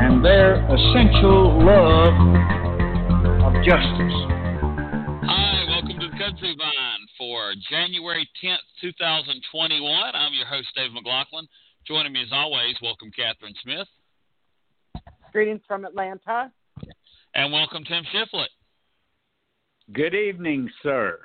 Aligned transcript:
and 0.00 0.24
their 0.24 0.54
essential 0.64 1.60
love 1.60 2.16
of 3.44 3.52
justice. 3.62 4.16
Hi, 5.28 5.64
welcome 5.68 6.00
to 6.00 6.08
the 6.08 6.16
Kudzu 6.16 6.56
Vine 6.56 7.04
for 7.18 7.52
January 7.68 8.26
10th, 8.42 8.64
2021. 8.80 10.14
I'm 10.14 10.32
your 10.32 10.46
host, 10.46 10.68
Dave 10.74 10.92
McLaughlin. 10.92 11.46
Joining 11.86 12.14
me 12.14 12.22
as 12.22 12.32
always, 12.32 12.76
welcome 12.80 13.10
Catherine 13.14 13.52
Smith. 13.62 13.88
Greetings 15.32 15.60
from 15.68 15.84
Atlanta. 15.84 16.50
And 17.34 17.52
welcome 17.52 17.84
Tim 17.84 18.02
Shiflett. 18.14 18.48
Good 19.92 20.14
evening, 20.14 20.70
sir. 20.82 21.18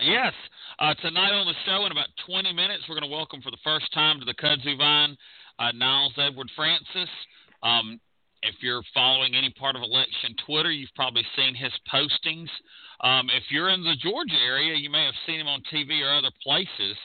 Yes, 0.00 0.32
uh, 0.78 0.94
tonight 1.02 1.32
on 1.34 1.46
the 1.46 1.54
show, 1.66 1.84
in 1.84 1.90
about 1.90 2.08
20 2.26 2.52
minutes, 2.52 2.84
we're 2.88 2.98
going 2.98 3.10
to 3.10 3.14
welcome 3.14 3.42
for 3.42 3.50
the 3.50 3.60
first 3.64 3.92
time 3.92 4.20
to 4.20 4.24
the 4.24 4.34
Kudzu 4.34 4.78
Vine 4.78 5.16
uh, 5.58 5.72
Niles 5.74 6.14
Edward 6.16 6.50
Francis. 6.56 7.10
Um, 7.62 8.00
if 8.42 8.56
you're 8.60 8.82
following 8.92 9.34
any 9.34 9.50
part 9.50 9.76
of 9.76 9.82
election 9.82 10.34
Twitter, 10.46 10.70
you've 10.70 10.94
probably 10.96 11.24
seen 11.36 11.54
his 11.54 11.72
postings. 11.92 12.48
Um, 13.00 13.30
if 13.30 13.44
you're 13.50 13.70
in 13.70 13.82
the 13.84 13.96
Georgia 14.02 14.38
area, 14.44 14.76
you 14.76 14.90
may 14.90 15.04
have 15.04 15.14
seen 15.26 15.40
him 15.40 15.46
on 15.46 15.62
TV 15.72 16.02
or 16.02 16.12
other 16.12 16.32
places. 16.42 16.96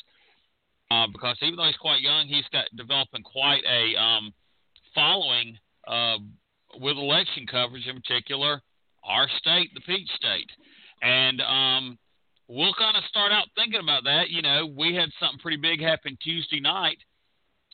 Uh, 0.89 1.05
because 1.11 1.38
even 1.41 1.58
though 1.58 1.66
he's 1.66 1.77
quite 1.77 2.02
young, 2.02 2.27
he's 2.27 2.47
got 2.52 2.66
developing 2.75 3.22
quite 3.22 3.61
a 3.69 3.99
um, 4.02 4.33
following 4.95 5.58
uh, 5.88 6.17
with 6.80 6.97
election 6.97 7.45
coverage, 7.45 7.86
in 7.88 7.95
particular 8.02 8.61
our 9.08 9.27
state, 9.38 9.73
the 9.73 9.81
Peach 9.81 10.09
State, 10.16 10.49
and 11.02 11.42
um, 11.42 11.97
we'll 12.47 12.73
kind 12.73 12.97
of 12.97 13.03
start 13.09 13.31
out 13.31 13.47
thinking 13.55 13.80
about 13.80 14.03
that. 14.03 14.30
You 14.30 14.42
know, 14.42 14.66
we 14.66 14.94
had 14.94 15.09
something 15.19 15.39
pretty 15.39 15.58
big 15.58 15.81
happen 15.81 16.17
Tuesday 16.21 16.59
night 16.59 16.97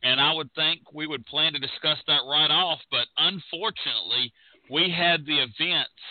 and 0.04 0.20
I 0.20 0.34
would 0.34 0.54
think 0.54 0.82
we 0.94 1.08
would 1.08 1.26
plan 1.26 1.54
to 1.54 1.60
discuss 1.60 1.98
that 2.08 2.22
right 2.28 2.52
off. 2.52 2.80
But 2.92 3.08
unfortunately, 3.18 4.32
we 4.70 4.94
had 4.96 5.26
the 5.26 5.40
events 5.40 6.04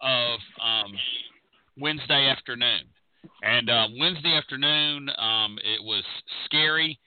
of 0.00 0.40
um, 0.62 0.92
Wednesday 1.78 2.28
afternoon, 2.28 2.82
and 3.42 3.70
uh, 3.70 3.86
Wednesday 3.98 4.36
afternoon 4.36 5.08
um, 5.18 5.58
it 5.64 5.82
was 5.82 6.04
scary. 6.44 6.98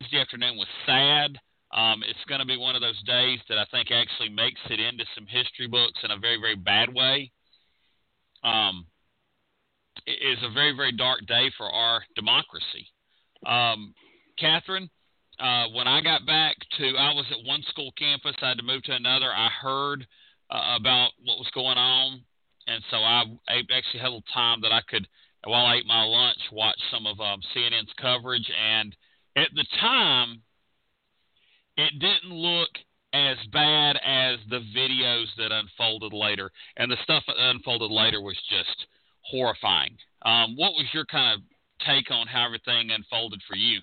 Wednesday 0.00 0.20
afternoon 0.20 0.56
was 0.56 0.68
sad. 0.84 1.38
Um, 1.72 2.02
it's 2.08 2.24
going 2.28 2.40
to 2.40 2.46
be 2.46 2.56
one 2.56 2.76
of 2.76 2.82
those 2.82 3.00
days 3.04 3.38
that 3.48 3.58
I 3.58 3.64
think 3.70 3.90
actually 3.90 4.28
makes 4.28 4.60
it 4.70 4.80
into 4.80 5.04
some 5.14 5.26
history 5.26 5.66
books 5.66 5.98
in 6.04 6.10
a 6.10 6.18
very, 6.18 6.38
very 6.40 6.54
bad 6.54 6.92
way. 6.92 7.32
Um, 8.44 8.86
it 10.06 10.18
is 10.22 10.38
a 10.44 10.52
very, 10.52 10.74
very 10.76 10.92
dark 10.92 11.26
day 11.26 11.50
for 11.56 11.66
our 11.66 12.02
democracy. 12.14 12.86
Um, 13.44 13.94
Catherine, 14.38 14.90
uh, 15.38 15.66
when 15.74 15.86
I 15.86 16.00
got 16.00 16.26
back 16.26 16.56
to, 16.78 16.84
I 16.96 17.12
was 17.12 17.26
at 17.30 17.46
one 17.46 17.62
school 17.68 17.92
campus. 17.98 18.34
I 18.40 18.48
had 18.48 18.58
to 18.58 18.64
move 18.64 18.82
to 18.84 18.92
another. 18.92 19.30
I 19.32 19.48
heard 19.48 20.06
uh, 20.50 20.76
about 20.80 21.10
what 21.24 21.38
was 21.38 21.50
going 21.54 21.78
on, 21.78 22.22
and 22.66 22.82
so 22.90 22.96
I, 22.96 23.24
actually 23.48 24.00
had 24.00 24.08
a 24.08 24.16
little 24.16 24.32
time 24.32 24.60
that 24.62 24.72
I 24.72 24.80
could, 24.88 25.06
while 25.44 25.66
I 25.66 25.76
ate 25.76 25.86
my 25.86 26.02
lunch, 26.04 26.38
watch 26.52 26.78
some 26.90 27.06
of 27.06 27.20
um, 27.20 27.40
CNN's 27.54 27.92
coverage. 28.00 28.50
And 28.50 28.96
at 29.36 29.48
the 29.54 29.66
time, 29.80 30.42
it 31.76 31.92
didn't 31.98 32.32
look 32.32 32.70
as 33.12 33.36
bad 33.52 33.96
as 34.04 34.38
the 34.50 34.60
videos 34.76 35.26
that 35.38 35.52
unfolded 35.52 36.12
later, 36.12 36.50
and 36.76 36.90
the 36.90 36.96
stuff 37.02 37.24
that 37.26 37.36
unfolded 37.38 37.90
later 37.90 38.20
was 38.20 38.36
just 38.48 38.86
horrifying. 39.20 39.96
Um, 40.22 40.56
what 40.56 40.72
was 40.72 40.86
your 40.92 41.04
kind 41.04 41.34
of 41.34 41.86
take 41.86 42.10
on 42.10 42.26
how 42.26 42.46
everything 42.46 42.90
unfolded 42.90 43.42
for 43.48 43.56
you? 43.56 43.80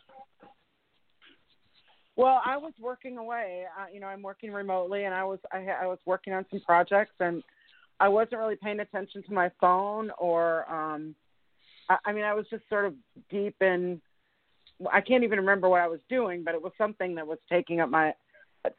Well, 2.16 2.42
I 2.46 2.58
was 2.58 2.74
working 2.80 3.18
away. 3.18 3.66
You 3.92 4.00
know, 4.00 4.08
I'm 4.08 4.22
working 4.22 4.52
remotely, 4.52 5.06
and 5.06 5.16
I 5.16 5.24
was 5.24 5.40
I, 5.52 5.66
I 5.82 5.88
was 5.88 6.00
working 6.06 6.34
on 6.34 6.46
some 6.52 6.62
projects, 6.62 7.16
and 7.20 7.44
I 8.00 8.08
wasn't 8.08 8.40
really 8.40 8.56
paying 8.56 8.80
attention 8.82 9.24
to 9.24 9.34
my 9.34 9.50
phone, 9.60 10.12
or 10.20 10.70
um, 10.72 11.16
I, 11.90 11.98
I 12.06 12.14
mean, 12.14 12.24
I 12.24 12.34
was 12.34 12.46
just 12.50 12.64
sort 12.70 12.86
of 12.86 12.94
deep 13.30 13.56
in. 13.62 14.00
I 14.92 15.02
can't 15.02 15.24
even 15.24 15.40
remember 15.40 15.70
what 15.70 15.82
I 15.82 15.88
was 15.88 16.02
doing, 16.10 16.44
but 16.44 16.54
it 16.54 16.62
was 16.62 16.74
something 16.78 17.16
that 17.16 17.26
was 17.26 17.40
taking 17.50 17.80
up 17.80 17.90
my 17.90 18.14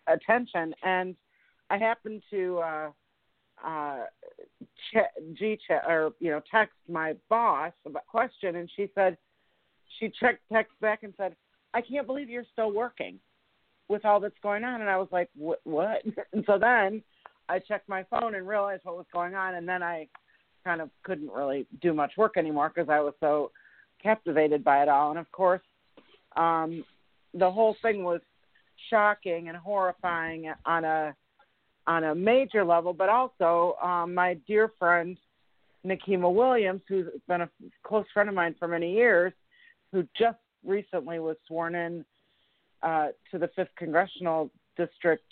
attention, 0.06 0.74
and 0.84 1.16
I 1.70 1.78
happened 1.78 2.22
to 2.30 2.58
uh, 2.58 2.90
uh, 3.64 4.04
G 5.34 5.56
ch- 5.56 5.70
or 5.88 6.12
you 6.20 6.30
know 6.30 6.40
text 6.50 6.76
my 6.88 7.14
boss 7.28 7.72
about 7.84 8.06
question, 8.06 8.56
and 8.56 8.70
she 8.76 8.88
said 8.94 9.16
she 9.98 10.10
checked 10.20 10.40
text 10.52 10.72
back 10.80 11.02
and 11.02 11.14
said 11.16 11.34
I 11.74 11.80
can't 11.80 12.06
believe 12.06 12.30
you're 12.30 12.44
still 12.52 12.72
working 12.72 13.18
with 13.88 14.04
all 14.04 14.20
that's 14.20 14.38
going 14.42 14.64
on. 14.64 14.80
And 14.80 14.88
I 14.88 14.96
was 14.96 15.08
like, 15.10 15.28
what? 15.36 15.60
what? 15.64 16.02
And 16.32 16.44
so 16.46 16.58
then 16.58 17.02
I 17.48 17.58
checked 17.58 17.88
my 17.88 18.04
phone 18.04 18.34
and 18.34 18.48
realized 18.48 18.82
what 18.84 18.96
was 18.96 19.06
going 19.12 19.34
on. 19.34 19.56
And 19.56 19.68
then 19.68 19.82
I 19.82 20.08
kind 20.64 20.80
of 20.80 20.88
couldn't 21.02 21.30
really 21.30 21.66
do 21.82 21.92
much 21.92 22.12
work 22.16 22.36
anymore 22.36 22.72
because 22.74 22.88
I 22.88 23.00
was 23.00 23.12
so 23.20 23.50
captivated 24.02 24.64
by 24.64 24.82
it 24.82 24.88
all. 24.88 25.10
And 25.10 25.18
of 25.18 25.30
course, 25.32 25.60
um, 26.36 26.84
the 27.34 27.50
whole 27.50 27.76
thing 27.82 28.04
was 28.04 28.20
shocking 28.88 29.48
and 29.48 29.56
horrifying 29.56 30.52
on 30.64 30.84
a 30.84 31.14
on 31.86 32.04
a 32.04 32.14
major 32.14 32.64
level, 32.64 32.94
but 32.94 33.10
also 33.10 33.76
um, 33.82 34.14
my 34.14 34.34
dear 34.46 34.72
friend 34.78 35.18
Nikema 35.84 36.32
Williams, 36.32 36.80
who's 36.88 37.08
been 37.28 37.42
a 37.42 37.48
close 37.82 38.06
friend 38.14 38.30
of 38.30 38.34
mine 38.34 38.54
for 38.58 38.66
many 38.66 38.94
years, 38.94 39.34
who 39.92 40.02
just 40.18 40.38
recently 40.64 41.18
was 41.18 41.36
sworn 41.46 41.74
in 41.74 42.04
uh, 42.82 43.08
to 43.30 43.38
the 43.38 43.48
fifth 43.56 43.74
congressional 43.76 44.50
district 44.76 45.24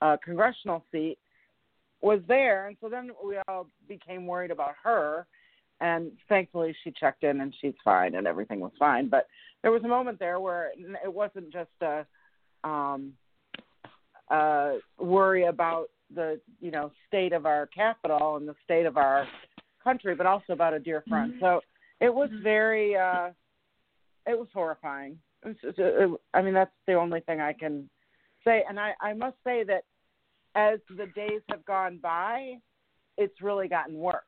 uh, 0.00 0.16
congressional 0.22 0.84
seat 0.92 1.18
was 2.00 2.20
there, 2.28 2.66
and 2.66 2.76
so 2.80 2.88
then 2.88 3.10
we 3.24 3.36
all 3.48 3.66
became 3.88 4.26
worried 4.26 4.50
about 4.50 4.74
her. 4.82 5.26
And 5.80 6.12
thankfully, 6.28 6.74
she 6.84 6.92
checked 6.92 7.24
in 7.24 7.40
and 7.40 7.54
she's 7.60 7.74
fine, 7.84 8.14
and 8.14 8.26
everything 8.26 8.60
was 8.60 8.72
fine. 8.78 9.08
But 9.08 9.26
there 9.62 9.72
was 9.72 9.82
a 9.84 9.88
moment 9.88 10.18
there 10.18 10.38
where 10.38 10.70
it 11.02 11.12
wasn't 11.12 11.52
just 11.52 11.70
a 11.80 12.06
um, 12.62 13.14
uh, 14.30 14.74
worry 14.98 15.44
about 15.44 15.86
the 16.14 16.40
you 16.60 16.70
know 16.70 16.92
state 17.08 17.32
of 17.32 17.46
our 17.46 17.66
capital 17.66 18.36
and 18.36 18.46
the 18.48 18.54
state 18.64 18.86
of 18.86 18.96
our 18.96 19.26
country, 19.82 20.14
but 20.14 20.26
also 20.26 20.52
about 20.52 20.74
a 20.74 20.78
dear 20.78 21.02
friend. 21.08 21.32
Mm-hmm. 21.32 21.44
So 21.44 21.60
it 22.00 22.12
was 22.12 22.30
very 22.42 22.96
uh, 22.96 23.30
it 24.26 24.38
was 24.38 24.48
horrifying. 24.52 25.18
It 25.44 25.56
was, 25.62 25.74
it, 25.76 26.20
I 26.32 26.42
mean, 26.42 26.54
that's 26.54 26.70
the 26.86 26.94
only 26.94 27.20
thing 27.20 27.40
I 27.40 27.52
can 27.52 27.88
say. 28.44 28.64
And 28.68 28.78
I, 28.78 28.92
I 29.00 29.12
must 29.12 29.36
say 29.44 29.64
that 29.64 29.84
as 30.54 30.78
the 30.88 31.06
days 31.14 31.40
have 31.50 31.64
gone 31.64 31.98
by, 32.02 32.54
it's 33.16 33.42
really 33.42 33.68
gotten 33.68 33.96
worse. 33.96 34.22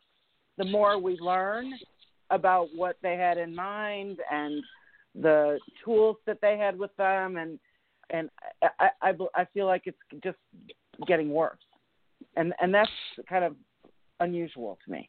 The 0.58 0.64
more 0.64 0.98
we 0.98 1.18
learn 1.18 1.72
about 2.30 2.68
what 2.74 2.96
they 3.02 3.16
had 3.16 3.38
in 3.38 3.54
mind 3.54 4.18
and 4.30 4.62
the 5.14 5.58
tools 5.84 6.16
that 6.26 6.38
they 6.42 6.58
had 6.58 6.78
with 6.78 6.94
them, 6.96 7.36
and 7.36 7.58
and 8.10 8.30
I, 8.62 8.90
I, 9.02 9.12
I 9.34 9.44
feel 9.52 9.66
like 9.66 9.82
it's 9.86 9.98
just 10.22 10.38
getting 11.06 11.30
worse, 11.30 11.58
and 12.36 12.52
and 12.60 12.72
that's 12.72 12.90
kind 13.28 13.44
of 13.44 13.56
unusual 14.20 14.78
to 14.84 14.90
me. 14.90 15.08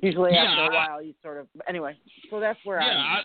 Usually 0.00 0.32
yeah, 0.32 0.44
after 0.44 0.72
a 0.72 0.74
while, 0.74 1.02
you 1.02 1.14
sort 1.22 1.38
of 1.38 1.46
anyway. 1.68 1.96
So 2.30 2.40
that's 2.40 2.58
where 2.64 2.80
yeah. 2.80 2.88
I, 2.88 3.22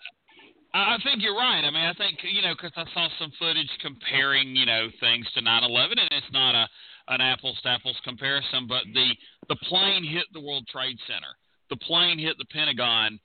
I 0.74 0.96
think 1.04 1.20
you're 1.22 1.36
right. 1.36 1.60
I 1.64 1.70
mean, 1.70 1.84
I 1.84 1.92
think 1.94 2.18
you 2.22 2.40
know 2.40 2.54
because 2.54 2.72
I 2.76 2.84
saw 2.94 3.08
some 3.18 3.32
footage 3.38 3.68
comparing 3.82 4.56
you 4.56 4.64
know 4.64 4.88
things 5.00 5.26
to 5.34 5.42
9/11, 5.42 6.00
and 6.00 6.08
it's 6.10 6.32
not 6.32 6.54
a 6.54 6.68
an 7.08 7.20
apples 7.20 7.58
to 7.62 7.68
apples 7.68 7.96
comparison, 8.04 8.66
but 8.66 8.84
the 8.94 9.12
the 9.48 9.56
plane 9.68 10.04
hit 10.04 10.24
the 10.32 10.40
World 10.40 10.66
Trade 10.68 10.96
Center, 11.06 11.34
the 11.68 11.76
plane 11.76 12.18
hit 12.18 12.38
the 12.38 12.46
Pentagon, 12.46 13.20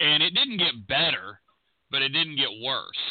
and 0.00 0.22
it 0.22 0.32
didn't 0.34 0.58
get 0.58 0.86
better, 0.88 1.40
but 1.90 2.02
it 2.02 2.10
didn't 2.10 2.36
get 2.36 2.64
worse. 2.64 3.02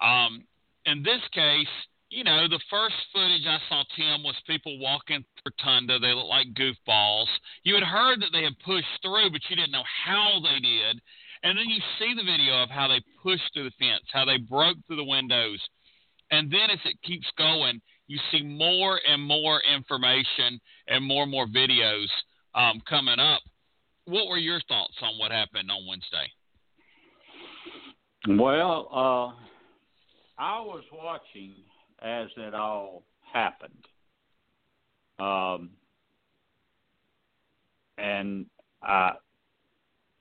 Um, 0.00 0.44
in 0.86 1.02
this 1.02 1.20
case, 1.32 1.68
you 2.08 2.24
know, 2.24 2.46
the 2.48 2.60
first 2.70 2.94
footage 3.12 3.44
I 3.46 3.58
saw 3.68 3.82
Tim 3.96 4.22
was 4.22 4.36
people 4.46 4.78
walking 4.78 5.24
through 5.42 5.52
Rotunda. 5.52 5.98
They 5.98 6.12
looked 6.14 6.28
like 6.28 6.54
goofballs. 6.54 7.26
You 7.64 7.74
had 7.74 7.84
heard 7.84 8.22
that 8.22 8.30
they 8.32 8.44
had 8.44 8.58
pushed 8.64 8.86
through, 9.02 9.30
but 9.30 9.42
you 9.50 9.56
didn't 9.56 9.72
know 9.72 9.84
how 10.04 10.40
they 10.42 10.60
did. 10.60 11.02
And 11.46 11.56
then 11.56 11.68
you 11.68 11.80
see 12.00 12.12
the 12.12 12.24
video 12.24 12.60
of 12.60 12.70
how 12.70 12.88
they 12.88 13.00
pushed 13.22 13.54
through 13.54 13.70
the 13.70 13.76
fence, 13.78 14.02
how 14.12 14.24
they 14.24 14.36
broke 14.36 14.78
through 14.84 14.96
the 14.96 15.04
windows. 15.04 15.60
And 16.32 16.50
then 16.50 16.70
as 16.72 16.80
it 16.84 17.00
keeps 17.04 17.28
going, 17.38 17.80
you 18.08 18.18
see 18.32 18.42
more 18.42 19.00
and 19.08 19.22
more 19.22 19.60
information 19.72 20.60
and 20.88 21.04
more 21.04 21.22
and 21.22 21.30
more 21.30 21.46
videos 21.46 22.08
um, 22.56 22.82
coming 22.88 23.20
up. 23.20 23.42
What 24.06 24.26
were 24.26 24.38
your 24.38 24.60
thoughts 24.66 24.94
on 25.00 25.20
what 25.20 25.30
happened 25.30 25.70
on 25.70 25.86
Wednesday? 25.88 26.26
Well, 28.26 28.88
uh, 28.90 30.42
I 30.42 30.60
was 30.60 30.82
watching 30.92 31.54
as 32.02 32.26
it 32.36 32.54
all 32.54 33.04
happened. 33.32 33.86
Um, 35.20 35.70
and 37.98 38.46
I, 38.82 39.12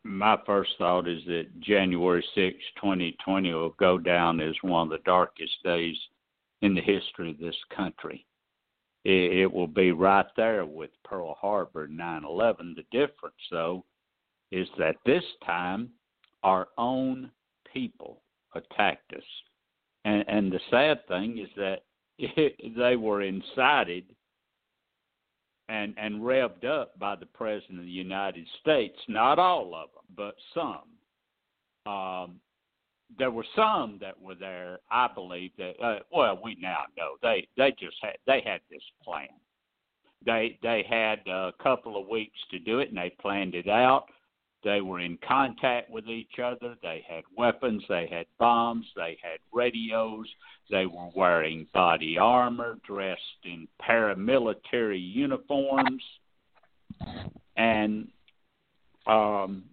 my 0.05 0.37
first 0.45 0.69
thought 0.77 1.07
is 1.07 1.21
that 1.25 1.59
January 1.59 2.23
6, 2.35 2.57
2020 2.75 3.53
will 3.53 3.69
go 3.79 3.97
down 3.97 4.39
as 4.39 4.53
one 4.61 4.83
of 4.83 4.89
the 4.91 5.03
darkest 5.03 5.51
days 5.63 5.97
in 6.61 6.75
the 6.75 6.81
history 6.81 7.31
of 7.31 7.39
this 7.39 7.55
country. 7.75 8.23
It, 9.03 9.39
it 9.39 9.51
will 9.51 9.67
be 9.67 9.91
right 9.91 10.27
there 10.37 10.63
with 10.65 10.91
Pearl 11.03 11.35
Harbor 11.41 11.87
9 11.87 12.23
11. 12.23 12.75
The 12.75 12.97
difference, 12.97 13.35
though, 13.49 13.83
is 14.51 14.67
that 14.77 14.95
this 15.07 15.23
time 15.43 15.89
our 16.43 16.67
own 16.77 17.31
people 17.73 18.21
attacked 18.53 19.11
us. 19.13 19.23
And, 20.05 20.23
and 20.27 20.51
the 20.51 20.59
sad 20.69 21.07
thing 21.07 21.39
is 21.39 21.49
that 21.57 21.79
it, 22.19 22.55
they 22.77 22.95
were 22.95 23.23
incited 23.23 24.05
and 25.69 25.93
and 25.97 26.21
revved 26.21 26.65
up 26.65 26.97
by 26.99 27.15
the 27.15 27.25
president 27.25 27.79
of 27.79 27.85
the 27.85 27.91
United 27.91 28.45
States. 28.61 28.97
Not 29.07 29.39
all 29.39 29.73
of 29.75 29.89
them, 29.93 30.15
but 30.15 30.35
some. 30.53 31.91
Um, 31.91 32.39
there 33.17 33.31
were 33.31 33.45
some 33.55 33.97
that 34.01 34.19
were 34.19 34.35
there. 34.35 34.79
I 34.91 35.07
believe 35.13 35.51
that. 35.57 35.73
Uh, 35.81 35.99
well, 36.11 36.39
we 36.43 36.57
now 36.59 36.83
know 36.97 37.15
they 37.21 37.47
they 37.57 37.71
just 37.79 37.97
had 38.01 38.17
they 38.25 38.41
had 38.45 38.61
this 38.69 38.83
plan. 39.03 39.27
They 40.25 40.57
they 40.61 40.83
had 40.89 41.19
a 41.27 41.51
couple 41.61 42.01
of 42.01 42.07
weeks 42.07 42.39
to 42.51 42.59
do 42.59 42.79
it, 42.79 42.89
and 42.89 42.97
they 42.97 43.15
planned 43.19 43.55
it 43.55 43.69
out. 43.69 44.05
They 44.65 44.81
were 44.81 44.99
in 44.99 45.19
contact 45.25 45.91
with 45.91 46.07
each 46.07 46.39
other. 46.43 46.75
They 46.81 47.05
had 47.07 47.23
weapons. 47.37 47.83
They 47.87 48.07
had 48.11 48.25
bombs. 48.39 48.87
They 48.95 49.15
had 49.21 49.37
radios. 49.53 50.25
They 50.71 50.87
were 50.87 51.09
wearing 51.15 51.67
body 51.71 52.17
armor, 52.17 52.79
dressed 52.83 53.21
in 53.43 53.67
paramilitary 53.79 54.99
uniforms. 54.99 56.03
And 57.55 58.07
um, 59.05 59.65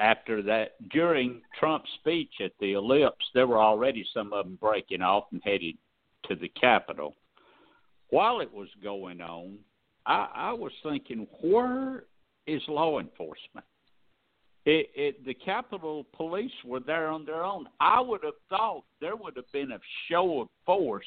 after 0.00 0.42
that, 0.42 0.72
during 0.90 1.42
Trump's 1.60 1.88
speech 2.00 2.32
at 2.44 2.50
the 2.58 2.72
Ellipse, 2.72 3.24
there 3.34 3.46
were 3.46 3.60
already 3.60 4.04
some 4.12 4.32
of 4.32 4.44
them 4.44 4.58
breaking 4.60 5.02
off 5.02 5.26
and 5.30 5.40
headed 5.44 5.76
to 6.24 6.34
the 6.34 6.48
Capitol. 6.48 7.14
While 8.10 8.40
it 8.40 8.52
was 8.52 8.68
going 8.82 9.20
on, 9.20 9.58
I, 10.04 10.28
I 10.34 10.52
was 10.52 10.72
thinking, 10.82 11.28
where 11.42 12.06
is 12.48 12.60
law 12.66 12.98
enforcement? 12.98 13.64
It, 14.64 14.90
it, 14.94 15.24
the 15.24 15.34
Capitol 15.34 16.06
Police 16.12 16.52
were 16.64 16.80
there 16.80 17.08
on 17.08 17.24
their 17.24 17.44
own. 17.44 17.66
I 17.80 18.00
would 18.00 18.22
have 18.22 18.34
thought 18.48 18.84
there 19.00 19.16
would 19.16 19.36
have 19.36 19.50
been 19.52 19.72
a 19.72 19.80
show 20.08 20.42
of 20.42 20.48
force 20.64 21.06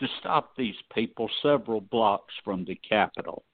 to 0.00 0.06
stop 0.20 0.56
these 0.56 0.74
people 0.94 1.28
several 1.42 1.80
blocks 1.80 2.32
from 2.44 2.64
the 2.64 2.76
Capitol. 2.76 3.44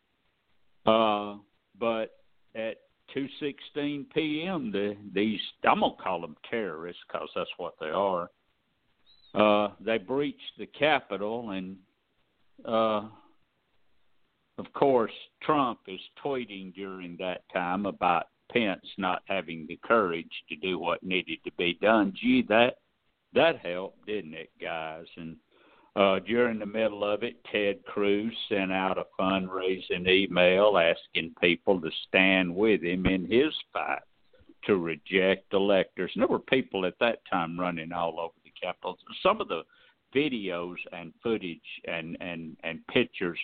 Uh, 0.87 1.37
but 1.79 2.13
at 2.55 2.77
2:16 3.15 4.07
p.m., 4.15 4.71
the, 4.71 4.97
these 5.13 5.41
I'm 5.69 5.81
gonna 5.81 5.95
call 6.03 6.21
them 6.21 6.37
terrorists 6.49 7.03
because 7.07 7.29
that's 7.35 7.51
what 7.57 7.75
they 7.81 7.91
are. 7.91 8.31
Uh, 9.35 9.73
they 9.81 9.99
breached 9.99 10.59
the 10.59 10.67
Capitol, 10.67 11.51
and 11.51 11.77
uh, 12.65 13.09
of 14.59 14.73
course, 14.75 15.13
Trump 15.43 15.81
is 15.89 16.01
tweeting 16.25 16.75
during 16.75 17.17
that 17.19 17.43
time 17.53 17.87
about 17.87 18.27
Pence 18.53 18.85
not 18.99 19.23
having 19.27 19.67
the 19.67 19.79
courage 19.85 20.31
to 20.49 20.57
do 20.57 20.79
what 20.79 21.03
needed 21.03 21.39
to 21.45 21.53
be 21.59 21.79
done. 21.81 22.13
Gee, 22.21 22.45
that 22.49 22.77
that 23.33 23.59
helped, 23.59 24.07
didn't 24.07 24.35
it, 24.35 24.51
guys? 24.61 25.07
And 25.17 25.37
uh, 25.97 26.19
during 26.21 26.59
the 26.59 26.67
middle 26.67 27.05
of 27.05 27.23
it, 27.23 27.37
Ted 27.51 27.85
Cruz 27.85 28.33
sent 28.49 28.73
out 28.73 28.99
a 28.99 29.05
fundraising 29.21 30.09
email 30.09 30.79
asking 30.79 31.35
people 31.41 31.81
to 31.81 31.91
stand 32.09 32.55
with 32.55 32.83
him 32.83 33.07
in 33.07 33.31
his 33.31 33.53
fight 33.73 34.03
to 34.65 34.77
reject 34.77 35.53
electors. 35.53 36.11
And 36.15 36.23
there 36.23 36.29
were 36.29 36.39
people 36.39 36.85
at 36.87 36.99
that 37.01 37.21
time 37.31 37.59
running 37.59 37.93
all 37.93 38.21
over 38.21 38.35
the 38.45 38.53
Capitol. 38.61 38.99
Some 39.23 39.41
of 39.41 39.49
the 39.49 39.63
videos 40.15 40.77
and 40.93 41.13
footage 41.23 41.61
and, 41.87 42.17
and, 42.21 42.57
and 42.63 42.87
pictures 42.89 43.39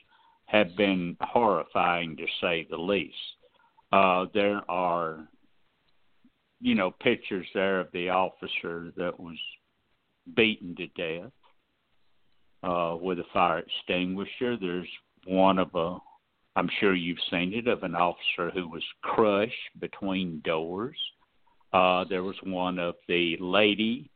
have 0.47 0.77
been 0.77 1.17
horrifying 1.21 2.17
to 2.17 2.27
say 2.41 2.67
the 2.69 2.77
least. 2.77 3.15
Uh, 3.97 4.27
there 4.35 4.61
are, 4.71 5.27
you 6.61 6.75
know, 6.75 6.91
pictures 6.91 7.47
there 7.55 7.81
of 7.81 7.89
the 7.93 8.11
officer 8.11 8.93
that 8.95 9.19
was 9.19 9.39
beaten 10.35 10.77
to 10.77 10.87
death 10.89 11.33
uh, 12.63 12.95
with 13.01 13.19
a 13.19 13.25
fire 13.33 13.61
extinguisher. 13.61 14.59
There's 14.59 14.89
one 15.25 15.59
of 15.59 15.75
a, 15.75 15.97
I'm 16.57 16.69
sure 16.79 16.95
you've 16.95 17.17
seen 17.31 17.55
it, 17.55 17.69
of 17.69 17.85
an 17.85 17.95
officer 17.95 18.51
who 18.53 18.69
was 18.69 18.83
crushed 19.01 19.55
between 19.81 20.43
doors. 20.45 20.99
Uh, 21.73 22.05
there 22.11 22.23
was 22.23 22.37
one 22.43 22.79
of 22.79 22.97
the 23.09 23.39
lady, 23.41 24.11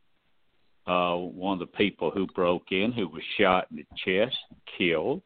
uh, 0.85 1.15
one 1.15 1.53
of 1.53 1.59
the 1.59 1.77
people 1.77 2.11
who 2.11 2.27
broke 2.27 2.71
in, 2.71 2.91
who 2.91 3.07
was 3.07 3.23
shot 3.39 3.65
in 3.71 3.77
the 3.77 3.85
chest, 4.05 4.37
killed. 4.77 5.23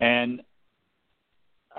And 0.00 0.40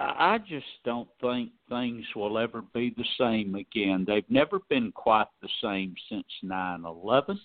I 0.01 0.38
just 0.38 0.66
don't 0.86 1.10
think 1.19 1.51
things 1.68 2.06
will 2.16 2.38
ever 2.38 2.63
be 2.74 2.94
the 2.96 3.06
same 3.18 3.56
again. 3.56 4.06
They've 4.07 4.30
never 4.30 4.60
been 4.69 4.92
quite 4.94 5.28
the 5.42 5.50
same 5.62 5.94
since 6.10 6.28
9 6.42 6.86
11. 6.86 7.40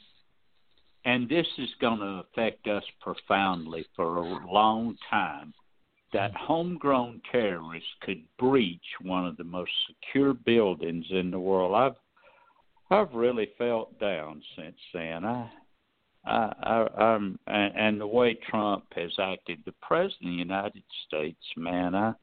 And 1.05 1.29
this 1.29 1.47
is 1.59 1.69
going 1.81 1.99
to 1.99 2.23
affect 2.25 2.67
us 2.69 2.85
profoundly 3.01 3.85
for 3.97 4.19
a 4.19 4.47
long 4.53 4.97
time. 5.11 5.53
That 6.12 6.35
homegrown 6.35 7.23
terrorists 7.33 7.89
could 8.03 8.23
breach 8.39 8.85
one 9.03 9.27
of 9.27 9.37
the 9.37 9.45
most 9.45 9.73
secure 9.89 10.33
buildings 10.33 11.06
in 11.11 11.31
the 11.31 11.41
world. 11.41 11.75
I've 11.75 11.97
I've 12.91 13.15
really 13.15 13.49
felt 13.59 13.99
down 13.99 14.43
since 14.56 14.77
then. 14.93 15.25
I 15.25 15.51
I, 16.27 16.53
I, 16.62 17.03
I'm, 17.03 17.39
and, 17.47 17.77
and 17.77 18.01
the 18.01 18.06
way 18.06 18.39
Trump 18.49 18.85
has 18.95 19.12
acted, 19.21 19.59
the 19.65 19.75
president 19.83 20.23
of 20.23 20.31
the 20.31 20.37
United 20.37 20.83
States, 21.06 21.45
man, 21.56 21.95
I, 21.95 22.15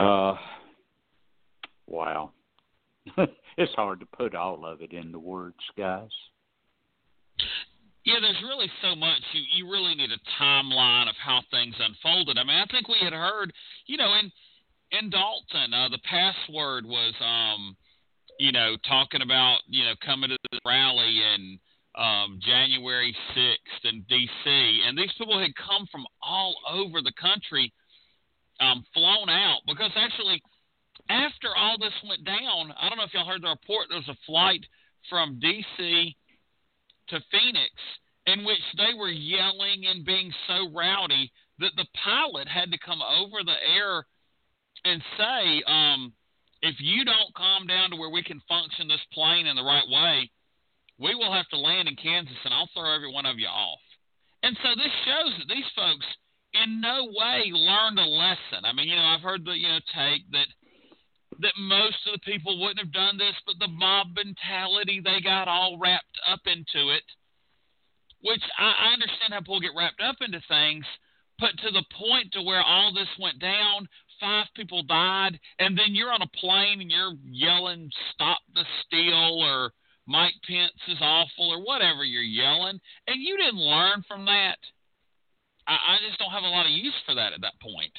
uh, 0.00 0.36
wow. 1.86 2.32
it's 3.56 3.74
hard 3.74 4.00
to 4.00 4.06
put 4.06 4.34
all 4.34 4.64
of 4.64 4.82
it 4.82 4.92
into 4.92 5.18
words, 5.18 5.56
guys. 5.76 6.10
Yeah, 8.04 8.16
there's 8.20 8.42
really 8.42 8.70
so 8.82 8.94
much. 8.94 9.20
You 9.32 9.42
you 9.52 9.70
really 9.70 9.94
need 9.94 10.10
a 10.10 10.42
timeline 10.42 11.08
of 11.08 11.14
how 11.22 11.42
things 11.50 11.74
unfolded. 11.78 12.38
I 12.38 12.44
mean, 12.44 12.56
I 12.56 12.64
think 12.70 12.88
we 12.88 12.96
had 13.02 13.12
heard, 13.12 13.52
you 13.86 13.98
know, 13.98 14.14
in 14.14 14.32
in 14.92 15.10
Dalton, 15.10 15.72
uh, 15.72 15.88
the 15.88 16.00
password 16.08 16.84
was, 16.86 17.14
um, 17.20 17.76
you 18.38 18.52
know, 18.52 18.76
talking 18.88 19.22
about, 19.22 19.58
you 19.68 19.84
know, 19.84 19.94
coming 20.04 20.30
to 20.30 20.38
the 20.50 20.58
rally 20.66 21.20
in 21.34 21.58
um, 21.94 22.40
January 22.44 23.14
6th 23.36 23.90
in 23.90 24.04
D.C. 24.08 24.82
And 24.86 24.98
these 24.98 25.12
people 25.18 25.38
had 25.38 25.54
come 25.54 25.86
from 25.92 26.06
all 26.22 26.56
over 26.68 27.02
the 27.02 27.12
country 27.20 27.72
um, 28.60 28.84
flown 28.94 29.28
out 29.28 29.60
because 29.66 29.90
actually, 29.96 30.42
after 31.08 31.48
all 31.56 31.78
this 31.78 31.96
went 32.08 32.24
down, 32.24 32.72
I 32.78 32.88
don't 32.88 32.98
know 32.98 33.04
if 33.04 33.14
y'all 33.14 33.26
heard 33.26 33.42
the 33.42 33.48
report. 33.48 33.86
There 33.88 33.98
was 33.98 34.08
a 34.08 34.26
flight 34.26 34.64
from 35.08 35.40
D.C. 35.40 36.16
to 37.08 37.20
Phoenix 37.32 37.72
in 38.26 38.44
which 38.44 38.62
they 38.76 38.94
were 38.96 39.10
yelling 39.10 39.86
and 39.86 40.04
being 40.04 40.32
so 40.46 40.70
rowdy 40.72 41.32
that 41.58 41.72
the 41.76 41.86
pilot 42.04 42.48
had 42.48 42.70
to 42.70 42.78
come 42.78 43.00
over 43.02 43.42
the 43.44 43.56
air 43.74 44.06
and 44.84 45.02
say, 45.16 45.62
um, 45.66 46.12
"If 46.62 46.76
you 46.78 47.04
don't 47.04 47.34
calm 47.34 47.66
down 47.66 47.90
to 47.90 47.96
where 47.96 48.10
we 48.10 48.22
can 48.22 48.40
function 48.48 48.88
this 48.88 49.04
plane 49.12 49.46
in 49.46 49.56
the 49.56 49.64
right 49.64 49.88
way, 49.88 50.30
we 50.98 51.14
will 51.14 51.32
have 51.32 51.48
to 51.48 51.58
land 51.58 51.88
in 51.88 51.96
Kansas, 51.96 52.36
and 52.44 52.54
I'll 52.54 52.68
throw 52.68 52.94
every 52.94 53.12
one 53.12 53.26
of 53.26 53.38
you 53.38 53.48
off." 53.48 53.80
And 54.42 54.56
so 54.62 54.74
this 54.74 54.92
shows 55.04 55.38
that 55.38 55.48
these 55.48 55.68
folks 55.74 56.06
in 56.54 56.80
no 56.80 57.04
way 57.04 57.50
learned 57.52 57.98
a 57.98 58.04
lesson. 58.04 58.64
I 58.64 58.72
mean, 58.72 58.88
you 58.88 58.96
know, 58.96 59.04
I've 59.04 59.22
heard 59.22 59.44
the 59.44 59.52
you 59.52 59.68
know 59.68 59.80
take 59.94 60.30
that 60.32 60.48
that 61.40 61.56
most 61.58 61.96
of 62.06 62.12
the 62.12 62.30
people 62.30 62.60
wouldn't 62.60 62.80
have 62.80 62.92
done 62.92 63.16
this, 63.16 63.34
but 63.46 63.56
the 63.58 63.68
mob 63.68 64.08
mentality 64.14 65.00
they 65.02 65.20
got 65.22 65.48
all 65.48 65.78
wrapped 65.78 66.18
up 66.28 66.40
into 66.46 66.90
it. 66.90 67.04
Which 68.22 68.42
I, 68.58 68.90
I 68.90 68.92
understand 68.92 69.32
how 69.32 69.40
people 69.40 69.60
get 69.60 69.76
wrapped 69.76 70.02
up 70.02 70.16
into 70.20 70.40
things, 70.48 70.84
but 71.38 71.56
to 71.64 71.70
the 71.70 71.84
point 71.96 72.32
to 72.32 72.42
where 72.42 72.62
all 72.62 72.92
this 72.92 73.08
went 73.18 73.38
down, 73.40 73.88
five 74.20 74.46
people 74.54 74.82
died, 74.82 75.40
and 75.58 75.76
then 75.78 75.94
you're 75.94 76.12
on 76.12 76.22
a 76.22 76.36
plane 76.38 76.80
and 76.82 76.90
you're 76.90 77.16
yelling 77.24 77.90
"Stop 78.12 78.40
the 78.54 78.64
steal" 78.84 79.40
or 79.40 79.72
Mike 80.06 80.34
Pence 80.46 80.72
is 80.88 80.98
awful 81.00 81.50
or 81.50 81.62
whatever 81.64 82.04
you're 82.04 82.22
yelling, 82.22 82.80
and 83.06 83.22
you 83.22 83.36
didn't 83.36 83.60
learn 83.60 84.02
from 84.06 84.24
that. 84.26 84.58
I, 85.70 85.94
I 85.94 85.96
just 86.06 86.18
don't 86.18 86.32
have 86.34 86.42
a 86.42 86.50
lot 86.50 86.66
of 86.66 86.72
use 86.72 86.98
for 87.06 87.14
that 87.14 87.32
at 87.32 87.40
that 87.42 87.54
point. 87.62 87.94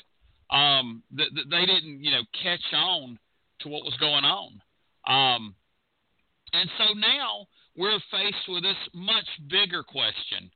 Um, 0.51 1.03
that 1.15 1.31
th- 1.33 1.47
they 1.49 1.65
didn't, 1.65 2.03
you 2.03 2.11
know, 2.11 2.23
catch 2.43 2.67
on 2.75 3.17
to 3.61 3.69
what 3.69 3.85
was 3.85 3.95
going 3.99 4.25
on. 4.25 4.59
Um, 5.07 5.55
and 6.51 6.69
so 6.77 6.93
now 6.93 7.47
we're 7.77 7.99
faced 8.11 8.45
with 8.49 8.63
this 8.63 8.75
much 8.93 9.27
bigger 9.49 9.83
question. 9.83 10.51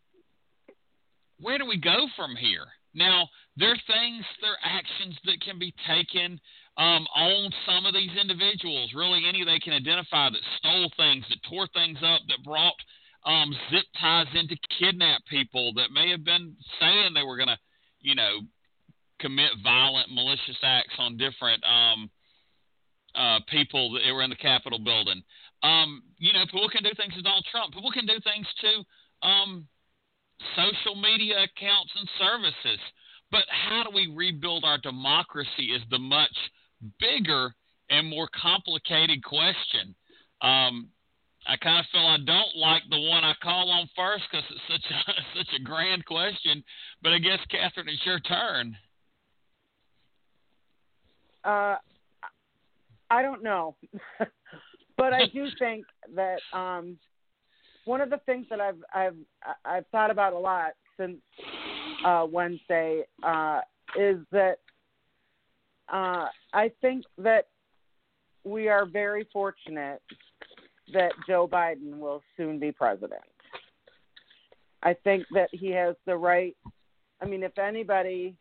Where 1.40 1.58
do 1.58 1.66
we 1.66 1.80
go 1.80 2.08
from 2.16 2.36
here? 2.36 2.68
Now, 2.94 3.28
there 3.56 3.72
are 3.72 3.88
things, 3.88 4.24
there 4.42 4.52
are 4.52 4.64
actions 4.64 5.16
that 5.26 5.40
can 5.42 5.60
be 5.60 5.74
taken 5.88 6.40
um, 6.78 7.08
on 7.16 7.52
some 7.66 7.86
of 7.86 7.94
these 7.94 8.12
individuals. 8.20 8.92
Really, 8.96 9.24
any 9.28 9.44
they 9.44 9.60
can 9.60 9.74
identify 9.74 10.30
that 10.30 10.44
stole 10.60 10.92
things, 10.98 11.24
that 11.30 11.40
tore 11.50 11.68
things 11.74 12.00
up, 12.04 12.22
that 12.28 12.44
brought 12.44 12.76
um, 13.26 13.54
zip 13.72 13.86
ties 14.00 14.28
into 14.36 14.56
kidnap 14.80 15.22
people, 15.30 15.74
that 15.74 15.92
may 15.92 16.12
have 16.12 16.24
been 16.24 16.56
saying 16.80 17.14
they 17.14 17.24
were 17.24 17.38
going 17.38 17.50
to, 17.50 17.58
you 18.02 18.16
know, 18.16 18.40
commit 19.20 19.52
violent, 19.64 20.12
malicious 20.12 20.58
acts 20.64 20.94
on 21.00 21.18
different 21.18 21.64
um, 21.64 22.10
uh, 23.16 23.40
people 23.50 23.94
that 23.94 24.14
were 24.14 24.22
in 24.22 24.30
the 24.30 24.36
Capitol 24.36 24.80
building. 24.80 25.24
Um, 25.64 26.04
you 26.18 26.34
know, 26.34 26.46
people 26.46 26.70
can 26.70 26.84
do 26.84 26.92
things 26.96 27.14
to 27.16 27.22
Donald 27.22 27.46
Trump. 27.50 27.74
People 27.74 27.92
can 27.92 28.06
do 28.06 28.20
things 28.24 28.46
to 28.62 29.28
um, 29.28 29.68
social 30.56 30.96
media 31.02 31.44
accounts 31.44 31.92
and 31.98 32.10
services. 32.20 32.80
But 33.32 33.44
how 33.50 33.84
do 33.84 33.90
we 33.94 34.14
rebuild 34.14 34.64
our 34.64 34.78
democracy 34.78 35.74
is 35.74 35.82
the 35.90 36.00
much 36.00 36.36
bigger 37.00 37.56
and 37.90 38.08
more 38.08 38.30
complicated 38.40 39.24
question. 39.24 39.96
Um, 40.42 40.90
I 41.48 41.58
kind 41.58 41.80
of 41.80 41.86
feel 41.92 42.02
I 42.02 42.18
don't 42.18 42.56
like 42.56 42.84
the 42.90 43.00
one 43.00 43.24
I 43.24 43.34
call 43.42 43.70
on 43.70 43.88
first 43.96 44.24
because 44.32 44.46
it's 44.50 44.62
such 44.84 44.92
a 44.92 45.22
such 45.38 45.60
a 45.60 45.64
grand 45.64 46.06
question. 46.06 46.64
But 47.04 47.14
I 47.14 47.20
guess 47.20 47.40
Catherine, 47.50 47.88
it's 47.90 48.06
your 48.06 48.20
turn. 48.22 48.76
Uh, 51.44 51.76
I 53.12 53.22
don't 53.22 53.44
know, 53.44 53.76
but 54.98 55.14
I 55.14 55.28
do 55.32 55.48
think 55.60 55.86
that 56.16 56.40
um, 56.54 56.98
one 57.86 58.02
of 58.02 58.10
the 58.10 58.20
things 58.26 58.48
that 58.50 58.60
I've 58.60 58.84
I've 58.94 59.18
I've 59.64 59.88
thought 59.92 60.10
about 60.10 60.34
a 60.34 60.40
lot 60.40 60.72
since 60.98 61.18
uh, 62.04 62.26
Wednesday 62.30 63.04
uh, 63.22 63.62
is 64.00 64.18
that 64.32 64.58
uh, 65.94 66.26
I 66.54 66.72
think 66.82 67.06
that 67.20 67.48
we 68.44 68.68
are 68.68 68.86
very 68.86 69.28
fortunate 69.32 70.02
that 70.94 71.12
Joe 71.28 71.48
Biden 71.48 71.98
will 71.98 72.22
soon 72.38 72.60
be 72.60 72.72
president. 72.72 73.22
I 74.84 74.94
think 75.04 75.26
that 75.34 75.50
he 75.52 75.72
has 75.72 75.96
the 76.06 76.16
right. 76.16 76.56
I 77.22 77.26
mean, 77.26 77.44
if 77.44 77.58
anybody 77.58 78.36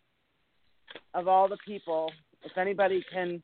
of 1.14 1.28
all 1.28 1.48
the 1.48 1.56
people, 1.66 2.10
if 2.42 2.56
anybody 2.58 3.02
can 3.12 3.42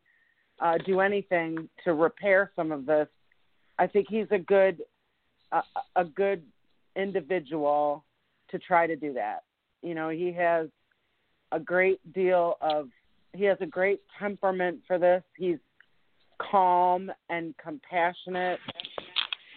uh, 0.60 0.76
do 0.84 1.00
anything 1.00 1.68
to 1.84 1.94
repair 1.94 2.50
some 2.54 2.72
of 2.72 2.84
this, 2.84 3.08
I 3.78 3.86
think 3.86 4.08
he's 4.10 4.26
a 4.30 4.38
good 4.38 4.82
a, 5.52 5.62
a 5.96 6.04
good 6.04 6.42
individual 6.96 8.04
to 8.50 8.58
try 8.58 8.86
to 8.86 8.96
do 8.96 9.14
that. 9.14 9.44
You 9.82 9.94
know, 9.94 10.10
he 10.10 10.32
has 10.32 10.68
a 11.52 11.58
great 11.58 12.00
deal 12.12 12.56
of 12.60 12.88
he 13.32 13.44
has 13.44 13.58
a 13.60 13.66
great 13.66 14.00
temperament 14.18 14.80
for 14.86 14.98
this. 14.98 15.22
He's 15.36 15.58
calm 16.50 17.10
and 17.28 17.54
compassionate 17.62 18.58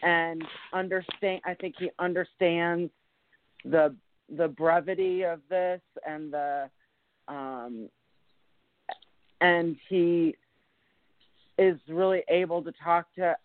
and 0.03 0.43
understand 0.74 1.41
I 1.45 1.53
think 1.53 1.75
he 1.79 1.89
understands 2.00 2.91
the 3.65 3.95
the 4.36 4.48
brevity 4.48 5.24
of 5.24 5.39
this 5.50 5.81
and 6.07 6.33
the 6.33 6.69
um 7.27 7.89
and 9.41 9.75
he 9.89 10.36
is 11.57 11.77
really 11.88 12.24
able 12.29 12.62
to 12.63 12.72
talk 12.83 13.07
to 13.15 13.36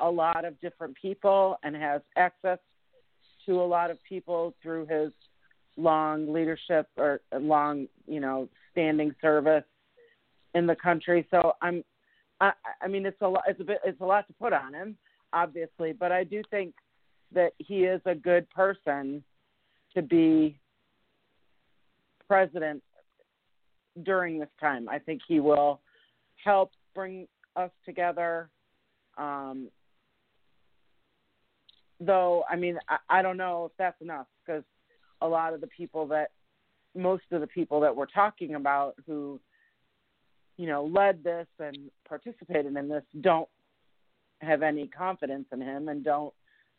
a 0.00 0.10
lot 0.10 0.44
of 0.44 0.60
different 0.60 0.94
people 1.00 1.58
and 1.62 1.74
has 1.74 2.02
access 2.16 2.58
to 3.46 3.60
a 3.60 3.64
lot 3.64 3.90
of 3.90 3.98
people 4.08 4.54
through 4.62 4.86
his 4.86 5.12
long 5.76 6.32
leadership 6.32 6.88
or 6.96 7.20
long, 7.38 7.86
you 8.06 8.20
know, 8.20 8.48
standing 8.72 9.14
service 9.20 9.64
in 10.54 10.66
the 10.66 10.76
country. 10.76 11.26
So 11.30 11.52
I'm, 11.62 11.82
I, 12.40 12.52
I 12.82 12.88
mean, 12.88 13.06
it's 13.06 13.20
a 13.22 13.28
lot. 13.28 13.44
It's 13.48 13.60
a 13.60 13.64
bit. 13.64 13.78
It's 13.84 14.00
a 14.00 14.04
lot 14.04 14.26
to 14.26 14.34
put 14.34 14.52
on 14.52 14.74
him, 14.74 14.96
obviously. 15.32 15.92
But 15.92 16.12
I 16.12 16.24
do 16.24 16.42
think 16.50 16.74
that 17.32 17.52
he 17.58 17.84
is 17.84 18.00
a 18.04 18.14
good 18.14 18.48
person 18.50 19.22
to 19.94 20.02
be 20.02 20.58
president 22.28 22.82
during 24.02 24.38
this 24.38 24.48
time. 24.60 24.88
I 24.88 24.98
think 24.98 25.22
he 25.26 25.40
will 25.40 25.80
help 26.42 26.72
bring 26.94 27.26
us 27.56 27.70
together. 27.84 28.50
Um, 29.16 29.68
though, 31.98 32.44
I 32.50 32.56
mean, 32.56 32.78
I, 32.88 32.96
I 33.08 33.22
don't 33.22 33.36
know 33.36 33.66
if 33.66 33.72
that's 33.78 34.00
enough 34.02 34.26
because 34.44 34.64
a 35.22 35.26
lot 35.26 35.54
of 35.54 35.60
the 35.60 35.66
people 35.68 36.06
that, 36.08 36.30
most 36.94 37.24
of 37.30 37.40
the 37.40 37.46
people 37.46 37.80
that 37.80 37.94
we're 37.94 38.06
talking 38.06 38.54
about 38.54 38.94
who, 39.06 39.38
you 40.56 40.66
know, 40.66 40.84
led 40.84 41.22
this 41.22 41.46
and 41.58 41.76
participated 42.08 42.74
in 42.74 42.88
this 42.88 43.02
don't 43.20 43.48
have 44.40 44.62
any 44.62 44.86
confidence 44.86 45.46
in 45.52 45.60
him 45.60 45.88
and 45.88 46.04
don't 46.04 46.32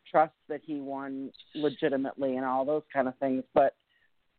trust 0.09 0.33
that 0.47 0.61
he 0.63 0.79
won 0.79 1.31
legitimately 1.55 2.37
and 2.37 2.45
all 2.45 2.65
those 2.65 2.83
kind 2.93 3.07
of 3.07 3.17
things. 3.17 3.43
But 3.53 3.75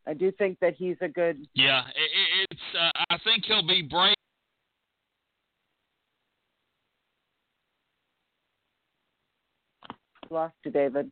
I 0.07 0.15
do 0.15 0.33
think 0.33 0.59
that 0.61 0.75
he's 0.75 0.97
a 1.01 1.09
good. 1.09 1.47
Yeah, 1.55 1.83
it, 1.89 2.47
it's. 2.51 2.61
Uh, 2.79 2.91
I 3.11 3.19
think 3.25 3.45
he'll 3.45 3.67
be 3.67 3.83
brave 3.83 4.15
lost 10.31 10.55
you, 10.65 10.71
David. 10.71 11.11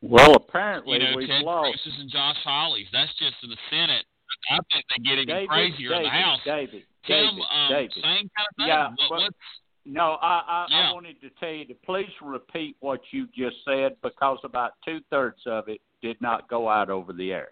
Well, 0.00 0.34
apparently 0.34 0.98
you 0.98 1.04
know, 1.04 1.16
we've 1.16 1.28
Ted 1.28 1.42
lost. 1.42 1.78
Cruz's 1.82 2.00
and 2.00 2.10
Josh 2.10 2.36
Hawley's. 2.44 2.86
That's 2.92 3.12
just 3.18 3.34
in 3.42 3.50
the 3.50 3.56
Senate. 3.70 4.04
I 4.50 4.58
think 4.72 4.84
they 4.96 5.02
get 5.02 5.18
even 5.18 5.26
David, 5.34 5.48
crazier 5.48 5.88
David, 5.90 5.98
in 5.98 6.02
the 6.04 6.10
House. 6.10 6.40
David, 6.44 6.82
Tim, 7.06 7.16
David, 7.36 7.44
um, 7.50 7.68
David. 7.70 7.92
same 7.94 8.02
kind 8.02 8.46
of 8.48 8.56
thing. 8.56 8.66
Yeah, 8.66 8.88
what, 9.08 9.20
but- 9.26 9.34
No, 9.84 10.18
I, 10.20 10.42
I, 10.46 10.66
Yeah. 10.70 10.90
I 10.90 10.92
wanted 10.92 11.20
to 11.22 11.30
tell 11.40 11.50
you 11.52 11.64
to 11.66 11.74
please 11.84 12.10
repeat 12.22 12.76
what 12.80 13.00
you 13.10 13.26
just 13.36 13.56
said 13.64 13.96
because 14.02 14.38
about 14.44 14.72
two 14.84 15.00
thirds 15.10 15.40
of 15.46 15.68
it 15.68 15.80
did 16.02 16.20
not 16.20 16.48
go 16.48 16.68
out 16.68 16.90
over 16.90 17.12
the 17.12 17.32
air. 17.32 17.48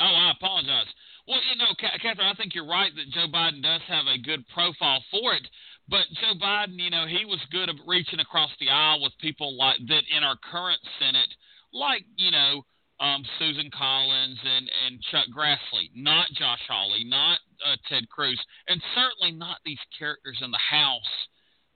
Oh, 0.00 0.04
I 0.04 0.30
apologize. 0.30 0.86
Well, 1.26 1.40
you 1.50 1.58
know, 1.58 1.74
Catherine, 1.78 2.26
I 2.26 2.34
think 2.34 2.54
you're 2.54 2.66
right 2.66 2.90
that 2.94 3.10
Joe 3.10 3.26
Biden 3.32 3.62
does 3.62 3.82
have 3.88 4.06
a 4.06 4.16
good 4.18 4.46
profile 4.54 5.02
for 5.10 5.34
it. 5.34 5.46
But 5.88 6.06
Joe 6.20 6.34
Biden, 6.40 6.78
you 6.78 6.90
know, 6.90 7.06
he 7.06 7.24
was 7.24 7.40
good 7.50 7.68
at 7.68 7.74
reaching 7.86 8.20
across 8.20 8.50
the 8.60 8.68
aisle 8.70 9.02
with 9.02 9.12
people 9.20 9.56
like 9.56 9.78
that 9.88 10.02
in 10.16 10.22
our 10.22 10.36
current 10.50 10.80
Senate, 10.98 11.28
like 11.72 12.04
you 12.16 12.30
know 12.30 12.62
um, 13.00 13.22
Susan 13.38 13.70
Collins 13.70 14.38
and 14.44 14.70
and 14.86 15.02
Chuck 15.10 15.26
Grassley, 15.34 15.90
not 15.94 16.26
Josh 16.34 16.62
Hawley, 16.68 17.04
not 17.04 17.38
uh, 17.64 17.76
Ted 17.88 18.08
Cruz, 18.08 18.40
and 18.68 18.82
certainly 18.94 19.36
not 19.38 19.58
these 19.64 19.78
characters 19.98 20.38
in 20.42 20.50
the 20.50 20.58
House 20.58 21.14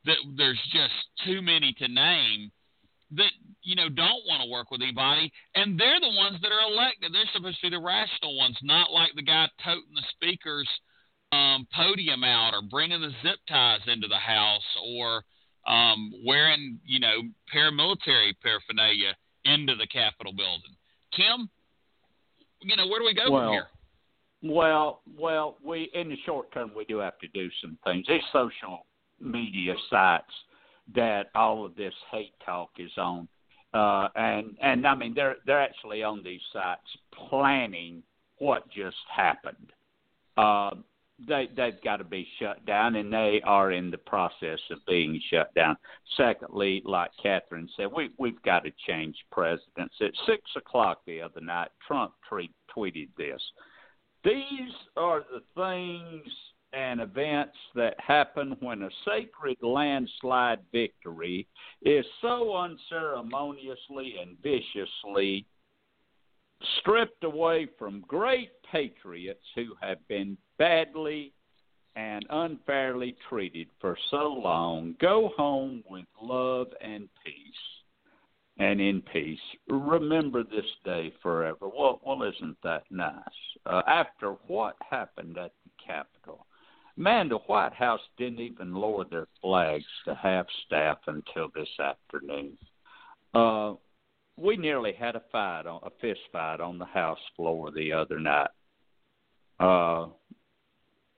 that 0.05 0.17
there's 0.37 0.61
just 0.73 0.95
too 1.25 1.43
many 1.43 1.73
to 1.79 1.89
name 1.89 2.51
that 3.13 3.31
you 3.63 3.77
know 3.77 3.89
don't 3.89 4.27
want 4.27 4.43
to 4.43 4.51
work 4.51 4.71
with 4.71 4.83
anybody, 4.83 5.31
and 5.55 5.79
they're 5.79 6.01
the 6.01 6.17
ones 6.17 6.39
that 6.43 6.51
are 6.51 6.73
elected. 6.73 7.13
They're 7.13 7.31
supposed 7.33 7.61
to 7.61 7.71
be 7.71 7.77
the 7.77 7.83
rational 7.83 8.37
ones, 8.37 8.59
not 8.63 8.91
like 8.91 9.11
the 9.15 9.23
guy 9.23 9.49
toting 9.63 9.95
the 9.95 10.03
speaker's 10.11 10.69
um, 11.31 11.67
podium 11.75 12.25
out 12.25 12.53
or 12.55 12.63
bringing 12.63 13.01
the 13.01 13.15
zip 13.23 13.39
ties 13.49 13.81
into 13.87 14.09
the 14.09 14.19
house 14.19 14.67
or 14.85 15.23
um, 15.67 16.13
wearing 16.27 16.81
you 16.85 17.01
know 17.01 17.23
paramilitary 17.55 18.35
paraphernalia 18.43 19.15
into 19.45 19.75
the 19.77 19.87
Capitol 19.87 20.33
building. 20.33 20.77
Kim, 21.15 21.49
you 22.61 22.77
know 22.77 22.87
where 22.87 23.01
do 23.01 23.05
we 23.05 23.15
go 23.15 23.31
Well, 23.31 23.43
from 23.43 23.53
here? 23.53 23.67
Well, 24.43 25.03
well, 25.19 25.57
we 25.65 25.91
in 25.95 26.09
the 26.09 26.17
short 26.27 26.53
term 26.53 26.73
we 26.77 26.85
do 26.85 26.99
have 26.99 27.19
to 27.21 27.29
do 27.29 27.49
some 27.61 27.79
things. 27.85 28.07
These 28.09 28.23
social 28.33 28.87
media 29.21 29.75
sites 29.89 30.33
that 30.95 31.31
all 31.35 31.65
of 31.65 31.77
this 31.77 31.95
hate 32.11 32.35
talk 32.45 32.71
is 32.79 32.91
on, 32.97 33.29
uh, 33.73 34.09
and 34.17 34.57
and 34.61 34.87
I 34.87 34.95
mean 34.95 35.15
they're 35.15 35.37
they're 35.47 35.63
actually 35.63 36.03
on 36.03 36.23
these 36.25 36.41
sites 36.53 36.81
planning 37.29 38.03
what 38.39 38.69
just 38.71 38.97
happened. 39.15 39.73
Uh, 40.37 40.71
they 41.27 41.49
they've 41.57 41.81
got 41.83 41.99
to 41.99 42.05
be 42.05 42.27
shut 42.39 42.65
down, 42.67 42.97
and 42.97 43.13
they 43.13 43.41
are 43.45 43.73
in 43.73 43.91
the 43.91 43.99
process 43.99 44.59
of 44.71 44.79
being 44.87 45.21
shut 45.31 45.55
down. 45.55 45.77
Secondly, 46.17 46.83
like 46.85 47.11
Catherine 47.23 47.69
said, 47.77 47.89
we 47.95 48.11
we've 48.19 48.43
got 48.43 48.65
to 48.65 48.73
change 48.87 49.17
presidents. 49.31 49.95
At 50.01 50.13
six 50.27 50.43
o'clock 50.57 51.01
the 51.07 51.21
other 51.21 51.41
night, 51.41 51.69
Trump 51.87 52.13
tweet, 52.29 52.53
tweeted 52.75 53.09
this. 53.17 53.43
These 54.25 54.73
are 54.97 55.25
the 55.33 55.43
things 55.57 56.33
and 56.73 57.01
events 57.01 57.57
that 57.75 57.95
happen 57.99 58.57
when 58.61 58.83
a 58.83 58.91
sacred 59.05 59.59
landslide 59.61 60.61
victory 60.73 61.47
is 61.83 62.05
so 62.23 62.57
unceremoniously 62.57 64.15
and 64.21 64.39
viciously 64.43 65.47
stripped 66.79 67.25
away 67.25 67.69
from 67.79 68.05
great 68.07 68.51
patriots 68.71 69.45
who 69.55 69.75
have 69.81 69.99
been 70.09 70.37
badly 70.63 71.33
and 71.97 72.25
unfairly 72.31 73.17
treated 73.29 73.67
for 73.81 73.99
so 74.13 74.29
long 74.29 74.95
go 75.01 75.33
home 75.37 75.83
with 75.91 76.05
love 76.23 76.69
and 76.81 77.09
peace 77.25 77.35
and 78.59 78.81
in 78.81 79.03
peace. 79.13 79.41
Remember 79.69 80.45
this 80.45 80.71
day 80.85 81.13
forever. 81.21 81.67
Well, 81.67 82.01
well 82.07 82.23
isn't 82.23 82.57
that 82.63 82.85
nice? 82.93 83.19
Uh, 83.67 83.83
after 83.89 84.37
what 84.47 84.77
happened 84.89 85.37
at 85.37 85.51
the 85.65 85.85
Capitol, 85.85 86.47
man, 86.97 87.29
the 87.29 87.39
White 87.39 87.75
House 87.75 88.01
didn't 88.17 88.39
even 88.39 88.73
lower 88.73 89.05
their 89.05 89.27
flags 89.41 89.85
to 90.05 90.15
half 90.15 90.47
staff 90.65 90.99
until 91.09 91.49
this 91.57 91.71
afternoon. 91.81 92.57
Uh, 93.35 93.75
we 94.37 94.57
nearly 94.57 94.93
had 94.93 95.17
a 95.17 95.23
fight, 95.33 95.67
on, 95.67 95.81
a 95.83 95.91
fist 96.01 96.21
fight 96.31 96.61
on 96.61 96.79
the 96.79 96.85
House 96.85 97.19
floor 97.35 97.73
the 97.73 97.93
other 97.93 98.21
night. 98.21 98.51
Uh, 99.59 100.07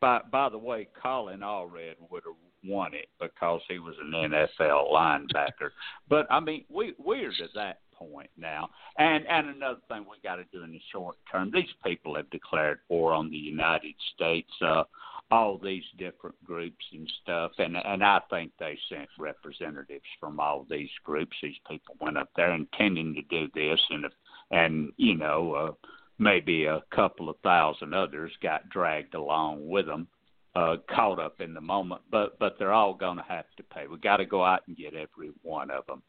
by 0.04 0.20
by 0.30 0.50
the 0.50 0.58
way, 0.58 0.87
Colin 1.02 1.40
Allred 1.40 1.94
would 2.11 2.25
have 2.26 2.34
won 2.62 2.92
it 2.92 3.08
because 3.18 3.62
he 3.70 3.78
was 3.78 3.94
an 4.02 4.12
NFL 4.12 4.92
linebacker. 4.92 5.70
But 6.11 6.26
I 6.30 6.40
mean, 6.40 6.66
we 6.68 6.94
we're 6.99 7.30
to 7.30 7.49
that 7.54 7.78
point 7.94 8.28
now. 8.37 8.68
And 8.99 9.26
and 9.26 9.49
another 9.49 9.80
thing 9.88 10.04
we 10.04 10.18
got 10.23 10.37
to 10.37 10.44
do 10.52 10.62
in 10.62 10.73
the 10.73 10.80
short 10.92 11.16
term. 11.32 11.50
These 11.54 11.73
people 11.87 12.16
have 12.16 12.28
declared 12.28 12.80
war 12.90 13.14
on 13.14 13.30
the 13.30 13.37
United 13.38 13.94
States. 14.14 14.50
Uh, 14.61 14.84
all 15.30 15.56
these 15.56 15.84
different 15.96 16.37
groups 16.44 16.84
and 16.92 17.11
stuff, 17.23 17.52
and 17.56 17.75
and 17.75 18.04
I 18.04 18.20
think 18.28 18.52
they 18.61 18.78
sent 18.90 19.08
representatives 19.18 20.04
from 20.20 20.38
all 20.38 20.66
these 20.68 20.90
groups. 21.02 21.34
These 21.42 21.56
people 21.66 21.96
went 21.99 22.18
up 22.18 22.28
there 22.37 22.52
intending 22.52 23.14
to 23.14 23.23
do 23.23 23.49
this, 23.54 23.80
and 23.88 24.04
and 24.50 24.92
you 24.99 25.16
know. 25.16 25.54
Uh, 25.54 25.88
maybe 26.18 26.64
a 26.66 26.83
couple 26.94 27.28
of 27.28 27.37
thousand 27.42 27.94
others 27.94 28.33
got 28.42 28.68
dragged 28.68 29.14
along 29.14 29.66
with 29.68 29.87
them, 29.87 30.09
uh, 30.54 30.76
caught 30.88 31.18
up 31.18 31.40
in 31.40 31.54
the 31.54 31.61
moment. 31.61 32.02
But 32.11 32.38
but 32.38 32.56
they're 32.59 32.73
all 32.73 32.94
going 32.94 33.16
to 33.16 33.25
have 33.25 33.47
to 33.56 33.62
pay. 33.62 33.87
We 33.87 33.99
got 33.99 34.18
to 34.18 34.26
go 34.26 34.44
out 34.44 34.62
and 34.66 34.76
get 34.76 34.94
every 34.94 35.30
one 35.42 35.71
of 35.71 35.87
them, 35.87 36.02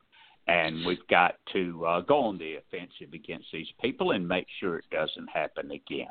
and 0.47 0.85
we've 0.85 1.07
got 1.09 1.35
to 1.53 1.85
uh, 1.85 2.01
go 2.01 2.19
on 2.21 2.37
the 2.37 2.55
offensive 2.55 3.13
against 3.13 3.47
these 3.51 3.67
people 3.81 4.11
and 4.11 4.27
make 4.27 4.47
sure 4.59 4.77
it 4.77 4.85
doesn't 4.91 5.29
happen 5.33 5.71
again. 5.71 6.07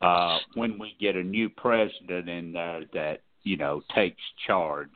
Uh, 0.00 0.38
when 0.54 0.78
we 0.78 0.96
get 1.00 1.14
a 1.14 1.22
new 1.22 1.48
president 1.48 2.28
in 2.28 2.52
there 2.52 2.82
that 2.92 3.20
you 3.44 3.56
know 3.56 3.82
takes 3.94 4.22
charge, 4.46 4.90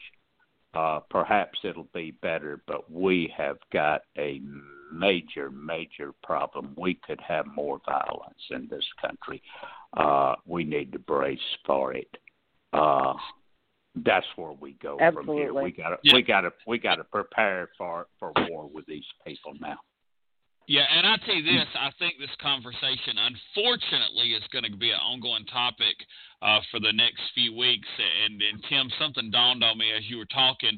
uh, 0.74 1.00
perhaps 1.10 1.58
it'll 1.64 1.88
be 1.94 2.10
better. 2.22 2.60
But 2.66 2.90
we 2.90 3.32
have 3.36 3.58
got 3.72 4.02
a 4.18 4.40
major, 4.92 5.50
major 5.50 6.12
problem. 6.22 6.74
We 6.76 6.94
could 7.06 7.20
have 7.20 7.46
more 7.46 7.80
violence 7.86 8.40
in 8.50 8.68
this 8.70 8.84
country. 9.00 9.42
Uh, 9.96 10.34
we 10.46 10.64
need 10.64 10.92
to 10.92 10.98
brace 10.98 11.38
for 11.64 11.94
it. 11.94 12.08
Uh, 12.72 13.14
that's 14.04 14.26
where 14.36 14.52
we 14.52 14.74
go 14.82 14.98
Absolutely. 15.00 15.26
from 15.26 15.36
here. 15.36 15.54
We 15.54 15.72
got 15.72 15.88
to 15.90 15.98
Yeah. 16.02 16.14
we 16.14 16.22
got 16.22 16.40
to 16.42 16.52
we 16.66 16.78
got 16.78 16.96
to 16.96 17.04
prepare 17.04 17.70
for 17.78 18.06
for 18.18 18.32
war 18.48 18.68
with 18.68 18.86
these 18.86 19.06
people 19.24 19.54
now. 19.60 19.78
Yeah, 20.68 20.82
and 20.90 21.06
I 21.06 21.14
tell 21.24 21.36
you 21.36 21.44
this, 21.44 21.68
I 21.78 21.90
think 21.98 22.18
this 22.18 22.34
conversation, 22.42 23.14
unfortunately, 23.22 24.34
is 24.34 24.42
going 24.50 24.66
to 24.66 24.76
be 24.76 24.90
an 24.90 24.98
ongoing 24.98 25.46
topic 25.46 25.94
uh, 26.42 26.58
for 26.72 26.80
the 26.80 26.92
next 26.92 27.22
few 27.34 27.54
weeks. 27.54 27.86
And, 28.24 28.42
and 28.42 28.58
Tim, 28.68 28.90
something 28.98 29.30
dawned 29.30 29.62
on 29.62 29.78
me 29.78 29.92
as 29.96 30.02
you 30.10 30.18
were 30.18 30.26
talking. 30.26 30.74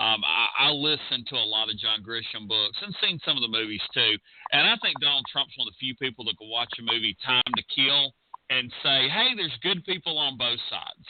Um, 0.00 0.24
I, 0.24 0.68
I 0.68 0.70
listened 0.72 1.28
to 1.28 1.36
a 1.36 1.44
lot 1.44 1.68
of 1.68 1.76
John 1.76 2.00
Grisham 2.00 2.48
books 2.48 2.80
and 2.80 2.96
seen 3.04 3.20
some 3.20 3.36
of 3.36 3.42
the 3.44 3.52
movies 3.52 3.84
too. 3.92 4.16
And 4.50 4.66
I 4.66 4.74
think 4.80 4.96
Donald 4.98 5.26
Trump's 5.30 5.52
one 5.60 5.68
of 5.68 5.74
the 5.76 5.84
few 5.84 5.94
people 5.96 6.24
that 6.24 6.38
can 6.40 6.48
watch 6.48 6.72
a 6.80 6.82
movie 6.82 7.16
Time 7.20 7.52
to 7.54 7.64
Kill 7.68 8.14
and 8.48 8.72
say, 8.82 9.12
"Hey, 9.12 9.36
there's 9.36 9.52
good 9.62 9.84
people 9.84 10.16
on 10.16 10.38
both 10.40 10.58
sides." 10.72 11.06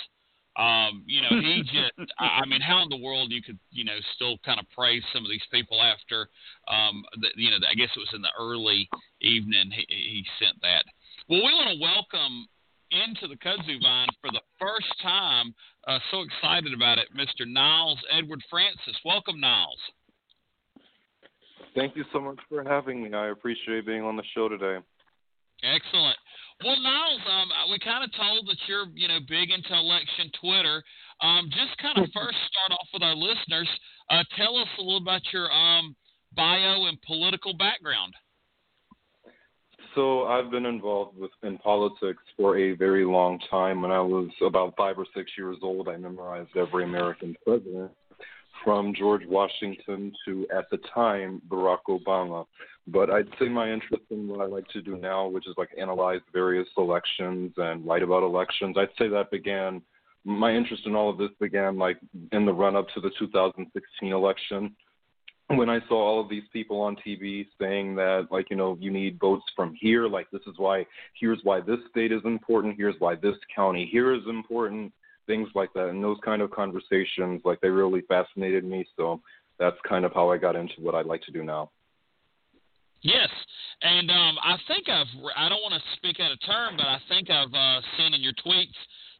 Um, 0.58 1.04
you 1.06 1.22
know, 1.22 1.40
he 1.40 1.62
just, 1.72 2.10
I 2.18 2.44
mean, 2.46 2.60
how 2.60 2.82
in 2.82 2.88
the 2.90 2.98
world 2.98 3.30
you 3.30 3.40
could, 3.40 3.58
you 3.70 3.84
know, 3.84 3.96
still 4.16 4.38
kind 4.44 4.58
of 4.58 4.66
praise 4.76 5.02
some 5.12 5.24
of 5.24 5.30
these 5.30 5.46
people 5.52 5.80
after, 5.80 6.28
um, 6.66 7.04
the, 7.20 7.28
you 7.36 7.50
know, 7.50 7.58
I 7.70 7.74
guess 7.74 7.88
it 7.94 8.00
was 8.00 8.10
in 8.12 8.22
the 8.22 8.34
early 8.38 8.90
evening 9.20 9.70
he, 9.70 9.86
he 9.88 10.26
sent 10.42 10.60
that. 10.62 10.84
Well, 11.28 11.38
we 11.46 11.54
want 11.54 11.70
to 11.70 11.80
welcome 11.80 12.48
into 12.90 13.28
the 13.28 13.38
kudzu 13.38 13.80
vine 13.80 14.08
for 14.20 14.30
the 14.32 14.42
first 14.58 14.90
time, 15.00 15.54
uh, 15.86 15.98
so 16.10 16.22
excited 16.22 16.72
about 16.74 16.98
it, 16.98 17.08
Mr. 17.16 17.46
Niles 17.46 17.98
Edward 18.12 18.42
Francis. 18.50 18.96
Welcome, 19.04 19.40
Niles. 19.40 19.78
Thank 21.74 21.96
you 21.96 22.04
so 22.12 22.20
much 22.20 22.38
for 22.48 22.64
having 22.64 23.02
me. 23.02 23.14
I 23.14 23.28
appreciate 23.28 23.86
being 23.86 24.02
on 24.02 24.16
the 24.16 24.24
show 24.34 24.48
today. 24.48 24.78
Excellent. 25.62 26.16
Well, 26.64 26.76
Niles, 26.80 27.20
um, 27.28 27.48
we 27.70 27.78
kind 27.78 28.04
of 28.04 28.10
told 28.16 28.46
that 28.48 28.56
you're, 28.66 28.86
you 28.94 29.08
know, 29.08 29.18
big 29.28 29.50
into 29.50 29.72
election 29.72 30.30
Twitter. 30.40 30.82
Um, 31.22 31.48
just 31.50 31.76
kind 31.80 31.98
of 31.98 32.10
first 32.14 32.36
start 32.48 32.72
off 32.72 32.88
with 32.92 33.02
our 33.02 33.14
listeners. 33.14 33.68
Uh, 34.10 34.24
tell 34.36 34.56
us 34.56 34.68
a 34.78 34.82
little 34.82 35.00
about 35.00 35.22
your 35.32 35.50
um, 35.52 35.94
bio 36.36 36.86
and 36.86 37.00
political 37.02 37.56
background. 37.56 38.14
So 39.94 40.24
I've 40.24 40.50
been 40.50 40.66
involved 40.66 41.18
with 41.18 41.30
in 41.42 41.58
politics 41.58 42.22
for 42.36 42.56
a 42.56 42.72
very 42.76 43.04
long 43.04 43.40
time. 43.50 43.82
When 43.82 43.90
I 43.90 44.00
was 44.00 44.28
about 44.44 44.74
five 44.76 44.98
or 44.98 45.06
six 45.14 45.32
years 45.36 45.56
old, 45.62 45.88
I 45.88 45.96
memorized 45.96 46.56
every 46.56 46.84
American 46.84 47.36
president, 47.44 47.90
from 48.64 48.94
George 48.94 49.22
Washington 49.26 50.12
to, 50.24 50.46
at 50.56 50.70
the 50.70 50.78
time, 50.94 51.42
Barack 51.48 51.80
Obama. 51.88 52.46
But 52.86 53.10
I'd 53.10 53.28
say 53.38 53.48
my 53.48 53.70
interest 53.70 54.04
in 54.10 54.28
what 54.28 54.40
I 54.40 54.46
like 54.46 54.68
to 54.68 54.82
do 54.82 54.96
now, 54.96 55.26
which 55.26 55.46
is 55.46 55.54
like 55.56 55.70
analyze 55.78 56.20
various 56.32 56.68
elections 56.76 57.52
and 57.56 57.86
write 57.86 58.02
about 58.02 58.22
elections, 58.22 58.76
I'd 58.78 58.88
say 58.98 59.08
that 59.08 59.30
began. 59.30 59.82
My 60.24 60.54
interest 60.54 60.82
in 60.84 60.94
all 60.94 61.08
of 61.08 61.16
this 61.16 61.30
began 61.40 61.78
like 61.78 61.98
in 62.32 62.44
the 62.44 62.52
run 62.52 62.76
up 62.76 62.86
to 62.94 63.00
the 63.00 63.10
2016 63.18 64.12
election 64.12 64.76
when 65.56 65.68
I 65.68 65.80
saw 65.88 65.96
all 65.96 66.20
of 66.20 66.28
these 66.28 66.44
people 66.52 66.80
on 66.80 66.96
TV 66.96 67.46
saying 67.60 67.96
that, 67.96 68.28
like, 68.30 68.50
you 68.50 68.56
know, 68.56 68.76
you 68.80 68.90
need 68.90 69.18
votes 69.18 69.44
from 69.56 69.74
here, 69.80 70.06
like, 70.06 70.30
this 70.30 70.42
is 70.46 70.54
why, 70.56 70.86
here's 71.18 71.40
why 71.42 71.60
this 71.60 71.78
state 71.90 72.12
is 72.12 72.20
important, 72.24 72.76
here's 72.76 72.94
why 72.98 73.16
this 73.16 73.34
county 73.54 73.88
here 73.90 74.14
is 74.14 74.22
important, 74.28 74.92
things 75.26 75.48
like 75.54 75.72
that. 75.74 75.88
And 75.88 76.02
those 76.02 76.18
kind 76.24 76.40
of 76.42 76.50
conversations, 76.50 77.42
like, 77.44 77.60
they 77.60 77.68
really 77.68 78.02
fascinated 78.02 78.64
me. 78.64 78.86
So 78.96 79.20
that's 79.58 79.76
kind 79.88 80.04
of 80.04 80.12
how 80.12 80.30
I 80.30 80.38
got 80.38 80.56
into 80.56 80.74
what 80.78 80.94
I'd 80.94 81.06
like 81.06 81.22
to 81.22 81.32
do 81.32 81.42
now. 81.42 81.70
Yes, 83.02 83.30
and 83.80 84.10
um, 84.10 84.36
I 84.44 84.56
think 84.68 84.90
I've. 84.90 85.08
I 85.34 85.48
don't 85.48 85.62
want 85.62 85.72
to 85.72 85.80
speak 85.96 86.20
out 86.20 86.32
of 86.32 86.38
turn, 86.44 86.76
but 86.76 86.84
I 86.84 86.98
think 87.08 87.30
I've 87.30 87.48
uh, 87.48 87.80
seen 87.96 88.12
in 88.12 88.20
your 88.20 88.34
tweets 88.44 88.76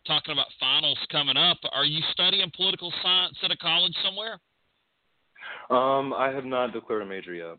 talking 0.07 0.33
about 0.33 0.49
finals 0.61 0.99
coming 1.11 1.39
up. 1.39 1.57
Are 1.73 1.87
you 1.87 2.01
studying 2.13 2.53
political 2.55 2.93
science 3.03 3.39
at 3.43 3.51
a 3.51 3.57
college 3.57 3.95
somewhere? 4.05 4.39
Um, 5.71 6.13
I 6.13 6.31
have 6.35 6.45
not 6.45 6.73
declared 6.73 7.03
a 7.03 7.07
major 7.07 7.33
yet. 7.35 7.57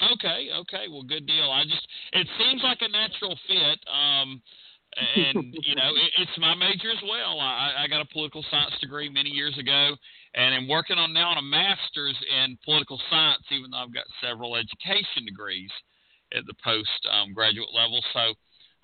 Okay, 0.00 0.48
okay, 0.50 0.88
well, 0.90 1.02
good 1.02 1.26
deal. 1.26 1.50
I 1.50 1.64
just 1.64 1.86
it 2.12 2.26
seems 2.38 2.62
like 2.64 2.78
a 2.80 2.88
natural 2.88 3.38
fit, 3.46 3.78
um, 3.86 4.42
and 4.96 5.54
you 5.62 5.76
know 5.76 5.94
it, 5.94 6.10
it's 6.18 6.38
my 6.38 6.54
major 6.54 6.90
as 6.90 7.02
well. 7.04 7.38
I, 7.38 7.84
I 7.84 7.88
got 7.88 8.00
a 8.00 8.12
political 8.12 8.44
science 8.50 8.72
degree 8.80 9.08
many 9.08 9.30
years 9.30 9.56
ago, 9.58 9.94
and 10.34 10.54
I'm 10.54 10.68
working 10.68 10.98
on 10.98 11.12
now 11.12 11.30
on 11.30 11.38
a 11.38 11.42
master's 11.42 12.16
in 12.42 12.58
political 12.64 12.98
science, 13.10 13.44
even 13.52 13.70
though 13.70 13.84
I've 13.84 13.94
got 13.94 14.04
several 14.24 14.56
education 14.56 15.24
degrees 15.26 15.70
at 16.34 16.46
the 16.46 16.54
post 16.64 17.06
um, 17.12 17.32
graduate 17.32 17.70
level. 17.74 18.00
So 18.12 18.34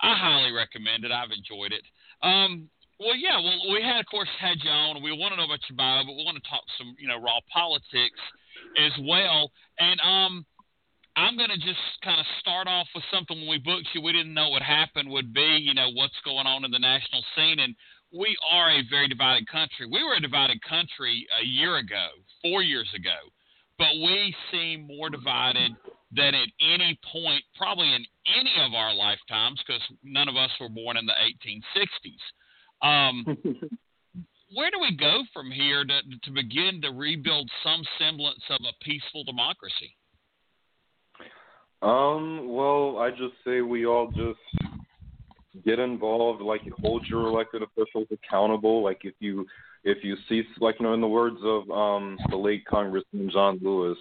I 0.01 0.15
highly 0.15 0.51
recommend 0.51 1.03
it. 1.03 1.11
I've 1.11 1.35
enjoyed 1.35 1.73
it. 1.73 1.83
Um, 2.21 2.69
well, 2.99 3.15
yeah. 3.15 3.39
Well, 3.39 3.71
we 3.71 3.81
had, 3.81 3.99
of 3.99 4.05
course, 4.07 4.29
had 4.39 4.57
you 4.63 4.69
on. 4.69 5.01
We 5.01 5.11
want 5.11 5.33
to 5.33 5.37
know 5.37 5.45
about 5.45 5.63
your 5.69 5.77
bio, 5.77 6.03
but 6.05 6.15
we 6.15 6.23
want 6.23 6.37
to 6.37 6.49
talk 6.49 6.63
some, 6.77 6.95
you 6.99 7.07
know, 7.07 7.21
raw 7.21 7.39
politics 7.51 8.19
as 8.77 8.91
well. 9.07 9.51
And 9.79 9.99
um, 10.01 10.45
I'm 11.15 11.37
going 11.37 11.49
to 11.49 11.57
just 11.57 11.79
kind 12.03 12.19
of 12.19 12.25
start 12.39 12.67
off 12.67 12.87
with 12.93 13.03
something. 13.11 13.39
When 13.39 13.49
we 13.49 13.57
booked 13.57 13.87
you, 13.93 14.01
we 14.01 14.11
didn't 14.11 14.33
know 14.33 14.49
what 14.49 14.61
happened 14.61 15.09
would 15.09 15.33
be, 15.33 15.59
you 15.63 15.73
know, 15.73 15.89
what's 15.93 16.19
going 16.23 16.47
on 16.47 16.65
in 16.65 16.71
the 16.71 16.79
national 16.79 17.23
scene, 17.35 17.59
and 17.59 17.75
we 18.11 18.35
are 18.49 18.71
a 18.71 18.81
very 18.89 19.07
divided 19.07 19.47
country. 19.49 19.85
We 19.85 20.03
were 20.03 20.15
a 20.15 20.21
divided 20.21 20.61
country 20.63 21.27
a 21.41 21.45
year 21.45 21.77
ago, 21.77 22.07
four 22.41 22.63
years 22.63 22.89
ago, 22.95 23.19
but 23.77 23.93
we 23.95 24.35
seem 24.51 24.87
more 24.87 25.09
divided 25.09 25.71
than 26.11 26.33
at 26.33 26.49
any 26.59 26.97
point, 27.11 27.43
probably 27.55 27.93
in 27.93 28.03
any 28.39 28.53
of 28.65 28.73
our 28.73 28.95
lifetimes, 28.95 29.61
because 29.65 29.81
none 30.03 30.27
of 30.27 30.35
us 30.35 30.49
were 30.59 30.69
born 30.69 30.97
in 30.97 31.05
the 31.05 31.13
1860s. 31.13 32.23
Um, 32.81 33.25
where 34.53 34.71
do 34.71 34.79
we 34.79 34.95
go 34.95 35.21
from 35.33 35.51
here 35.51 35.83
to, 35.83 36.01
to 36.23 36.31
begin 36.31 36.81
to 36.81 36.89
rebuild 36.89 37.49
some 37.63 37.81
semblance 37.99 38.43
of 38.49 38.59
a 38.61 38.83
peaceful 38.83 39.23
democracy? 39.23 39.95
Um, 41.81 42.49
well, 42.49 42.97
I 42.97 43.09
just 43.09 43.35
say 43.45 43.61
we 43.61 43.85
all 43.85 44.11
just 44.11 44.39
get 45.65 45.79
involved, 45.79 46.41
like 46.41 46.65
you 46.65 46.73
hold 46.79 47.05
your 47.07 47.27
elected 47.27 47.63
officials 47.63 48.07
accountable. 48.11 48.83
Like 48.83 49.01
if 49.03 49.13
you 49.19 49.45
if 49.83 50.03
you 50.03 50.15
see, 50.27 50.43
like 50.59 50.75
you 50.79 50.85
know, 50.85 50.93
in 50.93 51.01
the 51.01 51.07
words 51.07 51.37
of 51.43 51.69
um, 51.71 52.17
the 52.29 52.35
late 52.35 52.65
Congressman 52.65 53.29
John 53.31 53.59
Lewis, 53.61 53.97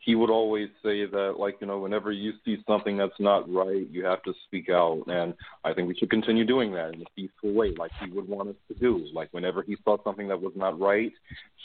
he 0.00 0.14
would 0.14 0.30
always 0.30 0.68
say 0.82 1.06
that, 1.06 1.34
like 1.38 1.56
you 1.60 1.66
know, 1.66 1.78
whenever 1.78 2.10
you 2.12 2.32
see 2.44 2.58
something 2.66 2.96
that's 2.96 3.18
not 3.18 3.52
right, 3.52 3.88
you 3.90 4.04
have 4.04 4.22
to 4.24 4.32
speak 4.46 4.68
out, 4.70 5.02
and 5.06 5.34
I 5.64 5.72
think 5.72 5.88
we 5.88 5.94
should 5.94 6.10
continue 6.10 6.44
doing 6.44 6.72
that 6.72 6.94
in 6.94 7.02
a 7.02 7.10
peaceful 7.16 7.52
way, 7.52 7.74
like 7.78 7.92
he 8.00 8.10
would 8.10 8.28
want 8.28 8.50
us 8.50 8.56
to 8.68 8.74
do. 8.74 9.06
Like 9.12 9.28
whenever 9.32 9.62
he 9.62 9.76
saw 9.84 10.02
something 10.02 10.28
that 10.28 10.40
was 10.40 10.52
not 10.56 10.80
right, 10.80 11.12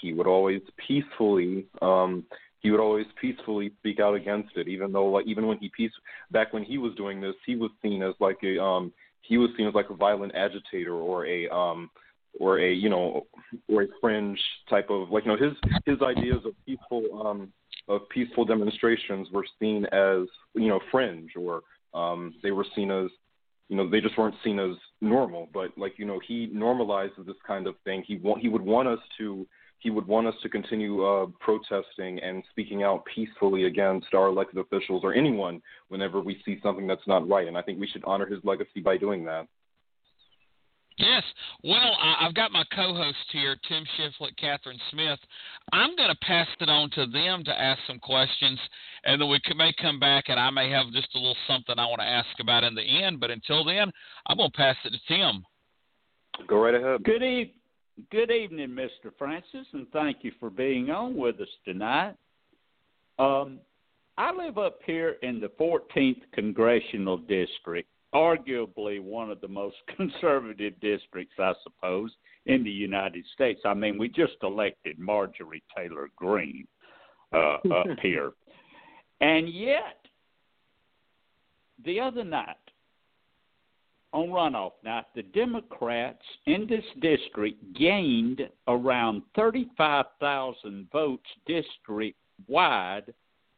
he 0.01 0.13
would 0.13 0.27
always 0.27 0.61
peacefully. 0.87 1.65
um 1.81 2.23
he 2.61 2.71
would 2.71 2.79
always 2.79 3.05
peacefully 3.21 3.71
speak 3.77 3.99
out 3.99 4.15
against 4.15 4.57
it, 4.57 4.67
even 4.67 4.91
though 4.91 5.05
like 5.05 5.27
even 5.27 5.45
when 5.45 5.59
he 5.59 5.69
peace 5.69 5.91
back 6.31 6.51
when 6.51 6.63
he 6.63 6.79
was 6.79 6.95
doing 6.95 7.21
this, 7.21 7.35
he 7.45 7.55
was 7.55 7.69
seen 7.83 8.01
as 8.01 8.15
like 8.19 8.39
a 8.43 8.61
um 8.61 8.91
he 9.21 9.37
was 9.37 9.51
seen 9.55 9.67
as 9.67 9.75
like 9.75 9.91
a 9.91 9.95
violent 9.95 10.33
agitator 10.35 10.95
or 10.95 11.27
a 11.27 11.47
um 11.49 11.91
or 12.39 12.59
a 12.59 12.73
you 12.73 12.89
know 12.89 13.25
or 13.67 13.83
a 13.83 13.87
fringe 14.01 14.39
type 14.69 14.89
of 14.89 15.09
like 15.09 15.25
you 15.25 15.31
know 15.31 15.37
his 15.37 15.53
his 15.85 16.01
ideas 16.01 16.41
of 16.45 16.53
peaceful 16.65 17.25
um 17.25 17.51
of 17.87 18.07
peaceful 18.09 18.45
demonstrations 18.45 19.27
were 19.31 19.45
seen 19.59 19.85
as 19.85 20.27
you 20.53 20.67
know 20.67 20.79
fringe 20.91 21.31
or 21.35 21.61
um 21.93 22.33
they 22.43 22.51
were 22.51 22.65
seen 22.75 22.91
as 22.91 23.09
you 23.69 23.77
know 23.77 23.89
they 23.89 24.01
just 24.01 24.17
weren't 24.17 24.35
seen 24.43 24.59
as 24.59 24.75
normal 25.01 25.47
but 25.53 25.75
like 25.77 25.97
you 25.97 26.05
know 26.05 26.19
he 26.27 26.47
normalizes 26.47 27.25
this 27.25 27.35
kind 27.45 27.67
of 27.67 27.75
thing 27.83 28.03
he 28.05 28.17
want 28.17 28.41
he 28.41 28.49
would 28.49 28.61
want 28.61 28.87
us 28.87 28.99
to 29.17 29.45
he 29.85 29.91
would 29.91 30.07
want 30.07 30.25
us 30.25 30.33
to 30.41 30.49
continue 30.49 31.05
uh, 31.05 31.27
protesting 31.39 32.19
and 32.19 32.43
speaking 32.49 32.81
out 32.81 33.03
peacefully 33.05 33.65
against 33.65 34.15
our 34.15 34.29
elected 34.29 34.57
officials 34.57 35.01
or 35.03 35.13
anyone 35.13 35.61
whenever 35.89 36.19
we 36.19 36.41
see 36.43 36.57
something 36.63 36.87
that's 36.87 37.05
not 37.05 37.29
right. 37.29 37.47
And 37.47 37.55
I 37.55 37.61
think 37.61 37.79
we 37.79 37.85
should 37.85 38.03
honor 38.03 38.25
his 38.25 38.39
legacy 38.43 38.79
by 38.83 38.97
doing 38.97 39.23
that. 39.25 39.47
Yes. 40.97 41.23
Well, 41.63 41.97
I, 41.99 42.23
have 42.25 42.35
got 42.35 42.53
my 42.53 42.63
co-hosts 42.73 43.19
here, 43.31 43.57
Tim 43.67 43.83
Shiflett, 43.97 44.37
Catherine 44.37 44.79
Smith. 44.91 45.19
I'm 45.73 45.95
going 45.95 46.09
to 46.09 46.25
pass 46.25 46.47
it 46.61 46.69
on 46.69 46.89
to 46.91 47.05
them 47.07 47.43
to 47.43 47.51
ask 47.51 47.81
some 47.85 47.99
questions, 47.99 48.59
and 49.03 49.19
then 49.19 49.29
we 49.29 49.39
may 49.57 49.73
come 49.81 49.99
back, 49.99 50.25
and 50.27 50.39
I 50.39 50.49
may 50.51 50.69
have 50.71 50.91
just 50.93 51.13
a 51.15 51.17
little 51.17 51.35
something 51.47 51.75
I 51.77 51.85
want 51.85 51.99
to 51.99 52.07
ask 52.07 52.29
about 52.39 52.63
in 52.63 52.75
the 52.75 53.03
end. 53.03 53.19
But 53.19 53.31
until 53.31 53.65
then, 53.65 53.91
I'm 54.27 54.37
going 54.37 54.51
to 54.51 54.57
pass 54.57 54.77
it 54.85 54.91
to 54.91 54.99
Tim. 55.07 55.43
Go 56.47 56.59
right 56.59 56.75
ahead. 56.75 57.03
Good 57.03 57.23
evening. 57.23 57.51
Good 58.11 58.29
evening, 58.29 58.71
Mr. 58.71 59.11
Francis, 59.17 59.65
and 59.71 59.87
thank 59.93 60.17
you 60.21 60.33
for 60.37 60.49
being 60.49 60.89
on 60.89 61.15
with 61.15 61.39
us 61.39 61.47
tonight. 61.63 62.15
Um, 63.17 63.59
I 64.17 64.33
live 64.33 64.57
up 64.57 64.79
here 64.85 65.15
in 65.23 65.39
the 65.39 65.47
14th 65.57 66.21
Congressional 66.33 67.17
District, 67.17 67.87
arguably 68.15 69.01
one 69.01 69.29
of 69.29 69.41
the 69.41 69.47
most 69.47 69.75
conservative 69.97 70.73
districts, 70.79 71.35
I 71.37 71.53
suppose, 71.63 72.11
in 72.45 72.63
the 72.63 72.71
United 72.71 73.25
States. 73.33 73.59
I 73.65 73.73
mean, 73.73 73.97
we 73.97 74.07
just 74.07 74.37
elected 74.41 74.97
Marjorie 74.97 75.63
Taylor 75.75 76.09
Greene 76.15 76.67
uh, 77.33 77.57
up 77.73 77.87
here. 78.01 78.31
And 79.19 79.49
yet, 79.49 79.97
the 81.83 81.99
other 81.99 82.23
night, 82.23 82.55
on 84.13 84.29
runoff 84.29 84.71
night, 84.83 85.05
the 85.13 85.23
Democrats 85.23 86.23
in 86.45 86.67
this 86.67 86.85
district 87.01 87.57
gained 87.77 88.41
around 88.67 89.23
35,000 89.35 90.87
votes 90.91 91.23
district 91.45 92.17
wide 92.47 93.13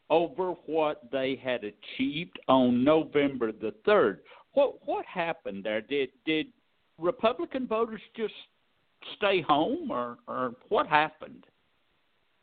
over 0.09 0.51
what 0.65 1.03
they 1.11 1.39
had 1.43 1.63
achieved 1.63 2.39
on 2.47 2.83
November 2.83 3.51
the 3.51 3.73
3rd. 3.87 4.17
What 4.57 4.87
what 4.87 5.05
happened 5.05 5.63
there? 5.63 5.81
Did 5.81 6.09
did 6.25 6.47
Republican 6.97 7.67
voters 7.67 8.01
just 8.15 8.33
stay 9.15 9.39
home 9.39 9.91
or 9.91 10.17
or 10.27 10.55
what 10.69 10.87
happened? 10.87 11.43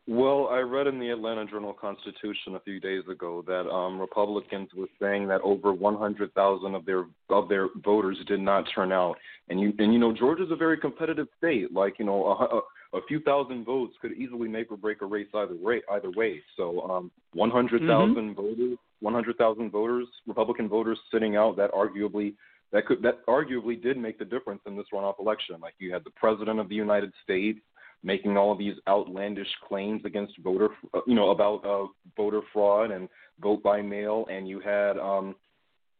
Well, 0.06 0.46
I 0.48 0.58
read 0.60 0.86
in 0.86 1.00
the 1.00 1.08
Atlanta 1.08 1.44
Journal 1.44 1.72
Constitution 1.72 2.54
a 2.54 2.60
few 2.60 2.78
days 2.78 3.02
ago 3.10 3.42
that 3.48 3.68
um, 3.68 3.98
Republicans 3.98 4.68
were 4.76 4.86
saying 5.00 5.26
that 5.28 5.40
over 5.40 5.72
100,000 5.72 6.74
of 6.74 6.86
their 6.86 7.06
of 7.30 7.48
their 7.48 7.66
voters 7.82 8.18
did 8.28 8.40
not 8.40 8.64
turn 8.72 8.92
out, 8.92 9.16
and 9.48 9.58
you 9.58 9.72
and 9.80 9.92
you 9.92 9.98
know 9.98 10.12
Georgia's 10.12 10.52
a 10.52 10.56
very 10.56 10.78
competitive 10.78 11.26
state. 11.38 11.72
Like 11.72 11.98
you 11.98 12.04
know, 12.04 12.62
a, 12.94 13.00
few 13.08 13.20
thousand 13.20 13.64
votes 13.64 13.94
could 14.00 14.12
easily 14.12 14.48
make 14.48 14.70
or 14.70 14.76
break 14.76 15.02
a 15.02 15.06
race 15.06 15.28
either 15.34 15.56
way. 15.56 15.82
Either 15.90 16.10
way, 16.10 16.40
so 16.56 16.80
um, 16.82 17.10
100,000 17.34 17.88
mm-hmm. 17.88 18.32
voters, 18.34 18.78
100,000 19.00 19.70
voters, 19.70 20.06
Republican 20.26 20.68
voters 20.68 20.98
sitting 21.12 21.36
out 21.36 21.56
that 21.56 21.70
arguably 21.72 22.34
that 22.72 22.86
could 22.86 23.02
that 23.02 23.24
arguably 23.26 23.80
did 23.80 23.96
make 23.96 24.18
the 24.18 24.24
difference 24.24 24.60
in 24.66 24.76
this 24.76 24.86
runoff 24.92 25.20
election. 25.20 25.56
Like 25.60 25.74
you 25.78 25.92
had 25.92 26.04
the 26.04 26.10
president 26.10 26.58
of 26.58 26.68
the 26.68 26.74
United 26.74 27.12
States 27.22 27.60
making 28.02 28.36
all 28.36 28.52
of 28.52 28.58
these 28.58 28.74
outlandish 28.86 29.48
claims 29.66 30.02
against 30.04 30.36
voter, 30.38 30.68
uh, 30.92 31.00
you 31.06 31.14
know, 31.14 31.30
about 31.30 31.64
uh, 31.64 31.86
voter 32.16 32.42
fraud 32.52 32.90
and 32.90 33.08
vote 33.40 33.62
by 33.62 33.80
mail, 33.80 34.26
and 34.30 34.46
you 34.46 34.60
had 34.60 34.98
um, 34.98 35.34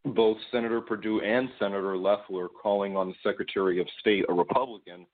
both 0.05 0.37
Senator 0.53 0.81
Perdue 0.81 1.21
and 1.21 1.49
Senator 1.59 1.97
Loeffler 1.97 2.49
calling 2.49 2.97
on 2.97 3.09
the 3.09 3.15
Secretary 3.23 3.81
of 3.81 3.87
State, 4.01 4.27
a 4.29 4.33
Republican, 4.33 5.07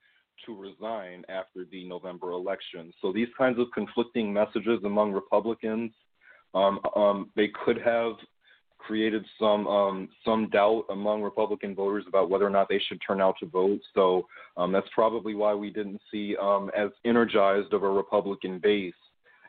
to 0.47 0.55
resign 0.55 1.25
after 1.29 1.65
the 1.71 1.87
November 1.87 2.33
election. 2.33 2.93
So 3.01 3.13
these 3.13 3.29
kinds 3.37 3.59
of 3.59 3.67
conflicting 3.75 4.33
messages 4.33 4.81
among 4.85 5.13
Republicans, 5.13 5.93
um, 6.55 6.81
um, 6.97 7.31
they 7.37 7.51
could 7.65 7.81
have 7.81 8.13
created 8.79 9.25
some 9.39 9.67
um, 9.67 10.09
some 10.25 10.49
doubt 10.51 10.85
among 10.91 11.23
Republican 11.23 11.75
voters 11.75 12.05
about 12.09 12.31
whether 12.31 12.47
or 12.47 12.51
not 12.51 12.69
they 12.69 12.81
should 12.89 13.01
turn 13.07 13.21
out 13.21 13.35
to 13.41 13.47
vote. 13.47 13.81
So 13.95 14.27
um, 14.57 14.73
that's 14.73 14.89
probably 14.95 15.35
why 15.35 15.55
we 15.55 15.71
didn't 15.71 16.01
see 16.11 16.37
um, 16.41 16.71
as 16.77 16.89
energized 17.05 17.73
of 17.73 17.83
a 17.83 17.91
Republican 17.91 18.59
base 18.59 18.95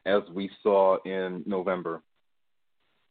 as 0.05 0.21
we 0.33 0.49
saw 0.61 0.97
in 1.05 1.43
November. 1.45 2.01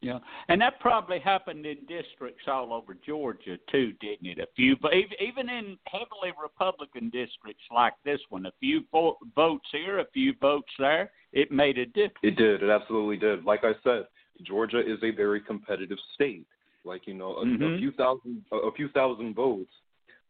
Yeah, 0.01 0.17
and 0.47 0.59
that 0.61 0.79
probably 0.79 1.19
happened 1.19 1.63
in 1.65 1.77
districts 1.87 2.45
all 2.47 2.73
over 2.73 2.95
Georgia 3.05 3.57
too, 3.71 3.93
didn't 4.01 4.25
it? 4.25 4.39
A 4.39 4.47
few, 4.55 4.75
but 4.81 4.93
even 4.95 5.47
in 5.47 5.77
heavily 5.85 6.33
Republican 6.41 7.11
districts 7.11 7.63
like 7.71 7.93
this 8.03 8.19
one, 8.29 8.47
a 8.47 8.51
few 8.59 8.81
votes 9.35 9.67
here, 9.71 9.99
a 9.99 10.05
few 10.11 10.33
votes 10.41 10.71
there, 10.79 11.11
it 11.33 11.51
made 11.51 11.77
a 11.77 11.85
difference. 11.85 12.17
It 12.23 12.35
did. 12.35 12.63
It 12.63 12.69
absolutely 12.69 13.17
did. 13.17 13.45
Like 13.45 13.63
I 13.63 13.73
said, 13.83 14.07
Georgia 14.43 14.79
is 14.79 14.97
a 15.03 15.11
very 15.11 15.39
competitive 15.39 15.99
state. 16.15 16.47
Like 16.83 17.05
you 17.05 17.13
know, 17.13 17.35
a, 17.35 17.45
mm-hmm. 17.45 17.63
a 17.63 17.77
few 17.77 17.91
thousand, 17.91 18.43
a, 18.51 18.55
a 18.55 18.71
few 18.71 18.89
thousand 18.89 19.35
votes, 19.35 19.71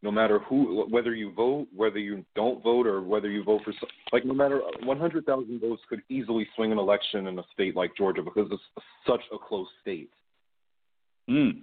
no 0.02 0.10
matter 0.10 0.40
who, 0.40 0.84
whether 0.90 1.14
you 1.14 1.32
vote, 1.32 1.68
whether 1.74 1.98
you 1.98 2.24
don't 2.34 2.62
vote, 2.62 2.86
or 2.86 3.02
whether 3.02 3.30
you 3.30 3.44
vote 3.44 3.62
for, 3.64 3.72
like 4.12 4.24
no 4.24 4.34
matter 4.34 4.60
100,000 4.82 5.60
votes 5.60 5.82
could 5.88 6.02
easily 6.08 6.46
swing 6.56 6.72
an 6.72 6.78
election 6.78 7.28
in 7.28 7.38
a 7.38 7.42
state 7.54 7.76
like 7.76 7.96
Georgia 7.96 8.22
because 8.22 8.48
it's 8.50 8.84
such 9.06 9.20
a 9.32 9.38
close 9.38 9.68
state. 9.80 10.10
Mm. 11.30 11.62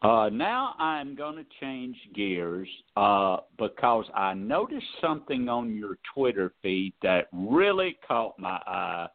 Uh, 0.00 0.30
now 0.30 0.74
I'm 0.78 1.16
going 1.16 1.36
to 1.36 1.44
change 1.60 1.96
gears 2.14 2.68
uh, 2.96 3.38
because 3.58 4.06
I 4.14 4.32
noticed 4.32 4.86
something 5.00 5.48
on 5.48 5.74
your 5.74 5.98
Twitter 6.14 6.52
feed 6.62 6.94
that 7.02 7.26
really 7.32 7.98
caught 8.06 8.38
my 8.38 8.60
eye 8.64 9.08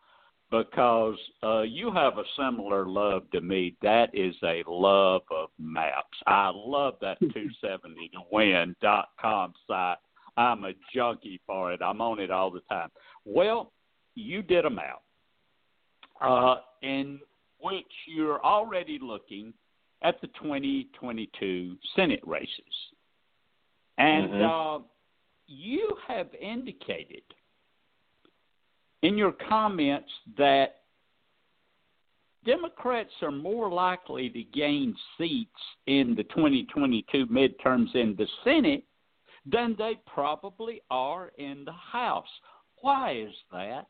because 0.54 1.18
uh, 1.42 1.64
you 1.64 1.92
have 1.92 2.20
a 2.20 2.24
similar 2.38 2.86
love 2.86 3.24
to 3.32 3.42
me. 3.42 3.76
That 3.82 4.14
is 4.14 4.36
a 4.44 4.64
love 4.68 5.24
of 5.32 5.50
maps. 5.58 6.16
I 6.28 6.52
love 6.54 6.94
that 7.02 7.20
270towin.com 8.34 9.54
site. 9.68 9.98
I'm 10.38 10.64
a 10.64 10.74
junkie 10.94 11.42
for 11.48 11.74
it. 11.74 11.82
I'm 11.82 12.02
on 12.02 12.20
it 12.20 12.30
all 12.30 12.52
the 12.52 12.62
time. 12.70 12.90
Well, 13.26 13.72
you 14.14 14.44
did 14.44 14.66
a 14.66 14.70
map 14.70 15.02
uh, 16.22 16.58
in 16.84 17.20
which 17.60 17.92
you're 18.08 18.40
already 18.44 19.00
looking 19.02 19.56
at 20.04 20.22
the 20.22 20.28
2022 20.28 21.78
Senate 21.96 22.22
races. 22.26 22.52
And 23.98 24.30
mm-hmm. 24.30 24.44
uh, 24.44 24.80
you 25.48 25.98
have 26.08 26.28
indicated– 26.40 27.24
in 29.04 29.18
your 29.18 29.34
comments 29.48 30.10
that 30.38 30.78
Democrats 32.46 33.12
are 33.22 33.32
more 33.32 33.70
likely 33.70 34.30
to 34.30 34.44
gain 34.44 34.96
seats 35.18 35.50
in 35.88 36.16
the 36.16 36.24
2022 36.24 37.28
midterms 37.28 37.94
in 37.96 38.16
the 38.18 38.28
Senate 38.44 38.84
than 39.46 39.76
they 39.78 39.94
probably 40.12 40.82
are 40.90 41.32
in 41.38 41.64
the 41.66 41.74
House. 41.74 42.28
Why 42.82 43.18
is 43.18 43.34
that? 43.52 43.88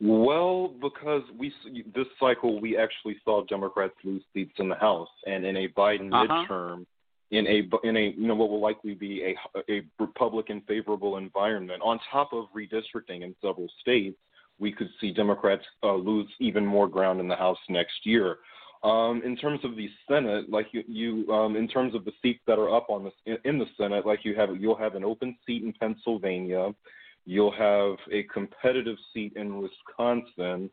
Well, 0.00 0.74
because 0.80 1.22
we 1.36 1.52
this 1.94 2.06
cycle 2.20 2.60
we 2.60 2.76
actually 2.76 3.16
saw 3.24 3.44
Democrats 3.44 3.94
lose 4.04 4.22
seats 4.32 4.54
in 4.58 4.68
the 4.68 4.76
House, 4.76 5.08
and 5.26 5.44
in 5.44 5.56
a 5.56 5.68
Biden 5.68 6.12
uh-huh. 6.12 6.46
midterm, 6.48 6.86
in 7.30 7.46
a 7.46 7.86
in 7.86 7.96
a 7.96 8.14
you 8.16 8.26
know 8.26 8.34
what 8.34 8.48
will 8.48 8.60
likely 8.60 8.94
be 8.94 9.22
a 9.22 9.72
a 9.72 9.82
Republican 9.98 10.62
favorable 10.66 11.16
environment. 11.16 11.82
On 11.84 11.98
top 12.10 12.32
of 12.32 12.46
redistricting 12.56 13.22
in 13.22 13.34
several 13.42 13.68
states, 13.80 14.16
we 14.58 14.72
could 14.72 14.88
see 15.00 15.12
Democrats 15.12 15.64
uh, 15.82 15.94
lose 15.94 16.28
even 16.40 16.64
more 16.64 16.88
ground 16.88 17.20
in 17.20 17.28
the 17.28 17.36
House 17.36 17.58
next 17.68 18.04
year. 18.04 18.38
Um, 18.84 19.22
in 19.24 19.36
terms 19.36 19.60
of 19.64 19.76
the 19.76 19.88
Senate, 20.08 20.48
like 20.48 20.68
you, 20.72 20.84
you 20.86 21.32
um, 21.32 21.56
in 21.56 21.66
terms 21.66 21.94
of 21.94 22.04
the 22.04 22.12
seats 22.22 22.40
that 22.46 22.58
are 22.58 22.74
up 22.74 22.86
on 22.88 23.04
the 23.04 23.10
in, 23.32 23.38
in 23.44 23.58
the 23.58 23.66
Senate, 23.76 24.06
like 24.06 24.24
you 24.24 24.34
have, 24.36 24.50
you'll 24.58 24.78
have 24.78 24.94
an 24.94 25.04
open 25.04 25.36
seat 25.44 25.64
in 25.64 25.72
Pennsylvania, 25.72 26.72
you'll 27.26 27.52
have 27.52 27.96
a 28.12 28.22
competitive 28.32 28.96
seat 29.12 29.32
in 29.34 29.60
Wisconsin, 29.60 30.70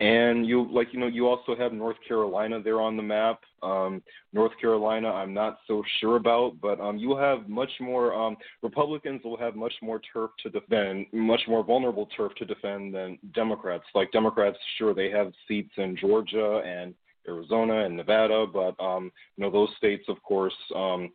and 0.00 0.46
you 0.46 0.68
like 0.72 0.88
you 0.92 0.98
know 0.98 1.06
you 1.06 1.28
also 1.28 1.54
have 1.56 1.72
North 1.72 1.96
Carolina 2.06 2.60
there 2.60 2.80
on 2.80 2.96
the 2.96 3.02
map. 3.02 3.40
Um, 3.62 4.02
North 4.32 4.52
Carolina, 4.60 5.08
I'm 5.08 5.32
not 5.32 5.58
so 5.66 5.82
sure 6.00 6.16
about, 6.16 6.60
but 6.60 6.80
um, 6.80 6.98
you'll 6.98 7.18
have 7.18 7.48
much 7.48 7.70
more. 7.80 8.12
Um, 8.12 8.36
Republicans 8.62 9.20
will 9.24 9.36
have 9.36 9.54
much 9.54 9.72
more 9.80 10.00
turf 10.12 10.30
to 10.42 10.50
defend, 10.50 11.06
much 11.12 11.42
more 11.46 11.62
vulnerable 11.62 12.08
turf 12.16 12.32
to 12.38 12.44
defend 12.44 12.94
than 12.94 13.18
Democrats. 13.34 13.84
Like 13.94 14.10
Democrats, 14.10 14.58
sure 14.78 14.94
they 14.94 15.10
have 15.10 15.32
seats 15.46 15.72
in 15.76 15.96
Georgia 15.96 16.60
and 16.66 16.94
Arizona 17.28 17.84
and 17.84 17.96
Nevada, 17.96 18.46
but 18.52 18.78
um, 18.82 19.12
you 19.36 19.44
know 19.44 19.50
those 19.50 19.70
states, 19.76 20.04
of 20.08 20.20
course, 20.24 20.54
um, 20.74 21.12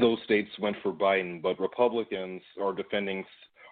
those 0.00 0.18
states 0.24 0.50
went 0.58 0.76
for 0.82 0.92
Biden. 0.92 1.40
But 1.40 1.60
Republicans 1.60 2.42
are 2.60 2.72
defending 2.72 3.24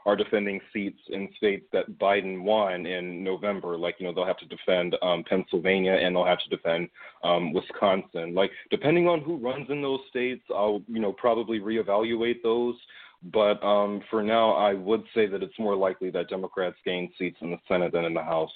are 0.06 0.16
defending 0.16 0.60
seats 0.72 1.00
in 1.08 1.28
states 1.36 1.66
that 1.72 1.98
Biden 1.98 2.42
won 2.42 2.86
in 2.86 3.22
November. 3.22 3.76
Like, 3.76 3.96
you 3.98 4.06
know, 4.06 4.14
they'll 4.14 4.26
have 4.26 4.38
to 4.38 4.46
defend 4.46 4.96
um, 5.02 5.24
Pennsylvania 5.28 5.92
and 5.92 6.14
they'll 6.14 6.24
have 6.24 6.38
to 6.40 6.56
defend 6.56 6.88
um, 7.22 7.52
Wisconsin. 7.52 8.34
Like, 8.34 8.50
depending 8.70 9.08
on 9.08 9.20
who 9.20 9.36
runs 9.36 9.66
in 9.68 9.82
those 9.82 10.00
states, 10.08 10.42
I'll, 10.50 10.82
you 10.88 11.00
know, 11.00 11.12
probably 11.12 11.60
reevaluate 11.60 12.42
those. 12.42 12.76
But 13.22 13.62
um, 13.62 14.02
for 14.08 14.22
now, 14.22 14.52
I 14.52 14.72
would 14.72 15.04
say 15.14 15.26
that 15.26 15.42
it's 15.42 15.58
more 15.58 15.76
likely 15.76 16.10
that 16.10 16.30
Democrats 16.30 16.76
gain 16.84 17.12
seats 17.18 17.36
in 17.42 17.50
the 17.50 17.58
Senate 17.68 17.92
than 17.92 18.04
in 18.04 18.14
the 18.14 18.22
House. 18.22 18.52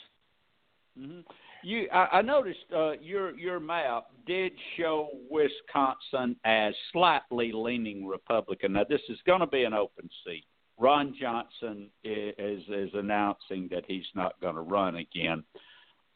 Mm-hmm. 0.99 1.21
You, 1.63 1.89
I, 1.93 2.19
I 2.19 2.23
noticed 2.23 2.59
uh, 2.75 2.93
your 2.93 3.37
your 3.39 3.59
map 3.59 4.09
did 4.27 4.53
show 4.77 5.09
Wisconsin 5.31 6.37
as 6.45 6.75
slightly 6.93 7.53
leaning 7.55 8.07
Republican. 8.07 8.75
Now, 8.75 8.85
this 8.89 9.01
is 9.09 9.19
going 9.27 9.41
to 9.41 9.47
be 9.47 9.65
an 9.65 9.73
open 9.73 10.11
seat. 10.27 10.45
Ron 10.79 11.15
Johnson 11.21 11.91
is 12.03 12.63
is 12.69 12.91
announcing 12.95 13.69
that 13.71 13.85
he's 13.87 14.07
not 14.15 14.41
going 14.41 14.57
to 14.57 14.61
run 14.61 14.97
again. 14.97 15.45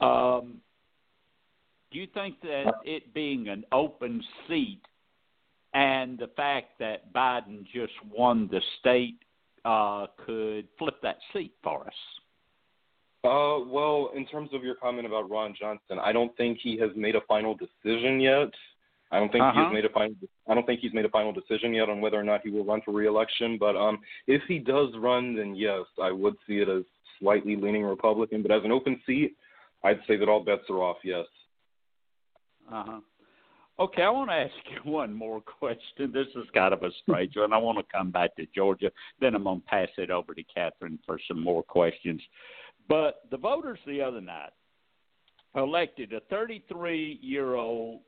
Um, 0.00 0.60
do 1.90 1.98
you 1.98 2.06
think 2.12 2.40
that 2.42 2.74
it 2.84 3.14
being 3.14 3.48
an 3.48 3.64
open 3.72 4.22
seat 4.46 4.82
and 5.74 6.18
the 6.18 6.28
fact 6.36 6.78
that 6.80 7.12
Biden 7.12 7.64
just 7.72 7.92
won 8.10 8.48
the 8.50 8.60
state 8.80 9.18
uh, 9.64 10.06
could 10.24 10.68
flip 10.78 11.00
that 11.02 11.18
seat 11.32 11.52
for 11.62 11.86
us? 11.86 11.94
Uh, 13.24 13.64
well, 13.66 14.10
in 14.14 14.26
terms 14.26 14.50
of 14.52 14.62
your 14.62 14.74
comment 14.76 15.06
about 15.06 15.28
Ron 15.28 15.54
Johnson, 15.58 15.98
I 16.00 16.12
don't 16.12 16.34
think 16.36 16.58
he 16.62 16.78
has 16.78 16.90
made 16.94 17.16
a 17.16 17.20
final 17.22 17.56
decision 17.56 18.20
yet. 18.20 18.50
I 19.10 19.18
don't 19.18 19.32
think 19.32 19.42
uh-huh. 19.42 19.64
he's 19.64 19.74
made 19.74 19.84
a 19.84 19.88
final. 19.88 20.14
I 20.48 20.54
don't 20.54 20.66
think 20.66 20.80
he's 20.80 20.92
made 20.92 21.04
a 21.04 21.10
final 21.10 21.32
decision 21.32 21.72
yet 21.72 21.88
on 21.88 22.00
whether 22.00 22.18
or 22.18 22.24
not 22.24 22.42
he 22.42 22.50
will 22.50 22.64
run 22.64 22.82
for 22.84 22.92
re-election. 22.92 23.56
But 23.58 23.76
um, 23.76 23.98
if 24.26 24.42
he 24.48 24.58
does 24.58 24.88
run, 24.98 25.34
then 25.34 25.54
yes, 25.54 25.84
I 26.02 26.10
would 26.10 26.34
see 26.46 26.58
it 26.58 26.68
as 26.68 26.82
slightly 27.18 27.56
leaning 27.56 27.84
Republican. 27.84 28.42
But 28.42 28.52
as 28.52 28.64
an 28.64 28.72
open 28.72 29.00
seat, 29.06 29.34
I'd 29.82 30.00
say 30.06 30.16
that 30.16 30.28
all 30.28 30.44
bets 30.44 30.64
are 30.68 30.82
off. 30.82 30.98
Yes. 31.04 31.24
Uh 32.70 32.84
huh. 32.86 33.00
Okay, 33.80 34.02
I 34.02 34.10
want 34.10 34.28
to 34.30 34.34
ask 34.34 34.52
you 34.70 34.90
one 34.90 35.14
more 35.14 35.40
question. 35.40 36.12
This 36.12 36.26
is 36.34 36.48
kind 36.52 36.74
of 36.74 36.82
a 36.82 36.90
strange 37.02 37.36
one. 37.36 37.52
I 37.52 37.58
want 37.58 37.78
to 37.78 37.84
come 37.96 38.10
back 38.10 38.34
to 38.36 38.46
Georgia. 38.54 38.90
Then 39.20 39.34
I'm 39.34 39.44
going 39.44 39.60
to 39.60 39.66
pass 39.66 39.88
it 39.96 40.10
over 40.10 40.34
to 40.34 40.42
Catherine 40.42 40.98
for 41.06 41.18
some 41.28 41.42
more 41.42 41.62
questions. 41.62 42.20
But 42.88 43.22
the 43.30 43.36
voters 43.36 43.78
the 43.86 44.02
other 44.02 44.20
night 44.20 44.50
elected 45.54 46.12
a 46.12 46.20
33 46.28 47.20
year 47.22 47.54
old 47.54 48.00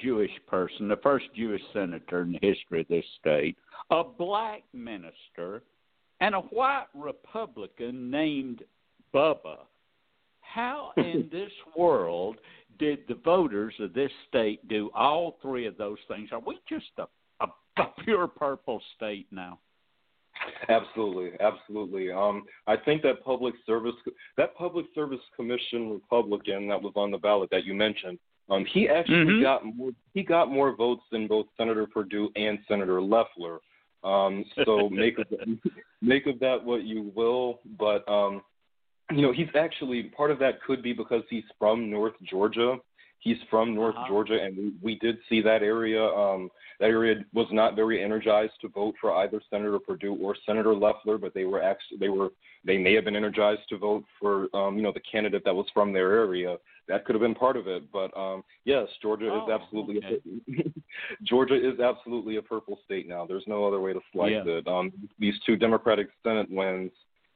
Jewish 0.00 0.30
person, 0.46 0.88
the 0.88 0.96
first 1.02 1.26
Jewish 1.34 1.62
senator 1.72 2.22
in 2.22 2.32
the 2.32 2.38
history 2.40 2.82
of 2.82 2.88
this 2.88 3.04
state, 3.20 3.56
a 3.90 4.02
black 4.04 4.62
minister, 4.72 5.62
and 6.20 6.34
a 6.34 6.40
white 6.40 6.86
Republican 6.94 8.10
named 8.10 8.62
Bubba. 9.14 9.58
How 10.40 10.92
in 10.96 11.28
this 11.32 11.50
world 11.76 12.36
did 12.78 13.00
the 13.08 13.14
voters 13.24 13.74
of 13.80 13.92
this 13.92 14.10
state 14.28 14.66
do 14.68 14.90
all 14.94 15.38
three 15.42 15.66
of 15.66 15.76
those 15.76 15.98
things? 16.08 16.30
Are 16.32 16.40
we 16.40 16.58
just 16.68 16.86
a, 16.98 17.06
a, 17.40 17.48
a 17.78 17.86
pure 18.04 18.28
purple 18.28 18.80
state 18.96 19.26
now? 19.30 19.58
Absolutely, 20.68 21.32
absolutely. 21.40 22.10
Um, 22.10 22.44
I 22.66 22.76
think 22.76 23.02
that 23.02 23.24
public 23.24 23.54
service 23.66 23.94
that 24.36 24.56
public 24.56 24.86
service 24.94 25.20
commission 25.36 25.90
Republican 25.90 26.68
that 26.68 26.80
was 26.80 26.92
on 26.96 27.10
the 27.10 27.18
ballot 27.18 27.50
that 27.50 27.64
you 27.64 27.74
mentioned 27.74 28.18
um, 28.52 28.66
he 28.72 28.88
actually 28.88 29.16
mm-hmm. 29.16 29.42
got 29.42 29.64
more. 29.64 29.90
He 30.14 30.22
got 30.22 30.50
more 30.50 30.74
votes 30.74 31.02
than 31.10 31.26
both 31.26 31.46
Senator 31.56 31.86
Perdue 31.86 32.30
and 32.36 32.58
Senator 32.68 33.00
Loeffler. 33.00 33.60
Um, 34.04 34.44
so 34.64 34.88
make 34.90 35.18
of 35.18 35.26
that, 35.30 35.58
make 36.00 36.26
of 36.26 36.38
that 36.40 36.62
what 36.62 36.84
you 36.84 37.12
will. 37.14 37.60
But 37.78 38.06
um, 38.08 38.42
you 39.10 39.22
know, 39.22 39.32
he's 39.32 39.48
actually 39.58 40.04
part 40.04 40.30
of 40.30 40.38
that 40.40 40.62
could 40.66 40.82
be 40.82 40.92
because 40.92 41.22
he's 41.30 41.44
from 41.58 41.90
North 41.90 42.14
Georgia. 42.28 42.76
He's 43.22 43.36
from 43.48 43.72
North 43.72 43.94
uh-huh. 43.94 44.08
Georgia, 44.08 44.38
and 44.42 44.56
we, 44.56 44.72
we 44.82 44.98
did 44.98 45.16
see 45.28 45.40
that 45.42 45.62
area. 45.62 46.04
Um, 46.04 46.50
that 46.80 46.90
area 46.90 47.24
was 47.32 47.46
not 47.52 47.76
very 47.76 48.02
energized 48.02 48.54
to 48.62 48.68
vote 48.68 48.96
for 49.00 49.14
either 49.18 49.40
Senator 49.48 49.78
Perdue 49.78 50.16
or 50.16 50.34
Senator 50.44 50.74
Loeffler, 50.74 51.18
but 51.18 51.32
they 51.32 51.44
were 51.44 51.62
actually 51.62 51.98
they 51.98 52.08
were 52.08 52.30
they 52.64 52.76
may 52.76 52.94
have 52.94 53.04
been 53.04 53.14
energized 53.14 53.62
to 53.68 53.78
vote 53.78 54.04
for 54.18 54.48
um, 54.56 54.76
you 54.76 54.82
know 54.82 54.92
the 54.92 55.00
candidate 55.00 55.44
that 55.44 55.54
was 55.54 55.66
from 55.72 55.92
their 55.92 56.12
area 56.12 56.56
that 56.88 57.04
could 57.04 57.14
have 57.14 57.22
been 57.22 57.34
part 57.34 57.56
of 57.56 57.68
it. 57.68 57.84
But 57.92 58.16
um, 58.16 58.42
yes, 58.64 58.88
Georgia 59.00 59.30
oh, 59.30 59.44
is 59.44 59.52
absolutely 59.52 59.98
okay. 59.98 60.18
a, 60.48 60.70
Georgia 61.22 61.54
is 61.54 61.78
absolutely 61.78 62.36
a 62.36 62.42
purple 62.42 62.80
state 62.84 63.08
now. 63.08 63.24
There's 63.24 63.44
no 63.46 63.64
other 63.64 63.80
way 63.80 63.92
to 63.92 64.00
slice 64.12 64.32
yeah. 64.32 64.42
it. 64.46 64.66
Um, 64.66 64.92
these 65.18 65.34
two 65.46 65.56
Democratic 65.56 66.08
Senate 66.24 66.50
wins 66.50 66.90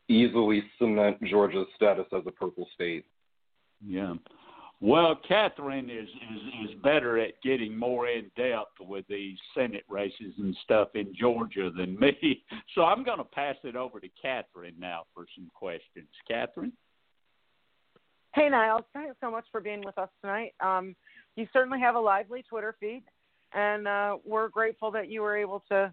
easily 0.08 0.64
cement 0.78 1.22
Georgia's 1.22 1.66
status 1.76 2.06
as 2.12 2.22
a 2.26 2.32
purple 2.32 2.66
state. 2.74 3.04
Yeah. 3.84 4.14
Well, 4.80 5.18
Catherine 5.26 5.88
is, 5.88 6.08
is 6.08 6.70
is 6.70 6.82
better 6.82 7.18
at 7.18 7.40
getting 7.42 7.76
more 7.76 8.08
in 8.08 8.30
depth 8.36 8.78
with 8.80 9.06
these 9.08 9.38
Senate 9.54 9.84
races 9.88 10.34
and 10.38 10.54
stuff 10.64 10.88
in 10.94 11.14
Georgia 11.18 11.70
than 11.70 11.98
me. 11.98 12.42
So 12.74 12.82
I'm 12.82 13.04
going 13.04 13.18
to 13.18 13.24
pass 13.24 13.56
it 13.64 13.74
over 13.74 14.00
to 14.00 14.08
Catherine 14.20 14.74
now 14.78 15.04
for 15.14 15.24
some 15.34 15.50
questions. 15.54 16.08
Catherine. 16.28 16.72
Hey, 18.34 18.50
Niles, 18.50 18.84
thanks 18.92 19.16
so 19.22 19.30
much 19.30 19.46
for 19.50 19.62
being 19.62 19.82
with 19.82 19.96
us 19.96 20.10
tonight. 20.20 20.52
Um, 20.60 20.94
you 21.36 21.48
certainly 21.54 21.80
have 21.80 21.94
a 21.94 22.00
lively 22.00 22.44
Twitter 22.46 22.76
feed, 22.78 23.02
and 23.54 23.88
uh, 23.88 24.18
we're 24.26 24.48
grateful 24.48 24.90
that 24.90 25.08
you 25.08 25.22
were 25.22 25.38
able 25.38 25.64
to 25.70 25.90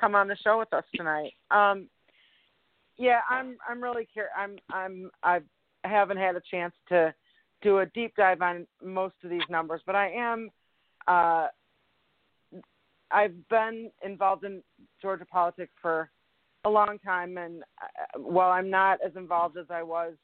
come 0.00 0.16
on 0.16 0.26
the 0.26 0.36
show 0.42 0.58
with 0.58 0.72
us 0.72 0.82
tonight. 0.96 1.34
Um, 1.52 1.88
yeah, 2.96 3.20
I'm 3.30 3.56
I'm 3.68 3.80
really 3.80 4.08
curious. 4.12 4.32
I'm 4.36 4.56
I'm 4.72 5.10
I 5.22 5.40
haven't 5.84 6.16
had 6.16 6.34
a 6.34 6.42
chance 6.50 6.74
to 6.88 7.14
do 7.64 7.78
a 7.80 7.86
deep 7.86 8.14
dive 8.16 8.42
on 8.42 8.66
most 8.84 9.14
of 9.24 9.30
these 9.30 9.42
numbers, 9.50 9.80
but 9.84 9.96
I 9.96 10.10
am. 10.10 10.50
Uh, 11.08 11.48
I've 13.10 13.48
been 13.48 13.90
involved 14.04 14.44
in 14.44 14.62
Georgia 15.00 15.24
politics 15.24 15.72
for 15.80 16.10
a 16.64 16.70
long 16.70 16.98
time, 17.04 17.38
and 17.38 17.62
uh, 17.82 18.20
while 18.20 18.50
I'm 18.50 18.70
not 18.70 18.98
as 19.04 19.12
involved 19.16 19.56
as 19.56 19.66
I 19.70 19.82
was 19.82 20.14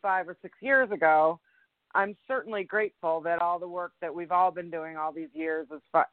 five 0.00 0.28
or 0.28 0.36
six 0.40 0.56
years 0.60 0.90
ago, 0.90 1.40
I'm 1.94 2.16
certainly 2.26 2.64
grateful 2.64 3.20
that 3.22 3.40
all 3.40 3.58
the 3.58 3.68
work 3.68 3.92
that 4.00 4.14
we've 4.14 4.32
all 4.32 4.50
been 4.50 4.70
doing 4.70 4.96
all 4.96 5.12
these 5.12 5.28
years 5.32 5.66
has 5.70 5.80
fi- 5.92 6.04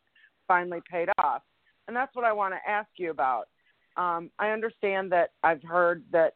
finally 0.48 0.82
paid 0.90 1.10
off. 1.18 1.42
And 1.88 1.96
that's 1.96 2.16
what 2.16 2.26
I 2.26 2.34
want 2.34 2.54
to 2.54 2.70
ask 2.70 2.90
you 2.98 3.12
about. 3.12 3.48
Um, 3.98 4.32
I 4.40 4.50
understand 4.50 5.12
that 5.12 5.32
I've 5.44 5.64
heard 5.64 6.04
that, 6.12 6.36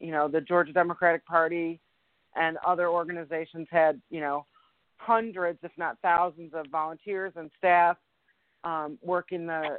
you 0.00 0.12
know, 0.12 0.28
the 0.28 0.40
Georgia 0.40 0.72
Democratic 0.72 1.26
Party 1.26 1.80
and 2.36 2.56
other 2.66 2.88
organizations 2.88 3.68
had, 3.70 4.00
you 4.10 4.20
know, 4.20 4.46
hundreds, 4.96 5.58
if 5.62 5.72
not 5.76 5.98
thousands, 6.02 6.52
of 6.54 6.66
volunteers 6.70 7.32
and 7.36 7.50
staff 7.58 7.96
um, 8.64 8.98
working 9.02 9.46
the 9.46 9.78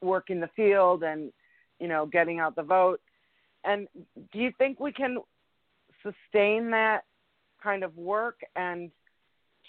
working 0.00 0.40
the 0.40 0.50
field 0.54 1.02
and, 1.02 1.32
you 1.80 1.88
know, 1.88 2.06
getting 2.06 2.38
out 2.38 2.54
the 2.54 2.62
vote. 2.62 3.00
And 3.64 3.88
do 4.32 4.38
you 4.38 4.52
think 4.58 4.78
we 4.78 4.92
can 4.92 5.18
sustain 6.02 6.70
that 6.70 7.00
kind 7.62 7.82
of 7.82 7.96
work 7.96 8.40
and 8.54 8.90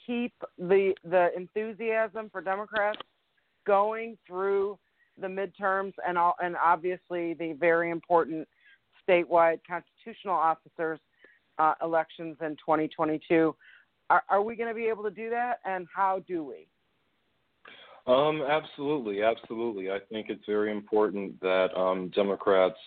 keep 0.06 0.34
the 0.58 0.94
the 1.04 1.30
enthusiasm 1.36 2.30
for 2.32 2.42
Democrats 2.42 3.00
going 3.66 4.18
through 4.28 4.78
the 5.20 5.28
midterms 5.28 5.94
and 6.08 6.18
all, 6.18 6.36
and 6.42 6.56
obviously 6.56 7.34
the 7.34 7.56
very 7.60 7.90
important 7.90 8.48
statewide 9.08 9.60
constitutional 9.68 10.36
officers 10.36 11.00
uh, 11.60 11.74
elections 11.84 12.38
in 12.42 12.52
2022. 12.52 13.56
Are, 14.10 14.24
are 14.30 14.42
we 14.42 14.56
going 14.56 14.70
to 14.70 14.76
be 14.76 14.86
able 14.86 15.04
to 15.04 15.12
do 15.12 15.30
that, 15.30 15.60
and 15.66 15.88
how 15.94 16.24
do 16.28 16.44
we? 16.44 16.68
Um, 18.08 18.42
absolutely, 18.42 19.22
absolutely. 19.22 19.92
I 19.92 20.00
think 20.10 20.28
it's 20.30 20.46
very 20.48 20.72
important 20.72 21.40
that 21.42 21.76
um, 21.76 22.10
Democrats 22.16 22.78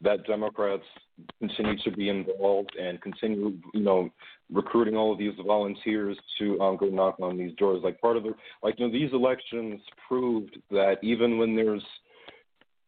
that 0.00 0.26
Democrats 0.26 0.84
continue 1.40 1.76
to 1.82 1.90
be 1.92 2.08
involved 2.08 2.76
and 2.78 3.00
continue, 3.00 3.56
you 3.72 3.80
know, 3.80 4.10
recruiting 4.52 4.96
all 4.96 5.12
of 5.12 5.18
these 5.18 5.32
volunteers 5.44 6.16
to 6.38 6.60
um, 6.60 6.76
go 6.76 6.86
knock 6.86 7.16
on 7.20 7.38
these 7.38 7.54
doors. 7.56 7.80
Like 7.82 8.00
part 8.00 8.16
of 8.16 8.22
the, 8.22 8.34
like 8.62 8.78
you 8.78 8.86
know, 8.86 8.92
these 8.92 9.12
elections 9.12 9.80
proved 10.06 10.58
that 10.70 10.96
even 11.02 11.38
when 11.38 11.56
there's 11.56 11.82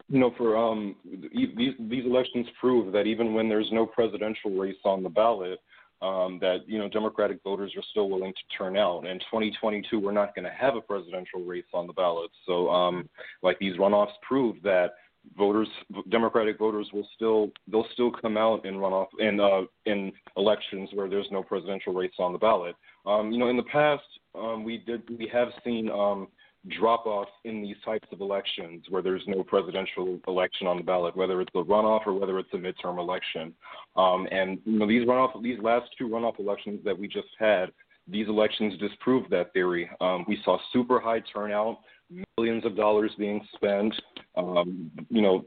you 0.08 0.20
know, 0.20 0.32
for 0.36 0.56
um, 0.56 0.94
these 1.04 1.74
these 1.78 2.04
elections 2.04 2.46
prove 2.60 2.92
that 2.92 3.06
even 3.06 3.34
when 3.34 3.48
there's 3.48 3.68
no 3.72 3.86
presidential 3.86 4.52
race 4.52 4.76
on 4.84 5.02
the 5.02 5.08
ballot, 5.08 5.58
um, 6.02 6.38
that 6.40 6.58
you 6.66 6.78
know 6.78 6.88
Democratic 6.88 7.42
voters 7.42 7.72
are 7.76 7.82
still 7.90 8.08
willing 8.08 8.32
to 8.32 8.56
turn 8.56 8.76
out. 8.76 9.06
In 9.06 9.18
2022, 9.18 9.98
we're 9.98 10.12
not 10.12 10.34
going 10.34 10.44
to 10.44 10.50
have 10.50 10.76
a 10.76 10.80
presidential 10.80 11.40
race 11.44 11.64
on 11.72 11.86
the 11.86 11.92
ballot. 11.92 12.30
So, 12.46 12.68
um, 12.68 13.08
like 13.42 13.58
these 13.58 13.76
runoffs 13.76 14.12
prove 14.26 14.56
that 14.62 14.92
voters, 15.36 15.68
Democratic 16.10 16.58
voters, 16.58 16.88
will 16.92 17.08
still 17.16 17.50
they'll 17.66 17.86
still 17.94 18.10
come 18.10 18.36
out 18.36 18.64
in 18.64 18.74
runoff 18.74 19.08
in 19.18 19.40
uh, 19.40 19.62
in 19.86 20.12
elections 20.36 20.90
where 20.94 21.08
there's 21.08 21.28
no 21.32 21.42
presidential 21.42 21.92
race 21.92 22.12
on 22.18 22.32
the 22.32 22.38
ballot. 22.38 22.76
Um, 23.06 23.32
you 23.32 23.38
know, 23.38 23.48
in 23.48 23.56
the 23.56 23.62
past, 23.64 24.04
um, 24.34 24.64
we 24.64 24.78
did 24.78 25.02
we 25.18 25.28
have 25.32 25.48
seen 25.64 25.90
um, 25.90 26.28
drop 26.68 27.06
offs 27.06 27.30
in 27.44 27.62
these 27.62 27.76
types 27.84 28.08
of 28.12 28.20
elections 28.20 28.84
where 28.88 29.02
there's 29.02 29.22
no 29.26 29.42
presidential 29.42 30.18
election 30.26 30.66
on 30.66 30.76
the 30.76 30.82
ballot, 30.82 31.16
whether 31.16 31.40
it's 31.40 31.50
a 31.54 31.58
runoff 31.58 32.06
or 32.06 32.18
whether 32.18 32.38
it's 32.38 32.52
a 32.54 32.56
midterm 32.56 32.98
election. 32.98 33.54
Um, 33.96 34.26
and 34.30 34.58
you 34.64 34.78
know, 34.78 34.86
these 34.86 35.06
runoff, 35.06 35.42
these 35.42 35.58
last 35.60 35.86
two 35.98 36.08
runoff 36.08 36.38
elections 36.38 36.80
that 36.84 36.98
we 36.98 37.08
just 37.08 37.28
had, 37.38 37.70
these 38.08 38.28
elections 38.28 38.78
disproved 38.78 39.30
that 39.30 39.52
theory. 39.52 39.90
Um, 40.00 40.24
we 40.28 40.38
saw 40.44 40.58
super 40.72 41.00
high 41.00 41.20
turnout, 41.32 41.80
millions 42.38 42.64
of 42.64 42.76
dollars 42.76 43.10
being 43.18 43.40
spent. 43.54 43.94
Um, 44.36 44.90
you 45.08 45.22
know, 45.22 45.44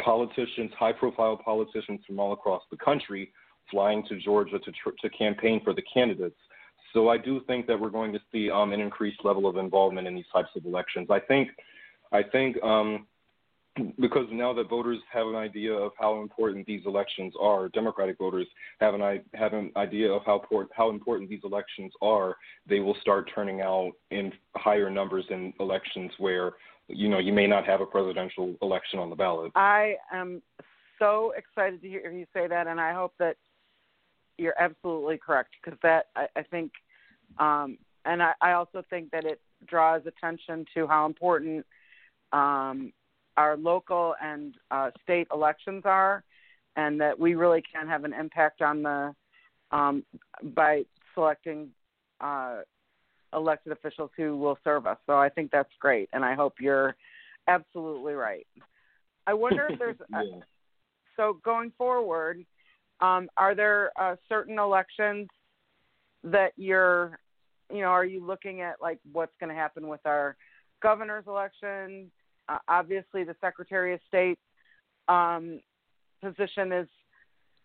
politicians, 0.00 0.70
high-profile 0.78 1.40
politicians 1.44 2.00
from 2.06 2.18
all 2.18 2.32
across 2.32 2.62
the 2.70 2.76
country, 2.76 3.32
flying 3.70 4.04
to 4.08 4.18
Georgia 4.18 4.58
to 4.58 4.72
tr- 4.72 4.96
to 5.00 5.10
campaign 5.10 5.60
for 5.64 5.72
the 5.72 5.82
candidates. 5.82 6.36
So 6.92 7.08
I 7.08 7.18
do 7.18 7.40
think 7.46 7.66
that 7.66 7.78
we're 7.78 7.90
going 7.90 8.12
to 8.12 8.20
see 8.30 8.50
um, 8.50 8.72
an 8.72 8.80
increased 8.80 9.24
level 9.24 9.46
of 9.46 9.56
involvement 9.56 10.06
in 10.06 10.14
these 10.14 10.26
types 10.32 10.50
of 10.56 10.64
elections. 10.66 11.08
I 11.10 11.20
think, 11.20 11.48
I 12.12 12.22
think 12.22 12.62
um, 12.62 13.06
because 13.98 14.26
now 14.30 14.52
that 14.52 14.68
voters 14.68 14.98
have 15.10 15.26
an 15.26 15.34
idea 15.34 15.72
of 15.72 15.92
how 15.98 16.20
important 16.20 16.66
these 16.66 16.82
elections 16.84 17.32
are, 17.40 17.68
Democratic 17.70 18.18
voters 18.18 18.46
have 18.80 18.94
an 18.94 19.22
have 19.34 19.54
an 19.54 19.72
idea 19.76 20.10
of 20.10 20.22
how 20.26 20.42
how 20.72 20.90
important 20.90 21.30
these 21.30 21.40
elections 21.44 21.92
are. 22.02 22.36
They 22.68 22.80
will 22.80 22.96
start 23.00 23.30
turning 23.34 23.62
out 23.62 23.92
in 24.10 24.32
higher 24.56 24.90
numbers 24.90 25.24
in 25.30 25.54
elections 25.58 26.10
where 26.18 26.52
you 26.88 27.08
know 27.08 27.18
you 27.18 27.32
may 27.32 27.46
not 27.46 27.64
have 27.66 27.80
a 27.80 27.86
presidential 27.86 28.54
election 28.60 28.98
on 28.98 29.08
the 29.08 29.16
ballot. 29.16 29.52
I 29.54 29.96
am 30.12 30.42
so 30.98 31.32
excited 31.36 31.80
to 31.80 31.88
hear 31.88 32.10
you 32.10 32.26
say 32.34 32.46
that, 32.46 32.66
and 32.66 32.78
I 32.78 32.92
hope 32.92 33.14
that 33.18 33.36
you're 34.38 34.58
absolutely 34.58 35.18
correct 35.18 35.50
because 35.62 35.78
that 35.82 36.06
I, 36.16 36.26
I 36.36 36.42
think, 36.42 36.72
um, 37.38 37.78
and 38.04 38.22
I, 38.22 38.32
I 38.40 38.52
also 38.52 38.82
think 38.90 39.10
that 39.12 39.24
it 39.24 39.40
draws 39.66 40.02
attention 40.06 40.66
to 40.74 40.86
how 40.86 41.06
important 41.06 41.64
um, 42.32 42.92
our 43.36 43.56
local 43.56 44.14
and 44.22 44.54
uh, 44.70 44.90
state 45.02 45.28
elections 45.32 45.82
are, 45.84 46.24
and 46.76 47.00
that 47.00 47.18
we 47.18 47.34
really 47.34 47.62
can 47.72 47.86
have 47.86 48.04
an 48.04 48.12
impact 48.12 48.62
on 48.62 48.82
the 48.82 49.14
um, 49.70 50.04
by 50.54 50.82
selecting 51.14 51.68
uh, 52.20 52.58
elected 53.32 53.72
officials 53.72 54.10
who 54.16 54.36
will 54.36 54.58
serve 54.64 54.86
us. 54.86 54.98
So 55.06 55.18
I 55.18 55.28
think 55.28 55.50
that's 55.50 55.72
great, 55.80 56.08
and 56.12 56.24
I 56.24 56.34
hope 56.34 56.54
you're 56.60 56.94
absolutely 57.48 58.14
right. 58.14 58.46
I 59.26 59.34
wonder 59.34 59.68
if 59.70 59.78
there's 59.78 59.96
yeah. 60.10 60.20
a, 60.20 60.40
so 61.16 61.38
going 61.44 61.72
forward. 61.76 62.44
Um, 63.02 63.28
are 63.36 63.54
there 63.54 63.90
uh, 64.00 64.14
certain 64.28 64.58
elections 64.58 65.28
that 66.22 66.52
you're, 66.56 67.18
you 67.70 67.80
know, 67.80 67.88
are 67.88 68.04
you 68.04 68.24
looking 68.24 68.60
at 68.60 68.76
like 68.80 69.00
what's 69.12 69.34
going 69.40 69.50
to 69.50 69.56
happen 69.56 69.88
with 69.88 70.00
our 70.06 70.36
governor's 70.80 71.26
election? 71.26 72.12
Uh, 72.48 72.58
obviously, 72.68 73.24
the 73.24 73.34
Secretary 73.40 73.92
of 73.92 74.00
State 74.06 74.38
um, 75.08 75.60
position 76.22 76.72
is 76.72 76.88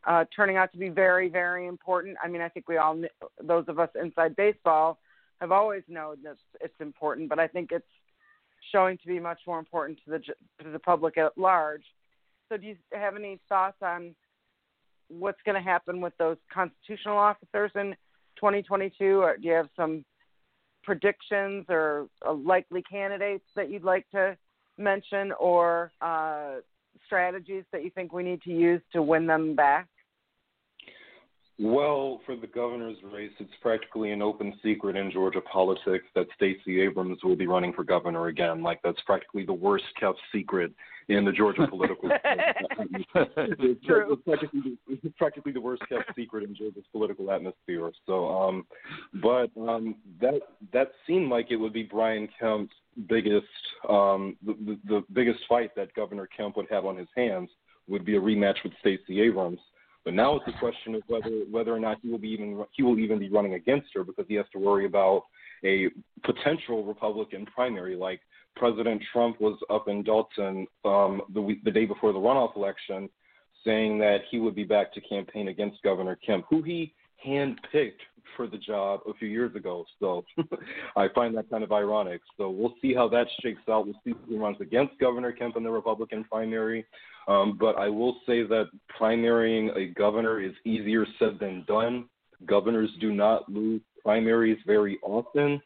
uh, 0.08 0.26
turning 0.36 0.58
out 0.58 0.72
to 0.72 0.78
be 0.80 0.90
very, 0.90 1.30
very 1.30 1.68
important. 1.68 2.18
I 2.24 2.28
mean, 2.28 2.42
I 2.42 2.50
think 2.50 2.68
we 2.68 2.78
all, 2.78 3.00
those 3.44 3.66
of 3.68 3.78
us 3.78 3.90
inside 4.02 4.36
baseball, 4.36 4.98
have 5.40 5.52
always 5.52 5.84
known 5.88 6.18
that 6.24 6.38
it's 6.62 6.74
important, 6.80 7.30
but 7.30 7.38
I 7.38 7.48
think 7.48 7.72
it's 7.72 7.86
showing 8.72 8.98
to 8.98 9.08
be 9.08 9.20
much 9.20 9.40
more 9.46 9.60
important 9.60 10.00
to 10.04 10.12
the 10.12 10.20
to 10.64 10.72
the 10.72 10.80
public 10.80 11.16
at 11.20 11.38
large. 11.38 11.84
So, 12.50 12.58
do 12.58 12.66
you 12.66 12.76
have 12.92 13.16
any 13.16 13.40
thoughts 13.48 13.78
on 13.84 14.16
what's 15.10 15.40
going 15.46 15.56
to 15.56 15.62
happen 15.62 16.02
with 16.02 16.14
those 16.18 16.38
constitutional 16.54 17.18
officers 17.18 17.72
in 17.76 17.96
2022? 18.38 19.22
Or 19.22 19.38
do 19.38 19.48
you 19.48 19.54
have 19.54 19.70
some 19.76 20.04
predictions 20.84 21.66
or 21.70 22.08
uh, 22.26 22.34
likely 22.34 22.82
candidates 22.84 23.46
that 23.56 23.70
you'd 23.70 23.84
like 23.84 24.10
to 24.12 24.38
mention, 24.78 25.32
or 25.40 25.92
uh, 26.02 26.56
strategies 27.06 27.64
that 27.72 27.84
you 27.84 27.90
think 27.90 28.14
we 28.14 28.24
need 28.24 28.42
to 28.44 28.52
use 28.52 28.82
to 28.94 29.02
win 29.02 29.28
them 29.28 29.56
back? 29.56 29.88
Well, 31.60 32.22
for 32.26 32.36
the 32.36 32.46
governor's 32.46 32.98
race, 33.12 33.32
it's 33.40 33.54
practically 33.62 34.12
an 34.12 34.22
open 34.22 34.54
secret 34.64 34.96
in 34.96 35.12
Georgia 35.12 35.42
politics 35.42 36.06
that 36.14 36.28
Stacey 36.36 36.82
Abrams 36.82 37.18
will 37.24 37.36
be 37.36 37.48
running 37.48 37.74
for 37.74 37.84
governor 37.84 38.28
again. 38.28 38.62
Like 38.62 38.80
that's 38.84 39.02
practically 39.08 39.44
the 39.44 39.54
worst 39.54 39.86
kept 40.00 40.20
secret 40.32 40.72
in 41.10 41.26
the 41.26 41.32
Georgia 41.32 41.66
political. 41.70 42.12
it's, 42.14 43.86
True. 43.86 44.14
It's 44.14 44.22
practically, 44.24 44.78
it's 44.88 45.18
practically 45.18 45.52
the 45.52 45.62
worst 45.62 45.82
kept 45.90 46.16
secret 46.16 46.44
in 46.44 46.56
Georgia's 46.56 46.86
political 46.92 47.32
atmosphere. 47.32 47.92
So, 48.06 48.28
um, 48.28 48.68
but 49.16 49.50
um, 49.60 49.96
that 50.22 50.42
that 50.74 50.92
seemed 51.08 51.32
like 51.32 51.48
it 51.50 51.56
would 51.56 51.74
be 51.74 51.84
Brian 51.84 52.30
Kemp's 52.40 52.74
biggest 53.10 53.48
um, 53.90 54.38
the, 54.46 54.54
the, 54.54 54.80
the 54.88 55.04
biggest 55.12 55.40
fight 55.50 55.76
that 55.76 55.94
Governor 55.96 56.28
Kemp 56.28 56.56
would 56.58 56.68
have 56.70 56.86
on 56.86 56.98
his 56.98 57.08
hands 57.16 57.50
would 57.88 58.06
be 58.06 58.16
a 58.16 58.22
rematch 58.22 58.58
with 58.64 58.74
Stacey 58.80 59.22
Abrams. 59.22 59.60
But 60.08 60.14
now 60.14 60.38
it's 60.38 60.48
a 60.48 60.58
question 60.58 60.96
of 60.96 61.02
whether 61.08 61.44
whether 61.52 61.76
or 61.76 61.82
not 61.82 61.98
he 62.02 62.08
will 62.08 62.18
be 62.18 62.30
even 62.30 62.64
he 62.72 62.82
will 62.82 62.98
even 62.98 63.20
be 63.20 63.28
running 63.28 63.56
against 63.56 63.90
her 63.94 64.06
because 64.06 64.24
he 64.30 64.36
has 64.36 64.46
to 64.54 64.58
worry 64.58 64.86
about 64.86 65.24
a 65.66 65.90
potential 66.24 66.86
Republican 66.86 67.46
primary. 67.46 67.98
Like 67.98 68.22
President 68.56 69.04
Trump 69.12 69.42
was 69.42 69.60
up 69.70 69.90
in 69.90 70.04
Dalton 70.04 70.66
um, 70.86 71.24
the 71.34 71.42
week, 71.42 71.62
the 71.66 71.72
day 71.72 71.84
before 71.84 72.14
the 72.14 72.20
runoff 72.20 72.56
election, 72.56 73.10
saying 73.66 74.00
that 74.00 74.20
he 74.32 74.40
would 74.40 74.56
be 74.56 74.64
back 74.64 74.94
to 74.94 75.02
campaign 75.02 75.50
against 75.50 75.84
Governor 75.84 76.18
Kemp, 76.26 76.46
who 76.50 76.62
he 76.62 76.94
handpicked 77.28 78.00
for 78.38 78.48
the 78.48 78.58
job 78.58 79.02
a 79.10 79.14
few 79.16 79.28
years 79.28 79.54
ago. 79.58 79.84
So 80.00 80.24
I 80.96 81.08
find 81.14 81.36
that 81.36 81.50
kind 81.50 81.66
of 81.66 81.74
ironic. 81.74 82.22
So 82.38 82.50
we'll 82.50 82.76
see 82.82 82.94
how 82.94 83.10
that 83.10 83.28
shakes 83.42 83.60
out. 83.70 83.86
We'll 83.86 84.00
see 84.06 84.14
who 84.30 84.40
runs 84.40 84.62
against 84.62 84.98
Governor 85.00 85.34
Kemp 85.34 85.58
in 85.58 85.64
the 85.64 85.70
Republican 85.70 86.24
primary. 86.24 86.86
Um, 87.28 87.58
but 87.60 87.78
I 87.78 87.90
will 87.90 88.18
say 88.26 88.44
that 88.44 88.70
primarying 89.00 89.76
a 89.76 89.94
governor 89.94 90.42
is 90.42 90.54
easier 90.66 91.06
said 91.20 91.38
than 91.40 91.66
done. 91.68 92.06
Governors 92.46 92.90
do 93.02 93.12
not 93.12 93.52
lose 93.52 93.82
primaries 94.02 94.58
very 94.66 94.98
often. 95.04 95.62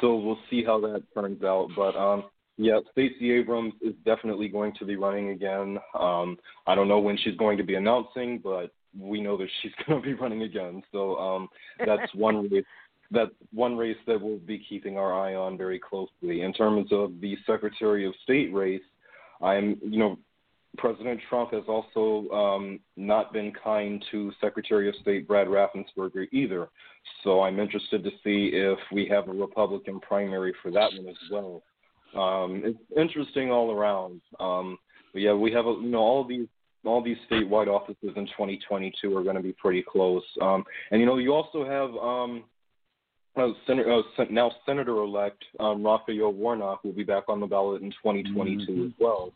So 0.00 0.16
we'll 0.16 0.38
see 0.50 0.64
how 0.64 0.80
that 0.80 1.02
turns 1.14 1.42
out. 1.42 1.68
But 1.74 1.96
um, 1.96 2.24
yeah, 2.58 2.80
Stacey 2.92 3.32
Abrams 3.32 3.74
is 3.80 3.94
definitely 4.04 4.48
going 4.48 4.72
to 4.78 4.84
be 4.84 4.96
running 4.96 5.30
again. 5.30 5.78
Um, 5.98 6.38
I 6.66 6.74
don't 6.74 6.88
know 6.88 6.98
when 6.98 7.18
she's 7.18 7.36
going 7.36 7.58
to 7.58 7.64
be 7.64 7.74
announcing, 7.74 8.40
but 8.42 8.72
we 8.98 9.20
know 9.20 9.36
that 9.36 9.48
she's 9.62 9.72
going 9.86 10.02
to 10.02 10.06
be 10.06 10.14
running 10.14 10.42
again. 10.42 10.82
So 10.92 11.16
um, 11.16 11.48
that's 11.84 12.14
one 12.14 12.48
race. 12.50 12.64
That's 13.12 13.30
one 13.52 13.76
race 13.76 13.96
that 14.08 14.20
we'll 14.20 14.38
be 14.38 14.64
keeping 14.68 14.98
our 14.98 15.14
eye 15.14 15.36
on 15.36 15.56
very 15.56 15.78
closely. 15.78 16.40
In 16.40 16.52
terms 16.52 16.88
of 16.90 17.20
the 17.20 17.36
Secretary 17.46 18.04
of 18.04 18.12
State 18.24 18.52
race, 18.52 18.82
I'm, 19.40 19.78
you 19.80 20.00
know, 20.00 20.18
President 20.76 21.20
Trump 21.28 21.52
has 21.52 21.64
also 21.68 22.28
um, 22.32 22.80
not 22.96 23.32
been 23.32 23.52
kind 23.52 24.04
to 24.10 24.32
Secretary 24.40 24.88
of 24.88 24.94
State 24.96 25.26
Brad 25.26 25.46
Raffensperger 25.46 26.26
either. 26.32 26.68
So 27.22 27.42
I'm 27.42 27.58
interested 27.58 28.02
to 28.04 28.10
see 28.24 28.50
if 28.52 28.78
we 28.92 29.06
have 29.08 29.28
a 29.28 29.32
Republican 29.32 30.00
primary 30.00 30.52
for 30.62 30.70
that 30.70 30.90
one 30.96 31.08
as 31.08 31.16
well. 31.30 31.62
Um, 32.16 32.62
it's 32.64 32.78
interesting 32.96 33.50
all 33.50 33.72
around. 33.72 34.20
Um, 34.40 34.78
but 35.12 35.22
yeah, 35.22 35.34
we 35.34 35.52
have 35.52 35.66
a, 35.66 35.70
you 35.70 35.88
know 35.88 35.98
all 35.98 36.24
these 36.24 36.46
all 36.84 37.02
these 37.02 37.16
statewide 37.30 37.66
offices 37.66 38.10
in 38.16 38.26
2022 38.26 39.16
are 39.16 39.22
going 39.22 39.36
to 39.36 39.42
be 39.42 39.52
pretty 39.52 39.82
close. 39.82 40.22
Um, 40.40 40.64
and 40.90 41.00
you 41.00 41.06
know, 41.06 41.18
you 41.18 41.34
also 41.34 41.64
have 41.64 41.90
um, 41.96 42.44
uh, 43.36 43.52
Senator, 43.66 43.92
uh, 43.92 44.24
now 44.30 44.52
Senator-elect 44.64 45.44
um, 45.60 45.84
Raphael 45.84 46.32
Warnock 46.32 46.84
will 46.84 46.92
be 46.92 47.02
back 47.02 47.24
on 47.28 47.40
the 47.40 47.46
ballot 47.46 47.82
in 47.82 47.90
2022 47.90 48.70
mm-hmm. 48.70 48.86
as 48.86 48.92
well. 48.98 49.32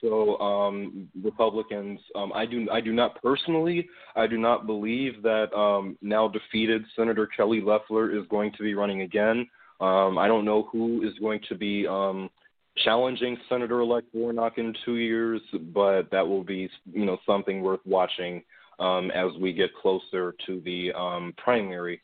So 0.00 0.38
um, 0.38 1.08
Republicans, 1.22 2.00
um, 2.14 2.32
I 2.34 2.46
do 2.46 2.68
I 2.70 2.80
do 2.80 2.92
not 2.92 3.20
personally, 3.22 3.88
I 4.16 4.26
do 4.26 4.38
not 4.38 4.66
believe 4.66 5.22
that 5.22 5.52
um, 5.54 5.98
now 6.00 6.28
defeated 6.28 6.82
Senator 6.96 7.26
Kelly 7.26 7.60
Loeffler 7.60 8.16
is 8.16 8.26
going 8.28 8.52
to 8.56 8.62
be 8.62 8.74
running 8.74 9.02
again. 9.02 9.48
Um, 9.80 10.18
I 10.18 10.26
don't 10.26 10.44
know 10.44 10.68
who 10.70 11.02
is 11.02 11.18
going 11.18 11.40
to 11.48 11.54
be 11.54 11.86
um, 11.86 12.28
challenging 12.84 13.36
Senator-elect 13.48 14.08
Warnock 14.12 14.58
in 14.58 14.74
two 14.84 14.96
years, 14.96 15.40
but 15.72 16.10
that 16.10 16.26
will 16.26 16.44
be 16.44 16.68
you 16.92 17.04
know 17.04 17.18
something 17.26 17.62
worth 17.62 17.80
watching 17.84 18.42
um, 18.78 19.10
as 19.10 19.30
we 19.40 19.52
get 19.52 19.74
closer 19.74 20.34
to 20.46 20.60
the 20.64 20.92
um, 20.92 21.34
primary. 21.36 22.00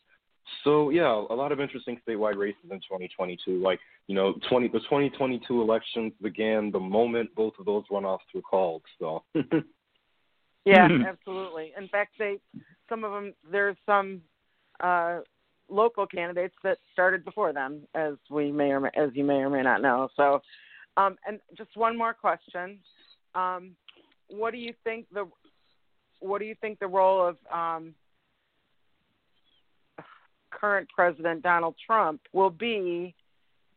So 0.65 0.91
yeah, 0.91 1.13
a 1.13 1.35
lot 1.35 1.53
of 1.53 1.61
interesting 1.61 2.01
statewide 2.07 2.37
races 2.37 2.71
in 2.71 2.79
2022. 2.79 3.63
Like 3.63 3.81
you 4.07 4.15
know, 4.15 4.35
20 4.49 4.69
the 4.69 4.81
2022 4.81 5.61
elections 5.61 6.13
began 6.23 6.71
the 6.71 6.81
moment 6.81 7.35
both 7.35 7.55
of 7.59 7.67
those 7.67 7.85
runoffs 7.91 8.19
were 8.35 8.43
called. 8.43 8.83
So. 8.99 9.25
yeah, 10.65 10.89
absolutely. 11.09 11.73
In 11.77 11.89
fact, 11.89 12.13
they 12.19 12.39
some 12.89 13.05
of 13.05 13.13
them 13.13 13.35
there's 13.51 13.77
some 13.85 14.23
uh, 14.81 15.21
local 15.69 16.07
candidates 16.07 16.55
that 16.63 16.79
started 16.93 17.25
before 17.25 17.53
them, 17.53 17.83
as 17.95 18.15
we 18.31 18.53
may 18.53 18.71
or 18.71 18.81
may, 18.81 18.91
as 18.97 19.11
you 19.15 19.25
may 19.25 19.37
or 19.37 19.51
may 19.51 19.63
not 19.63 19.83
know. 19.83 20.09
So, 20.17 20.41
um, 20.97 21.17
and 21.27 21.41
just 21.57 21.77
one 21.77 21.99
more 21.99 22.15
question: 22.15 22.79
um, 23.35 23.73
What 24.29 24.53
do 24.53 24.59
you 24.59 24.73
think 24.85 25.07
the 25.13 25.29
what 26.21 26.39
do 26.39 26.45
you 26.47 26.55
think 26.61 26.79
the 26.79 26.87
role 26.87 27.27
of 27.27 27.37
um, 27.53 27.95
current 30.51 30.89
President 30.95 31.43
Donald 31.43 31.75
Trump 31.85 32.21
will 32.33 32.51
be 32.51 33.15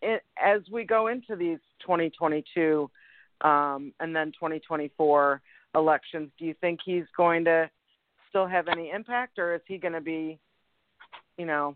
in, 0.02 0.18
as 0.44 0.62
we 0.72 0.86
go 0.86 1.08
into 1.08 1.36
these 1.36 1.60
2022 1.82 2.90
um, 3.42 3.94
and 4.00 4.16
then 4.16 4.28
2024 4.28 5.42
elections? 5.76 6.30
Do 6.38 6.46
you 6.46 6.56
think 6.62 6.80
he's 6.84 7.06
going 7.16 7.46
to 7.46 7.70
still 8.30 8.48
have 8.48 8.68
any 8.68 8.92
impact, 8.92 9.40
or 9.40 9.56
is 9.56 9.62
he 9.68 9.78
going 9.78 9.94
to 9.94 10.02
be, 10.02 10.40
you 11.38 11.46
know, 11.46 11.76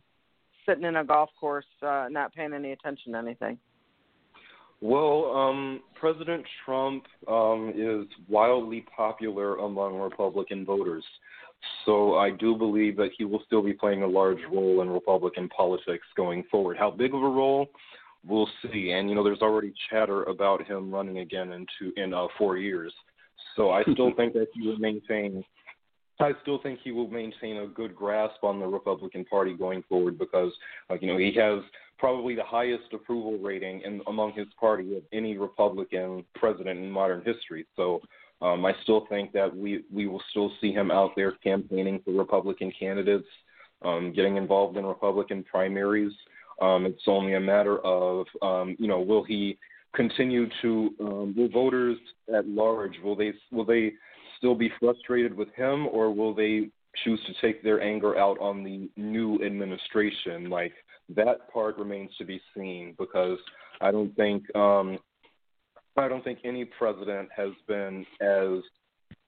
sitting 0.66 0.84
in 0.84 0.96
a 0.96 1.04
golf 1.04 1.30
course, 1.40 1.66
uh, 1.82 2.08
not 2.10 2.34
paying 2.34 2.54
any 2.54 2.72
attention 2.72 3.14
to 3.14 3.18
anything? 3.18 3.58
Well, 4.82 5.34
um, 5.34 5.82
President 6.00 6.44
Trump 6.66 7.06
um, 7.30 7.72
is 7.76 8.06
wildly 8.28 8.86
popular 8.96 9.56
among 9.58 9.98
Republican 9.98 10.66
voters. 10.66 11.06
So 11.86 12.16
I 12.16 12.32
do 12.32 12.56
believe 12.56 12.98
that 12.98 13.12
he 13.18 13.24
will 13.24 13.42
still 13.46 13.62
be 13.62 13.72
playing 13.72 14.04
a 14.04 14.08
large 14.08 14.40
role 14.52 14.82
in 14.82 14.90
Republican 14.90 15.48
politics 15.50 16.06
going 16.18 16.44
forward. 16.52 16.76
How 16.78 16.92
big 16.92 17.14
of 17.14 17.24
a 17.24 17.30
role, 17.30 17.68
we'll 18.26 18.50
see. 18.62 18.92
And 18.92 19.10
you 19.10 19.16
know, 19.16 19.24
there's 19.24 19.42
already 19.42 19.74
chatter 19.90 20.24
about 20.24 20.66
him 20.66 20.94
running 20.94 21.20
again 21.20 21.54
in 21.54 21.66
two, 21.80 21.94
in 21.98 22.14
uh, 22.14 22.28
four 22.38 22.58
years. 22.58 22.94
So 23.56 23.72
I 23.72 23.84
still 23.84 24.12
think 24.16 24.34
that 24.34 24.48
he 24.54 24.68
will 24.68 24.78
maintain. 24.78 25.44
I 26.20 26.32
still 26.42 26.60
think 26.62 26.80
he 26.84 26.92
will 26.92 27.10
maintain 27.10 27.58
a 27.58 27.68
good 27.68 27.96
grasp 27.96 28.44
on 28.44 28.60
the 28.60 28.66
Republican 28.66 29.26
Party 29.26 29.54
going 29.54 29.84
forward 29.90 30.18
because, 30.18 30.52
like 30.90 31.02
you 31.02 31.08
know, 31.08 31.18
he 31.18 31.34
has 31.38 31.60
probably 31.98 32.36
the 32.36 32.44
highest 32.44 32.94
approval 32.94 33.38
rating 33.38 33.82
in, 33.82 34.02
among 34.08 34.34
his 34.34 34.48
party 34.60 34.96
of 34.96 35.04
any 35.12 35.38
Republican 35.38 36.24
president 36.36 36.80
in 36.80 36.90
modern 36.90 37.24
history. 37.26 37.66
So 37.76 38.00
um, 38.42 38.66
I 38.66 38.74
still 38.84 39.06
think 39.10 39.32
that 39.34 39.56
we 39.56 39.84
we 39.92 40.08
will 40.08 40.22
still 40.30 40.52
see 40.62 40.72
him 40.72 40.92
out 40.92 41.12
there 41.16 41.32
campaigning 41.32 42.02
for 42.04 42.12
Republican 42.12 42.72
candidates, 42.78 43.28
um, 43.84 44.14
getting 44.16 44.38
involved 44.38 44.78
in 44.78 44.86
Republican 44.86 45.44
primaries. 45.44 46.14
Um, 46.62 46.86
it's 46.86 47.04
only 47.08 47.34
a 47.34 47.40
matter 47.40 47.80
of 47.80 48.26
um, 48.42 48.76
you 48.80 48.88
know 48.88 49.00
will 49.00 49.24
he 49.24 49.58
continue 49.96 50.48
to 50.62 50.90
um, 51.02 51.34
will 51.36 51.50
voters 51.50 51.98
at 52.36 52.48
large 52.48 52.94
will 53.04 53.16
they 53.16 53.34
will 53.52 53.66
they 53.66 53.94
still 54.38 54.56
be 54.56 54.72
frustrated 54.80 55.34
with 55.34 55.50
him 55.56 55.88
or 55.88 56.14
will 56.14 56.34
they 56.34 56.70
choose 57.04 57.20
to 57.26 57.34
take 57.42 57.64
their 57.64 57.82
anger 57.82 58.18
out 58.18 58.38
on 58.40 58.64
the 58.64 58.90
new 58.98 59.44
administration? 59.44 60.50
Like 60.50 60.74
that 61.16 61.52
part 61.52 61.78
remains 61.78 62.12
to 62.18 62.26
be 62.26 62.42
seen 62.56 62.96
because 63.00 63.40
I 63.82 63.92
don't 63.92 64.16
think 64.16 64.44
um, 64.56 64.98
I 65.98 66.08
don't 66.08 66.24
think 66.24 66.40
any 66.44 66.66
president 66.66 67.30
has 67.36 67.52
been 67.68 68.06
as 68.22 68.62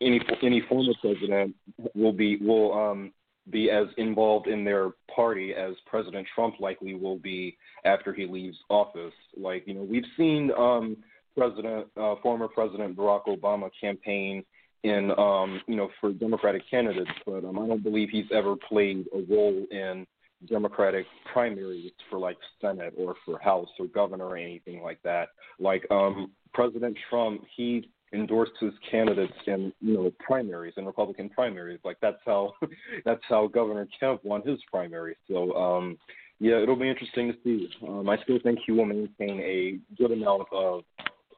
any 0.01 0.19
any 0.41 0.61
former 0.67 0.93
president 1.01 1.55
will 1.93 2.13
be 2.13 2.37
will 2.37 2.73
um, 2.73 3.11
be 3.49 3.69
as 3.69 3.87
involved 3.97 4.47
in 4.47 4.63
their 4.63 4.91
party 5.13 5.53
as 5.53 5.73
President 5.85 6.27
Trump 6.33 6.55
likely 6.59 6.95
will 6.95 7.17
be 7.17 7.57
after 7.83 8.13
he 8.13 8.25
leaves 8.25 8.57
office. 8.69 9.13
Like 9.37 9.63
you 9.67 9.73
know, 9.73 9.83
we've 9.83 10.05
seen 10.17 10.51
um, 10.57 10.97
President 11.37 11.87
uh, 11.97 12.15
former 12.21 12.47
President 12.47 12.95
Barack 12.95 13.25
Obama 13.27 13.69
campaign 13.79 14.43
in 14.83 15.11
um, 15.17 15.61
you 15.67 15.75
know 15.75 15.89
for 15.99 16.11
Democratic 16.11 16.63
candidates, 16.69 17.11
but 17.25 17.43
um, 17.43 17.59
I 17.59 17.67
don't 17.67 17.83
believe 17.83 18.09
he's 18.11 18.31
ever 18.31 18.55
played 18.55 19.05
a 19.13 19.21
role 19.29 19.65
in 19.71 20.05
Democratic 20.47 21.05
primaries 21.31 21.91
for 22.09 22.19
like 22.19 22.37
Senate 22.61 22.93
or 22.97 23.15
for 23.25 23.39
House 23.39 23.69
or 23.79 23.87
governor 23.87 24.25
or 24.25 24.37
anything 24.37 24.81
like 24.81 25.01
that. 25.03 25.29
Like 25.59 25.85
um, 25.91 26.31
President 26.53 26.97
Trump, 27.09 27.41
he 27.55 27.89
endorsed 28.13 28.53
his 28.59 28.73
candidates 28.89 29.33
in 29.47 29.73
you 29.81 29.93
know 29.93 30.11
primaries 30.19 30.73
and 30.77 30.85
Republican 30.85 31.29
primaries. 31.29 31.79
Like 31.83 31.97
that's 32.01 32.21
how 32.25 32.53
that's 33.05 33.23
how 33.27 33.47
Governor 33.47 33.87
Kemp 33.99 34.23
won 34.23 34.41
his 34.45 34.59
primary. 34.71 35.15
So 35.27 35.53
um, 35.53 35.97
yeah, 36.39 36.61
it'll 36.61 36.75
be 36.75 36.89
interesting 36.89 37.31
to 37.31 37.37
see. 37.43 37.69
Um, 37.87 38.09
I 38.09 38.17
still 38.23 38.39
think 38.43 38.59
he 38.65 38.71
will 38.71 38.85
maintain 38.85 39.39
a 39.39 39.79
good 39.97 40.11
amount 40.11 40.47
of 40.51 40.83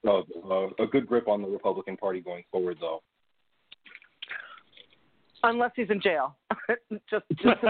of 0.05 0.25
uh, 0.49 0.83
a 0.83 0.87
good 0.87 1.07
grip 1.07 1.27
on 1.27 1.41
the 1.41 1.47
Republican 1.47 1.97
Party 1.97 2.21
going 2.21 2.43
forward, 2.51 2.77
though. 2.79 3.01
Unless 5.43 5.71
he's 5.75 5.89
in 5.89 6.01
jail. 6.01 6.35
just, 7.09 7.25
just 7.31 7.45
okay, 7.45 7.61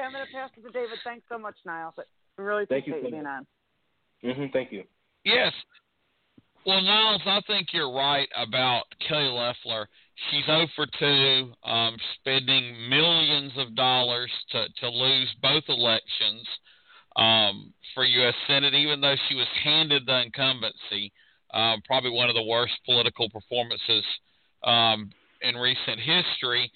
I'm 0.00 0.12
going 0.12 0.24
to 0.24 0.32
pass 0.32 0.50
it 0.56 0.62
to 0.62 0.70
David. 0.70 0.98
Thanks 1.04 1.26
so 1.28 1.38
much, 1.38 1.56
Niall. 1.64 1.94
I 1.98 2.02
really 2.42 2.64
appreciate 2.64 2.84
Thank 2.84 3.02
you, 3.02 3.04
you 3.04 3.10
being 3.10 3.26
on. 3.26 3.46
Mm-hmm, 4.24 4.46
thank 4.52 4.72
you. 4.72 4.84
Yes. 5.26 5.52
Well, 6.64 6.80
Niles, 6.80 7.22
I 7.26 7.40
think 7.48 7.68
you're 7.72 7.92
right 7.92 8.28
about 8.36 8.84
Kelly 9.06 9.24
Loeffler. 9.24 9.88
She's 10.30 10.46
0 10.46 10.68
for 10.76 10.86
2, 10.98 11.68
um, 11.68 11.96
spending 12.14 12.88
millions 12.88 13.52
of 13.58 13.74
dollars 13.74 14.30
to, 14.52 14.66
to 14.80 14.88
lose 14.88 15.28
both 15.42 15.64
elections 15.68 16.46
um, 17.16 17.74
for 17.92 18.04
U.S. 18.04 18.34
Senate, 18.46 18.72
even 18.74 19.00
though 19.00 19.16
she 19.28 19.34
was 19.34 19.48
handed 19.64 20.06
the 20.06 20.22
incumbency. 20.22 21.12
Um, 21.52 21.82
probably 21.84 22.10
one 22.10 22.28
of 22.28 22.36
the 22.36 22.44
worst 22.44 22.74
political 22.84 23.28
performances 23.28 24.04
um, 24.62 25.10
in 25.42 25.56
recent 25.56 25.98
history. 25.98 26.70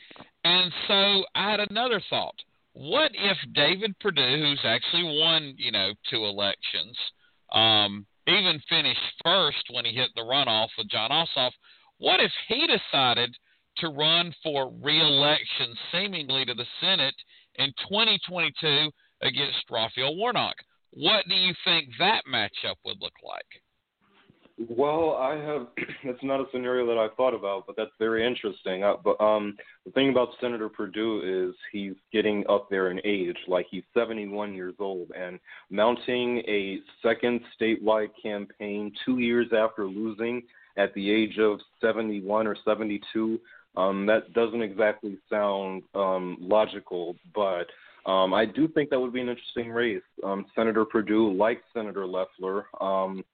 And 0.44 0.72
so 0.88 1.24
I 1.36 1.53
had 1.53 1.61
another 1.70 2.03
thought. 2.11 2.34
What 2.72 3.12
if 3.14 3.36
David 3.55 3.96
Perdue, 4.01 4.42
who's 4.42 4.61
actually 4.64 5.05
won, 5.20 5.55
you 5.57 5.70
know, 5.70 5.92
two 6.11 6.24
elections, 6.24 6.96
um, 7.53 8.07
even 8.31 8.61
finished 8.68 9.01
first 9.24 9.64
when 9.70 9.85
he 9.85 9.93
hit 9.93 10.11
the 10.14 10.22
runoff 10.22 10.68
with 10.76 10.89
Jon 10.89 11.11
Ossoff, 11.11 11.53
what 11.99 12.20
if 12.20 12.33
he 12.49 12.66
decided 12.66 13.35
to 13.78 13.89
run 13.89 14.35
for 14.43 14.72
reelection, 14.83 15.74
seemingly 15.93 16.45
to 16.45 16.55
the 16.55 16.66
Senate 16.81 17.14
in 17.57 17.68
2022 17.89 18.91
against 19.22 19.70
Raphael 19.70 20.16
Warnock? 20.16 20.57
What 20.93 21.24
do 21.28 21.35
you 21.35 21.55
think 21.64 21.89
that 21.99 22.24
matchup 22.26 22.76
would 22.85 23.01
look 23.01 23.14
like? 23.22 23.62
Well, 24.68 25.16
I 25.16 25.36
have. 25.36 25.68
That's 26.04 26.22
not 26.22 26.40
a 26.40 26.44
scenario 26.52 26.86
that 26.86 26.98
I've 26.98 27.14
thought 27.16 27.34
about, 27.34 27.66
but 27.66 27.76
that's 27.76 27.90
very 27.98 28.26
interesting. 28.26 28.84
Uh, 28.84 28.94
but 29.02 29.20
um, 29.20 29.56
the 29.84 29.92
thing 29.92 30.11
about 30.11 30.30
Senator 30.40 30.68
Perdue 30.68 31.48
is 31.50 31.54
he's 31.72 31.94
getting 32.12 32.44
up 32.48 32.68
there 32.68 32.90
in 32.90 33.00
age. 33.04 33.36
Like 33.48 33.66
he's 33.70 33.84
71 33.94 34.54
years 34.54 34.74
old, 34.78 35.08
and 35.16 35.38
mounting 35.70 36.38
a 36.48 36.80
second 37.02 37.40
statewide 37.61 38.11
campaign 38.22 38.92
two 39.04 39.18
years 39.18 39.46
after 39.56 39.86
losing 39.86 40.42
at 40.76 40.92
the 40.94 41.11
age 41.11 41.38
of 41.38 41.61
71 41.80 42.46
or 42.46 42.56
72. 42.64 43.40
Um, 43.76 44.04
that 44.06 44.32
doesn't 44.34 44.62
exactly 44.62 45.18
sound 45.30 45.82
um, 45.94 46.36
logical, 46.40 47.16
but 47.34 47.66
um, 48.06 48.34
I 48.34 48.46
do 48.46 48.66
think 48.68 48.90
that 48.90 49.00
would 49.00 49.12
be 49.12 49.20
an 49.20 49.28
interesting 49.28 49.70
race. 49.70 50.02
Um, 50.24 50.46
Senator 50.56 50.84
Perdue, 50.84 51.32
like 51.34 51.62
Senator 51.74 52.06
Loeffler. 52.06 52.66
um, 52.80 53.24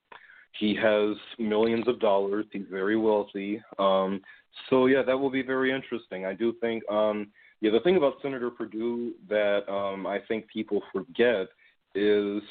he 0.59 0.74
has 0.74 1.16
millions 1.38 1.86
of 1.88 2.00
dollars. 2.00 2.46
He's 2.52 2.66
very 2.70 2.96
wealthy. 2.96 3.62
Um, 3.78 4.20
so 4.70 4.86
yeah, 4.86 5.02
that 5.02 5.18
will 5.18 5.30
be 5.30 5.42
very 5.42 5.72
interesting. 5.72 6.24
I 6.24 6.34
do 6.34 6.54
think. 6.61 6.88
Um, 6.90 7.28
yeah, 7.61 7.70
the 7.70 7.80
thing 7.80 7.96
about 7.96 8.14
Senator 8.22 8.50
Perdue 8.50 9.14
that 9.28 9.68
um, 9.70 10.07
I 10.07 10.18
think 10.28 10.46
people 10.48 10.82
forget 10.92 11.48
is 11.94 12.42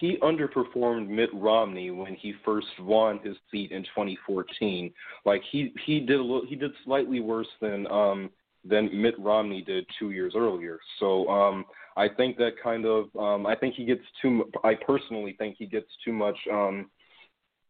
he 0.00 0.16
underperformed 0.22 1.08
Mitt 1.08 1.30
Romney 1.32 1.92
when 1.92 2.14
he 2.14 2.34
first 2.44 2.66
won 2.80 3.20
his 3.22 3.36
seat 3.50 3.70
in 3.70 3.82
2014. 3.84 4.92
Like 5.24 5.42
he 5.50 5.72
he 5.86 6.00
did 6.00 6.18
a 6.18 6.22
little, 6.22 6.44
he 6.46 6.56
did 6.56 6.72
slightly 6.84 7.20
worse 7.20 7.46
than 7.60 7.86
um, 7.86 8.30
than 8.64 8.90
Mitt 9.00 9.14
Romney 9.18 9.62
did 9.62 9.86
two 9.98 10.10
years 10.10 10.34
earlier. 10.36 10.78
So 10.98 11.28
um, 11.28 11.64
I 11.96 12.08
think 12.08 12.36
that 12.38 12.52
kind 12.62 12.84
of 12.84 13.14
um, 13.16 13.46
I 13.46 13.54
think 13.54 13.74
he 13.74 13.84
gets 13.84 14.02
too. 14.20 14.50
I 14.64 14.74
personally 14.74 15.36
think 15.38 15.56
he 15.58 15.66
gets 15.66 15.88
too 16.04 16.12
much. 16.12 16.36
Um, 16.52 16.90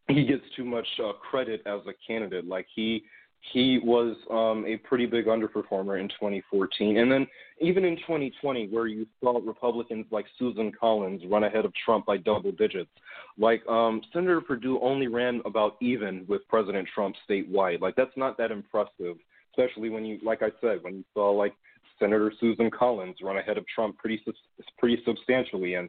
he 0.08 0.24
gets 0.24 0.42
too 0.56 0.64
much 0.64 0.86
uh, 1.04 1.12
credit 1.12 1.62
as 1.66 1.80
a 1.86 1.92
candidate. 2.06 2.46
Like 2.46 2.66
he 2.74 3.04
he 3.52 3.78
was 3.82 4.16
um, 4.30 4.64
a 4.66 4.76
pretty 4.76 5.06
big 5.06 5.26
underperformer 5.26 6.00
in 6.00 6.08
2014. 6.08 6.98
And 6.98 7.10
then 7.10 7.26
even 7.60 7.84
in 7.84 7.96
2020, 7.98 8.68
where 8.68 8.86
you 8.86 9.06
saw 9.20 9.40
Republicans 9.44 10.06
like 10.10 10.26
Susan 10.38 10.72
Collins 10.78 11.22
run 11.28 11.44
ahead 11.44 11.64
of 11.64 11.72
Trump 11.84 12.04
by 12.04 12.16
double 12.16 12.52
digits, 12.52 12.90
like 13.38 13.66
um, 13.68 14.02
Senator 14.12 14.40
Perdue 14.40 14.80
only 14.80 15.06
ran 15.06 15.40
about 15.44 15.76
even 15.80 16.24
with 16.28 16.46
President 16.48 16.88
Trump 16.92 17.14
statewide. 17.28 17.80
Like 17.80 17.94
that's 17.96 18.16
not 18.16 18.36
that 18.38 18.50
impressive, 18.50 19.16
especially 19.52 19.88
when 19.88 20.04
you, 20.04 20.18
like 20.22 20.42
I 20.42 20.50
said, 20.60 20.78
when 20.82 20.96
you 20.96 21.04
saw 21.14 21.30
like 21.30 21.54
Senator 21.98 22.32
Susan 22.40 22.70
Collins 22.70 23.16
run 23.22 23.38
ahead 23.38 23.56
of 23.56 23.64
Trump 23.72 23.98
pretty 23.98 24.22
pretty 24.78 25.00
substantially, 25.04 25.74
and 25.74 25.88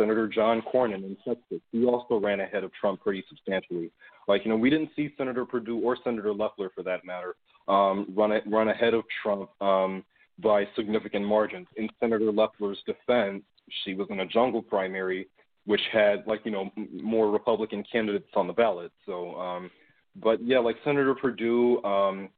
Senator 0.00 0.26
John 0.26 0.62
Cornyn 0.62 1.04
in 1.04 1.16
Texas, 1.26 1.60
he 1.72 1.84
also 1.84 2.18
ran 2.18 2.40
ahead 2.40 2.64
of 2.64 2.72
Trump 2.72 3.02
pretty 3.02 3.22
substantially. 3.28 3.90
Like, 4.26 4.42
you 4.44 4.50
know, 4.50 4.56
we 4.56 4.70
didn't 4.70 4.90
see 4.96 5.12
Senator 5.18 5.44
Perdue 5.44 5.78
or 5.78 5.96
Senator 6.02 6.32
Loeffler, 6.32 6.70
for 6.74 6.82
that 6.84 7.04
matter, 7.04 7.36
um, 7.68 8.06
run 8.16 8.32
run 8.46 8.68
ahead 8.68 8.94
of 8.94 9.04
Trump 9.22 9.50
um, 9.60 10.04
by 10.38 10.64
significant 10.74 11.26
margins. 11.26 11.66
In 11.76 11.88
Senator 12.00 12.32
Loeffler's 12.32 12.78
defense, 12.86 13.42
she 13.84 13.94
was 13.94 14.06
in 14.10 14.20
a 14.20 14.26
jungle 14.26 14.62
primary, 14.62 15.28
which 15.66 15.80
had 15.92 16.26
like 16.26 16.40
you 16.44 16.50
know 16.50 16.70
more 16.92 17.30
Republican 17.30 17.84
candidates 17.90 18.30
on 18.34 18.46
the 18.46 18.52
ballot. 18.52 18.92
So, 19.04 19.38
um, 19.38 19.70
but 20.16 20.42
yeah, 20.42 20.60
like 20.60 20.76
Senator 20.84 21.14
Perdue, 21.14 21.82
um, 21.84 22.30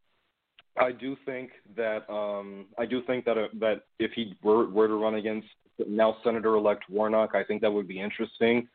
I 0.76 0.90
do 0.90 1.16
think 1.24 1.50
that 1.76 2.10
um, 2.12 2.66
I 2.78 2.86
do 2.86 3.02
think 3.02 3.24
that 3.26 3.38
uh, 3.38 3.48
that 3.60 3.82
if 3.98 4.12
he 4.12 4.34
were 4.42 4.68
were 4.68 4.88
to 4.88 4.94
run 4.94 5.14
against 5.14 5.48
now 5.88 6.16
Senator-elect 6.24 6.84
Warnock, 6.88 7.34
I 7.34 7.44
think 7.44 7.62
that 7.62 7.72
would 7.72 7.88
be 7.88 8.00
interesting. 8.00 8.68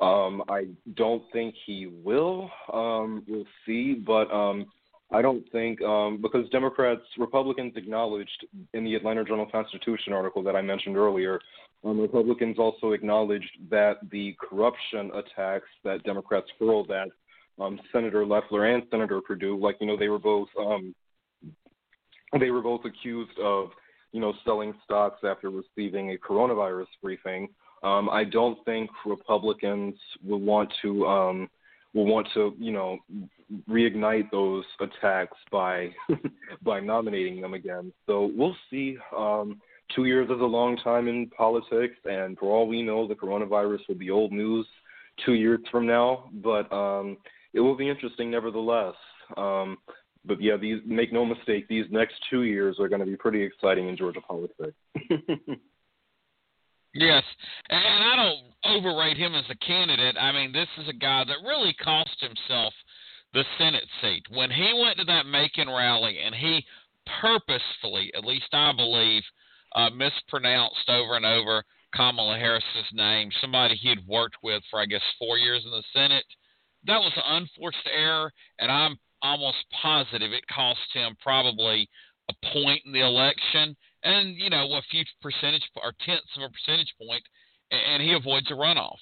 Um, 0.00 0.42
I 0.48 0.66
don't 0.94 1.22
think 1.32 1.54
he 1.66 1.86
will. 1.86 2.50
Um, 2.72 3.24
we'll 3.28 3.44
see, 3.66 3.94
but 3.94 4.30
um, 4.32 4.66
I 5.12 5.22
don't 5.22 5.44
think 5.52 5.82
um, 5.82 6.18
because 6.20 6.48
Democrats, 6.50 7.02
Republicans 7.18 7.74
acknowledged 7.76 8.46
in 8.72 8.84
the 8.84 8.94
Atlanta 8.94 9.24
Journal-Constitution 9.24 10.12
article 10.12 10.42
that 10.42 10.56
I 10.56 10.62
mentioned 10.62 10.96
earlier. 10.96 11.38
Um, 11.84 12.00
Republicans 12.00 12.58
also 12.58 12.92
acknowledged 12.92 13.50
that 13.70 13.96
the 14.10 14.34
corruption 14.40 15.10
attacks 15.14 15.68
that 15.84 16.02
Democrats 16.04 16.46
hurled 16.58 16.90
at 16.90 17.08
um, 17.60 17.78
Senator 17.92 18.24
Loeffler 18.24 18.66
and 18.66 18.84
Senator 18.90 19.20
Perdue, 19.20 19.58
like 19.58 19.76
you 19.80 19.86
know, 19.86 19.96
they 19.96 20.08
were 20.08 20.18
both 20.18 20.48
they 22.40 22.50
were 22.50 22.62
both 22.62 22.80
accused 22.84 23.38
of 23.38 23.70
you 24.12 24.20
know 24.20 24.32
selling 24.44 24.74
stocks 24.84 25.20
after 25.24 25.50
receiving 25.50 26.12
a 26.12 26.16
coronavirus 26.16 26.86
briefing. 27.02 27.48
Um, 27.82 28.08
I 28.10 28.24
don't 28.24 28.64
think 28.64 28.90
Republicans 29.04 29.94
will 30.24 30.40
want 30.40 30.72
to 30.82 31.06
um, 31.06 31.50
will 31.94 32.06
want 32.06 32.28
to 32.34 32.54
you 32.58 32.72
know 32.72 32.98
reignite 33.68 34.30
those 34.30 34.64
attacks 34.80 35.36
by 35.50 35.90
by 36.62 36.80
nominating 36.80 37.40
them 37.40 37.54
again. 37.54 37.92
So 38.06 38.30
we'll 38.34 38.56
see. 38.70 38.96
Um, 39.16 39.60
two 39.94 40.04
years 40.04 40.26
is 40.30 40.40
a 40.40 40.44
long 40.44 40.76
time 40.78 41.08
in 41.08 41.28
politics, 41.30 41.96
and 42.04 42.38
for 42.38 42.46
all 42.46 42.66
we 42.66 42.82
know, 42.82 43.06
the 43.06 43.14
coronavirus 43.14 43.80
will 43.88 43.96
be 43.96 44.10
old 44.10 44.32
news 44.32 44.66
two 45.24 45.34
years 45.34 45.60
from 45.70 45.86
now. 45.86 46.30
But 46.42 46.72
um, 46.72 47.18
it 47.52 47.60
will 47.60 47.76
be 47.76 47.88
interesting, 47.88 48.30
nevertheless. 48.30 48.94
Um, 49.36 49.78
but 50.24 50.40
yeah, 50.40 50.56
these 50.56 50.78
make 50.86 51.12
no 51.12 51.24
mistake, 51.24 51.66
these 51.68 51.86
next 51.90 52.14
two 52.30 52.42
years 52.42 52.76
are 52.78 52.88
going 52.88 53.00
to 53.00 53.06
be 53.06 53.16
pretty 53.16 53.42
exciting 53.42 53.88
in 53.88 53.96
Georgia 53.96 54.20
politics. 54.20 54.76
Yes, 56.94 57.22
and 57.70 58.04
I 58.04 58.16
don't 58.16 58.76
overrate 58.76 59.16
him 59.16 59.34
as 59.34 59.44
a 59.48 59.66
candidate. 59.66 60.16
I 60.20 60.30
mean, 60.32 60.52
this 60.52 60.68
is 60.78 60.88
a 60.88 60.92
guy 60.92 61.24
that 61.24 61.46
really 61.46 61.74
cost 61.82 62.16
himself 62.20 62.74
the 63.32 63.44
Senate 63.56 63.88
seat 64.02 64.24
when 64.28 64.50
he 64.50 64.78
went 64.78 64.98
to 64.98 65.04
that 65.06 65.24
Macon 65.24 65.68
rally 65.68 66.18
and 66.22 66.34
he 66.34 66.62
purposefully, 67.20 68.12
at 68.14 68.26
least 68.26 68.48
I 68.52 68.72
believe, 68.76 69.22
uh, 69.74 69.88
mispronounced 69.88 70.88
over 70.88 71.16
and 71.16 71.24
over 71.24 71.64
Kamala 71.94 72.38
Harris's 72.38 72.92
name. 72.92 73.30
Somebody 73.40 73.74
he 73.74 73.88
had 73.88 74.06
worked 74.06 74.36
with 74.42 74.62
for 74.70 74.78
I 74.78 74.86
guess 74.86 75.00
four 75.18 75.38
years 75.38 75.62
in 75.64 75.70
the 75.70 75.82
Senate. 75.94 76.24
That 76.84 76.98
was 76.98 77.12
an 77.16 77.22
unforced 77.26 77.88
error, 77.90 78.30
and 78.58 78.70
I'm 78.70 78.98
almost 79.22 79.58
positive 79.80 80.32
it 80.32 80.46
cost 80.48 80.80
him 80.92 81.16
probably 81.22 81.88
a 82.28 82.34
point 82.52 82.82
in 82.84 82.92
the 82.92 83.00
election 83.00 83.76
and 84.04 84.36
you 84.36 84.50
know 84.50 84.64
a 84.74 84.82
few 84.90 85.04
percentage 85.20 85.62
or 85.76 85.92
tenths 86.04 86.36
of 86.36 86.42
a 86.42 86.50
percentage 86.50 86.92
point, 87.00 87.22
and 87.70 88.02
he 88.02 88.12
avoids 88.12 88.50
a 88.50 88.54
runoff. 88.54 89.00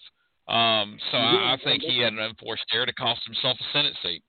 Um, 0.48 0.98
so 1.12 1.18
I, 1.18 1.54
I 1.54 1.56
think 1.62 1.82
he 1.82 2.00
had 2.00 2.12
an 2.12 2.18
unforced 2.18 2.64
error 2.72 2.86
to 2.86 2.92
cost 2.94 3.20
himself 3.24 3.56
a 3.60 3.64
Senate 3.72 3.94
seat. 4.02 4.22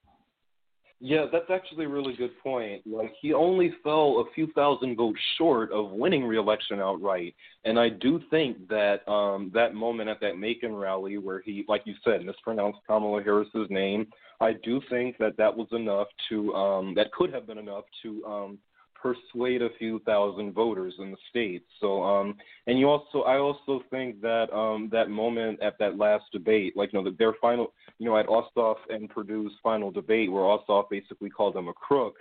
Yeah, 1.04 1.26
that's 1.32 1.50
actually 1.50 1.86
a 1.86 1.90
really 1.90 2.16
good 2.16 2.38
point. 2.44 2.84
Like 2.86 3.12
he 3.20 3.34
only 3.34 3.74
fell 3.84 4.24
a 4.24 4.32
few 4.36 4.46
thousand 4.54 4.96
votes 4.96 5.20
short 5.36 5.72
of 5.72 5.90
winning 5.90 6.24
re-election 6.24 6.80
outright, 6.80 7.34
and 7.66 7.80
I 7.80 7.90
do 7.90 8.22
think 8.30 8.68
that 8.68 9.08
um, 9.12 9.50
that 9.56 9.74
moment 9.74 10.10
at 10.10 10.20
that 10.22 10.38
Macon 10.38 10.76
rally 10.76 11.18
where 11.18 11.42
he, 11.42 11.66
like 11.68 11.82
you 11.86 11.96
said, 12.04 12.24
mispronounced 12.24 12.82
Kamala 12.86 13.24
Harris's 13.24 13.68
name, 13.72 14.06
I 14.40 14.54
do 14.64 14.80
think 14.92 15.18
that 15.18 15.38
that 15.38 15.58
was 15.58 15.68
enough 15.72 16.08
to 16.30 16.54
um, 16.54 16.94
that 16.94 17.12
could 17.14 17.34
have 17.34 17.48
been 17.48 17.58
enough 17.58 17.86
to 18.04 18.24
um, 18.24 18.60
persuade 19.02 19.62
a 19.62 19.70
few 19.80 20.00
thousand 20.00 20.54
voters 20.54 20.94
in 21.00 21.12
the 21.12 21.18
state. 21.30 21.64
So, 21.80 22.04
um, 22.04 22.36
and 22.68 22.80
you 22.80 22.88
also, 22.88 23.22
I 23.22 23.38
also 23.38 23.84
think 23.90 24.22
that 24.22 24.54
um, 24.54 24.90
that 24.92 25.10
moment 25.10 25.62
at 25.62 25.78
that 25.80 25.98
last 25.98 26.26
debate, 26.32 26.78
like 26.78 26.94
you 26.94 27.02
know, 27.02 27.12
their 27.18 27.34
final, 27.42 27.74
you 27.98 28.06
know, 28.08 28.18
at 28.18 28.28
Ossoff 28.28 28.78
and 28.90 29.10
Perdue's 29.10 29.54
final 29.64 29.92
debate, 29.92 30.32
where 30.32 30.44
Ossoff 30.44 30.90
basically 30.90 31.30
called 31.30 31.56
them 31.56 31.68
a 31.68 31.74
crook. 31.74 32.16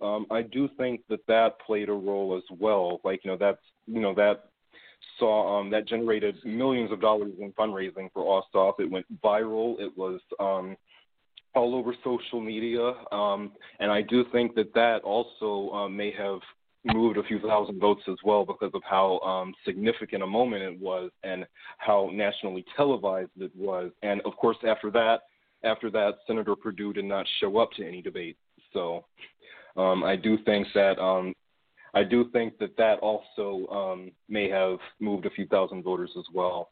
Um, 0.00 0.26
I 0.30 0.42
do 0.42 0.68
think 0.76 1.02
that 1.08 1.24
that 1.28 1.60
played 1.64 1.88
a 1.88 1.92
role 1.92 2.36
as 2.36 2.58
well. 2.58 3.00
Like 3.04 3.24
you 3.24 3.30
know, 3.30 3.36
that's 3.36 3.62
you 3.86 4.00
know 4.00 4.14
that 4.14 4.46
saw 5.18 5.60
um, 5.60 5.70
that 5.70 5.86
generated 5.86 6.36
millions 6.44 6.90
of 6.90 7.00
dollars 7.00 7.32
in 7.40 7.52
fundraising 7.52 8.10
for 8.12 8.42
Ossoff. 8.54 8.80
It 8.80 8.90
went 8.90 9.06
viral. 9.22 9.80
It 9.80 9.96
was 9.96 10.20
um, 10.40 10.76
all 11.54 11.74
over 11.74 11.94
social 12.02 12.40
media, 12.40 12.94
um, 13.12 13.52
and 13.80 13.90
I 13.90 14.02
do 14.02 14.24
think 14.32 14.54
that 14.54 14.72
that 14.74 15.02
also 15.02 15.74
um, 15.74 15.96
may 15.96 16.12
have 16.12 16.40
moved 16.84 17.16
a 17.18 17.22
few 17.22 17.38
thousand 17.40 17.78
votes 17.80 18.02
as 18.08 18.16
well 18.24 18.44
because 18.44 18.70
of 18.74 18.82
how 18.88 19.18
um, 19.20 19.54
significant 19.64 20.22
a 20.22 20.26
moment 20.26 20.62
it 20.62 20.80
was 20.80 21.10
and 21.22 21.46
how 21.78 22.10
nationally 22.12 22.64
televised 22.76 23.30
it 23.38 23.52
was. 23.56 23.90
And 24.02 24.20
of 24.22 24.36
course, 24.36 24.56
after 24.66 24.90
that, 24.90 25.20
after 25.64 25.90
that, 25.90 26.14
Senator 26.26 26.56
Perdue 26.56 26.92
did 26.92 27.04
not 27.04 27.26
show 27.40 27.58
up 27.58 27.70
to 27.72 27.86
any 27.86 28.02
debate. 28.02 28.36
So 28.72 29.04
um, 29.76 30.02
I 30.02 30.16
do 30.16 30.38
think 30.44 30.66
that 30.74 30.98
um, 30.98 31.34
I 31.94 32.02
do 32.02 32.28
think 32.32 32.58
that 32.58 32.76
that 32.78 32.98
also 33.00 33.66
um, 33.70 34.10
may 34.28 34.48
have 34.48 34.78
moved 34.98 35.26
a 35.26 35.30
few 35.30 35.46
thousand 35.46 35.82
voters 35.82 36.10
as 36.18 36.24
well. 36.32 36.70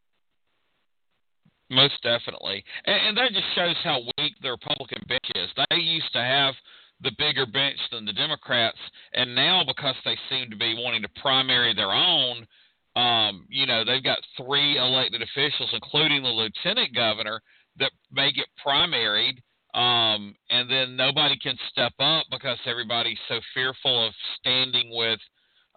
Most 1.70 2.02
definitely. 2.02 2.64
And, 2.84 3.08
and 3.08 3.16
that 3.16 3.32
just 3.32 3.54
shows 3.54 3.76
how 3.84 4.00
weak 4.18 4.34
the 4.42 4.50
Republican 4.50 5.02
bench 5.08 5.30
is. 5.36 5.48
They 5.70 5.76
used 5.76 6.12
to 6.12 6.20
have 6.20 6.54
the 7.02 7.12
bigger 7.16 7.46
bench 7.46 7.78
than 7.92 8.04
the 8.04 8.12
Democrats, 8.12 8.76
and 9.14 9.34
now 9.34 9.62
because 9.66 9.94
they 10.04 10.18
seem 10.28 10.50
to 10.50 10.56
be 10.56 10.74
wanting 10.76 11.00
to 11.02 11.08
primary 11.22 11.74
their 11.74 11.92
own, 11.92 12.46
um, 12.94 13.46
you 13.48 13.66
know, 13.66 13.84
they've 13.84 14.04
got 14.04 14.18
three 14.36 14.76
elected 14.76 15.22
officials, 15.22 15.70
including 15.72 16.22
the 16.22 16.28
lieutenant 16.28 16.94
governor, 16.94 17.40
that 17.78 17.92
may 18.12 18.30
get 18.32 18.46
primaried, 18.66 19.38
um, 19.72 20.34
and 20.50 20.68
then 20.68 20.96
nobody 20.96 21.38
can 21.38 21.56
step 21.70 21.92
up 22.00 22.26
because 22.30 22.58
everybody's 22.66 23.18
so 23.28 23.40
fearful 23.54 24.06
of 24.06 24.12
standing 24.38 24.90
with, 24.90 25.20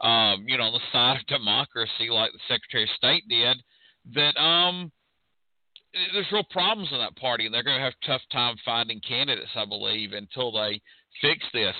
um, 0.01 0.43
you 0.47 0.57
know, 0.57 0.65
on 0.65 0.73
the 0.73 0.79
side 0.91 1.17
of 1.19 1.25
democracy, 1.27 2.09
like 2.09 2.31
the 2.33 2.39
Secretary 2.49 2.83
of 2.83 2.89
State 2.97 3.23
did. 3.29 3.57
That 4.15 4.35
um, 4.41 4.91
there's 6.13 6.31
real 6.31 6.45
problems 6.49 6.89
in 6.91 6.99
that 6.99 7.15
party, 7.15 7.45
and 7.45 7.53
they're 7.53 7.63
going 7.63 7.77
to 7.77 7.83
have 7.83 7.93
a 8.01 8.07
tough 8.07 8.21
time 8.31 8.55
finding 8.65 8.99
candidates, 9.07 9.51
I 9.55 9.65
believe, 9.65 10.13
until 10.13 10.51
they 10.51 10.81
fix 11.21 11.43
this. 11.53 11.75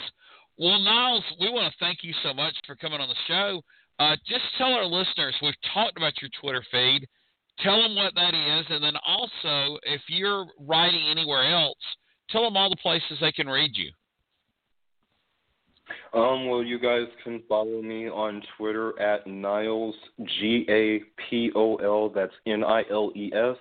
Well, 0.58 0.80
Niles, 0.80 1.24
we 1.40 1.50
want 1.50 1.72
to 1.72 1.80
thank 1.80 2.00
you 2.04 2.14
so 2.24 2.34
much 2.34 2.54
for 2.68 2.76
coming 2.76 3.02
on 3.02 3.10
the 3.10 3.16
show. 3.28 3.62
Uh, 4.00 4.16
just 4.28 4.44
tell 4.58 4.74
our 4.74 4.86
listeners 4.86 5.36
we've 5.42 5.54
talked 5.74 5.98
about 5.98 6.14
your 6.22 6.30
Twitter 6.42 6.64
feed. 6.72 7.08
Tell 7.60 7.82
them 7.82 7.96
what 7.96 8.16
that 8.16 8.34
is, 8.34 8.66
and 8.70 8.84
then 8.84 8.96
also, 9.06 9.78
if 9.84 10.02
you're 10.08 10.46
writing 10.60 11.08
anywhere 11.10 11.52
else, 11.52 11.78
tell 12.30 12.44
them 12.44 12.58
all 12.58 12.70
the 12.70 12.76
places 12.78 13.18
they 13.22 13.32
can 13.32 13.48
read 13.48 13.72
you. 13.76 13.92
Um, 16.20 16.48
well, 16.48 16.64
you 16.64 16.80
guys 16.80 17.08
can 17.24 17.44
follow 17.50 17.82
me 17.82 18.10
on 18.10 18.42
Twitter 18.58 19.00
at 19.00 19.28
Niles 19.28 19.96
G 20.40 20.66
A 20.70 21.02
P 21.30 21.52
O 21.56 21.76
L. 21.76 22.10
That's 22.10 22.34
N 22.48 22.64
I 22.64 22.84
L 22.90 23.12
E 23.16 23.32
S 23.34 23.58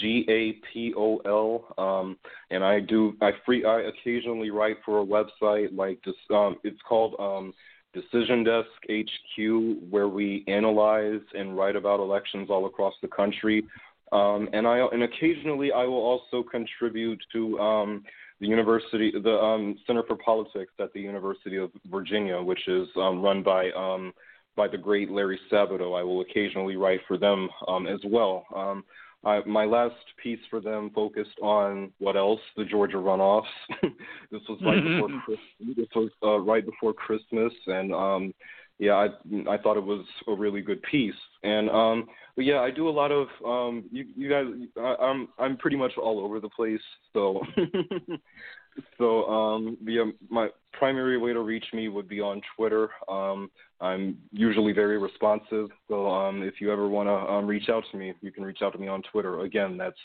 G 0.00 0.26
A 0.28 0.52
P 0.72 0.92
O 0.96 1.18
L. 1.24 1.74
Um, 1.78 2.18
and 2.50 2.62
I 2.62 2.80
do 2.80 3.14
I 3.20 3.32
free 3.44 3.64
I 3.64 3.82
occasionally 3.82 4.50
write 4.50 4.76
for 4.84 5.00
a 5.00 5.04
website 5.04 5.76
like 5.76 5.98
this. 6.04 6.14
Um, 6.30 6.56
it's 6.62 6.80
called 6.86 7.14
um, 7.18 7.54
Decision 7.94 8.44
Desk 8.44 8.68
HQ, 8.90 9.90
where 9.90 10.08
we 10.08 10.44
analyze 10.46 11.20
and 11.34 11.56
write 11.56 11.76
about 11.76 12.00
elections 12.00 12.48
all 12.50 12.66
across 12.66 12.94
the 13.02 13.08
country. 13.08 13.64
Um, 14.12 14.48
and 14.52 14.66
I 14.66 14.78
and 14.92 15.02
occasionally 15.02 15.72
I 15.72 15.84
will 15.84 16.02
also 16.02 16.42
contribute 16.42 17.22
to 17.32 17.58
um, 17.58 18.04
the 18.40 18.46
university, 18.46 19.12
the 19.12 19.38
um, 19.38 19.78
Center 19.86 20.02
for 20.06 20.16
Politics 20.16 20.72
at 20.80 20.92
the 20.92 21.00
University 21.00 21.56
of 21.56 21.70
Virginia, 21.90 22.42
which 22.42 22.68
is 22.68 22.88
um, 22.96 23.22
run 23.22 23.42
by 23.42 23.70
um, 23.70 24.12
by 24.54 24.68
the 24.68 24.76
great 24.76 25.10
Larry 25.10 25.40
Sabato. 25.50 25.98
I 25.98 26.02
will 26.02 26.20
occasionally 26.20 26.76
write 26.76 27.00
for 27.08 27.16
them 27.16 27.48
um, 27.68 27.86
as 27.86 28.00
well. 28.04 28.44
Um, 28.54 28.84
I, 29.24 29.40
my 29.46 29.64
last 29.64 29.94
piece 30.22 30.40
for 30.50 30.60
them 30.60 30.90
focused 30.94 31.38
on 31.40 31.92
what 31.98 32.16
else? 32.16 32.40
The 32.56 32.64
Georgia 32.64 32.96
runoffs. 32.96 33.44
this 34.30 34.40
was 34.48 34.58
right 34.62 34.82
before 34.82 35.20
Christmas. 35.24 35.76
This 35.76 35.88
was 35.94 36.10
uh, 36.22 36.38
right 36.40 36.64
before 36.64 36.92
Christmas, 36.92 37.52
and 37.66 37.94
um, 37.94 38.34
yeah, 38.78 38.94
I 38.94 39.06
I 39.48 39.58
thought 39.58 39.76
it 39.76 39.84
was 39.84 40.04
a 40.26 40.34
really 40.34 40.60
good 40.60 40.82
piece. 40.82 41.14
And 41.44 41.70
um, 41.70 42.06
but 42.34 42.44
yeah, 42.44 42.60
I 42.60 42.70
do 42.70 42.88
a 42.88 42.90
lot 42.90 43.12
of 43.12 43.28
um, 43.46 43.84
you 43.92 44.06
you 44.16 44.28
guys. 44.28 44.46
I, 44.76 45.04
I'm 45.04 45.28
I'm 45.38 45.56
pretty 45.56 45.76
much 45.76 45.92
all 45.96 46.18
over 46.18 46.40
the 46.40 46.48
place. 46.48 46.80
So 47.12 47.42
so 48.98 49.26
um, 49.26 49.76
yeah, 49.84 50.04
my 50.28 50.48
primary 50.72 51.18
way 51.18 51.32
to 51.32 51.40
reach 51.40 51.64
me 51.72 51.88
would 51.88 52.08
be 52.08 52.20
on 52.20 52.40
Twitter. 52.56 52.90
Um, 53.08 53.50
I'm 53.80 54.18
usually 54.32 54.72
very 54.72 54.98
responsive. 54.98 55.68
So 55.88 56.08
um, 56.08 56.42
if 56.42 56.60
you 56.60 56.72
ever 56.72 56.88
want 56.88 57.08
to 57.08 57.12
um, 57.12 57.46
reach 57.46 57.68
out 57.68 57.84
to 57.90 57.96
me, 57.96 58.14
you 58.20 58.32
can 58.32 58.44
reach 58.44 58.58
out 58.62 58.72
to 58.72 58.78
me 58.78 58.88
on 58.88 59.02
Twitter. 59.10 59.40
Again, 59.40 59.76
that's 59.76 59.96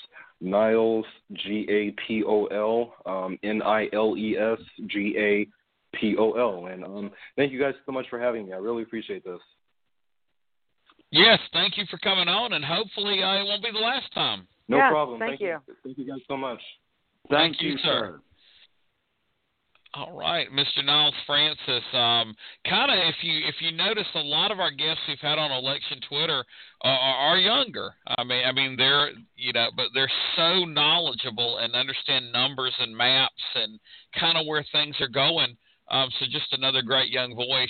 Niles 0.42 1.06
G 1.34 1.66
A 1.70 1.92
P 2.08 2.24
O 2.26 2.46
L 2.48 2.94
um, 3.06 3.38
N 3.44 3.62
I 3.62 3.88
L 3.94 4.16
E 4.18 4.38
S 4.38 4.60
G 4.88 5.16
A 5.18 5.48
P 5.98 6.16
O 6.18 6.34
L. 6.34 6.68
And 6.68 6.84
um, 6.84 7.12
thank 7.36 7.52
you 7.52 7.60
guys 7.60 7.74
so 7.86 7.92
much 7.92 8.06
for 8.10 8.20
having 8.20 8.48
me. 8.48 8.54
I 8.54 8.58
really 8.58 8.84
appreciate 8.84 9.24
this. 9.24 9.40
Yes, 11.10 11.40
thank 11.54 11.78
you 11.78 11.86
for 11.90 11.98
coming 12.00 12.28
on, 12.28 12.52
and 12.54 12.66
hopefully 12.66 13.24
uh, 13.24 13.42
it 13.42 13.46
won't 13.46 13.64
be 13.64 13.72
the 13.72 13.80
last 13.80 14.14
time. 14.14 14.46
No 14.68 14.78
Yes, 14.78 14.92
problem. 14.92 15.20
thank 15.20 15.40
you. 15.40 15.58
Thank 15.84 15.98
you 15.98 16.06
guys 16.06 16.20
so 16.28 16.36
much. 16.36 16.60
Thank, 17.30 17.62
you, 17.62 17.78
sir. 17.78 18.20
All 19.94 20.18
right, 20.18 20.48
Mr. 20.52 20.84
Niles 20.84 21.14
Francis. 21.26 21.84
Um, 21.94 22.36
kind 22.68 22.92
of, 22.92 22.98
if 23.08 23.16
you 23.22 23.40
if 23.48 23.56
you 23.62 23.72
notice, 23.72 24.06
a 24.16 24.20
lot 24.20 24.52
of 24.52 24.60
our 24.60 24.72
guests 24.72 25.02
we've 25.08 25.18
had 25.20 25.40
on 25.40 25.52
election 25.52 26.00
Twitter 26.10 26.44
uh, 26.84 26.88
are, 26.88 27.32
are 27.32 27.38
younger. 27.38 27.92
I 28.06 28.24
mean, 28.24 28.44
I 28.46 28.52
mean 28.52 28.76
they're 28.76 29.12
you 29.36 29.54
know, 29.54 29.68
but 29.76 29.88
they're 29.94 30.12
so 30.36 30.66
knowledgeable 30.66 31.60
and 31.60 31.74
understand 31.74 32.32
numbers 32.34 32.74
and 32.80 32.96
maps 32.96 33.42
and 33.56 33.80
kind 34.20 34.38
of 34.38 34.46
where 34.46 34.66
things 34.72 34.96
are 35.00 35.08
going. 35.08 35.56
Um, 35.90 36.10
so 36.20 36.26
just 36.26 36.52
another 36.52 36.82
great 36.82 37.10
young 37.10 37.34
voice 37.34 37.70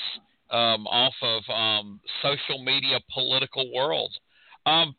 um, 0.49 0.88
off 0.88 1.13
of 1.22 1.43
um, 1.53 1.99
social 2.24 2.63
media 2.63 2.99
political 3.13 3.72
world. 3.74 4.11
Um, 4.65 4.95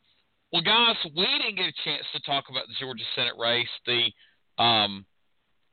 well, 0.53 0.61
guys, 0.61 0.95
we 1.15 1.25
didn't 1.25 1.57
get 1.57 1.65
a 1.65 1.83
chance 1.83 2.05
to 2.13 2.21
talk 2.21 2.45
about 2.49 2.67
the 2.67 2.73
Georgia 2.79 3.03
Senate 3.15 3.33
race. 3.37 3.67
The 3.85 4.63
um, 4.63 5.05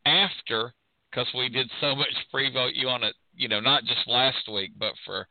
after 0.05 0.74
because 1.11 1.26
we 1.34 1.48
did 1.48 1.70
so 1.80 1.94
much 1.94 2.14
pre-vote 2.30 2.74
you 2.74 2.88
on 2.88 3.02
it, 3.02 3.14
you 3.34 3.48
know, 3.48 3.61
not 3.61 3.84
just 3.84 4.07
last 4.07 4.48
week, 4.52 4.72
but 4.78 4.92
for, 5.04 5.26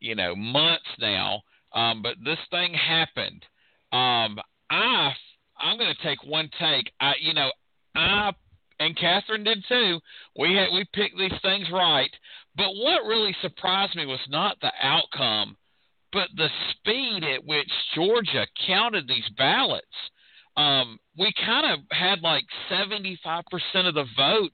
you 0.00 0.14
know, 0.14 0.34
months 0.34 0.84
now. 0.98 1.42
Um, 1.72 2.02
but 2.02 2.16
this 2.24 2.38
thing 2.50 2.72
happened. 2.74 3.44
Um, 3.92 4.38
I, 4.70 5.12
I'm 5.58 5.78
going 5.78 5.94
to 5.94 6.02
take 6.02 6.24
one 6.24 6.48
take. 6.58 6.90
I, 7.00 7.14
you 7.20 7.34
know, 7.34 7.50
I 7.94 8.32
and 8.78 8.96
Catherine 8.96 9.44
did 9.44 9.64
too. 9.68 10.00
We 10.38 10.54
had 10.54 10.68
we 10.72 10.84
picked 10.92 11.18
these 11.18 11.38
things 11.42 11.66
right, 11.72 12.10
but 12.56 12.74
what 12.74 13.06
really 13.06 13.34
surprised 13.40 13.96
me 13.96 14.06
was 14.06 14.20
not 14.28 14.58
the 14.60 14.72
outcome, 14.82 15.56
but 16.12 16.28
the 16.36 16.48
speed 16.70 17.24
at 17.24 17.44
which 17.44 17.70
Georgia 17.94 18.46
counted 18.66 19.08
these 19.08 19.28
ballots. 19.36 19.86
Um, 20.56 20.98
we 21.18 21.32
kind 21.44 21.72
of 21.72 21.80
had 21.90 22.22
like 22.22 22.44
75% 22.70 23.42
of 23.86 23.94
the 23.94 24.06
vote 24.16 24.52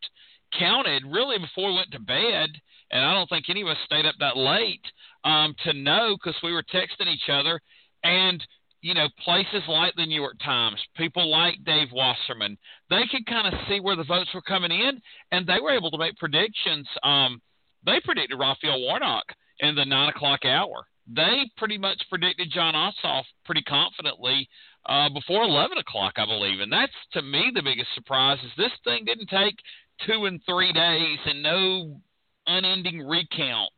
counted 0.59 1.03
really 1.09 1.39
before 1.39 1.71
we 1.71 1.77
went 1.77 1.93
to 1.93 2.01
bed, 2.01 2.51
and 2.91 3.05
I 3.05 3.15
don't 3.15 3.29
think 3.29 3.47
any 3.49 3.63
of 3.63 3.69
us 3.69 3.77
stayed 3.85 4.07
up 4.07 4.15
that 4.21 4.37
late 4.37 4.85
um, 5.25 5.55
to 5.65 5.73
know 5.73 6.17
because 6.17 6.41
we 6.43 6.53
were 6.53 6.63
texting 6.63 7.13
each 7.13 7.29
other. 7.29 7.61
And 8.05 8.43
you 8.83 8.95
know, 8.95 9.07
places 9.25 9.63
like 9.69 9.95
the 9.97 10.05
New 10.05 10.21
York 10.21 10.37
Times, 10.45 10.81
people 10.97 11.31
like 11.31 11.65
Dave 11.65 11.89
Wasserman, 11.93 12.59
they 12.91 13.03
could 13.11 13.25
kind 13.27 13.47
of 13.47 13.55
see 13.69 13.79
where 13.79 13.95
the 13.95 14.05
votes 14.05 14.31
were 14.35 14.43
coming 14.43 14.73
in, 14.73 15.01
and 15.31 15.47
they 15.47 15.61
were 15.63 15.71
able 15.71 15.91
to 15.93 15.99
make 15.99 16.17
predictions. 16.19 16.89
Um, 17.05 17.41
they 17.87 18.01
predicted 18.05 18.39
Raphael 18.39 18.81
Warnock 18.81 19.25
in 19.61 19.77
the 19.77 19.85
nine 19.85 20.09
o'clock 20.09 20.45
hour. 20.45 20.85
They 21.07 21.51
pretty 21.57 21.79
much 21.79 22.03
predicted 22.09 22.51
Jon 22.53 22.75
Ossoff 22.75 23.25
pretty 23.45 23.63
confidently 23.63 24.49
uh, 24.87 25.09
before 25.11 25.43
11 25.43 25.79
o'clock, 25.79 26.15
I 26.17 26.27
believe. 26.27 26.61
And 26.61 26.73
that's 26.73 26.93
to 27.13 27.23
me 27.23 27.51
the 27.55 27.63
biggest 27.63 27.89
surprise 27.95 28.39
is 28.45 28.51
this 28.57 28.73
thing 28.85 29.05
didn't 29.05 29.29
take 29.29 29.57
two 30.07 30.24
and 30.24 30.40
three 30.49 30.72
days 30.72 31.18
and 31.26 31.43
no 31.43 32.01
unending 32.47 33.07
recounts. 33.07 33.74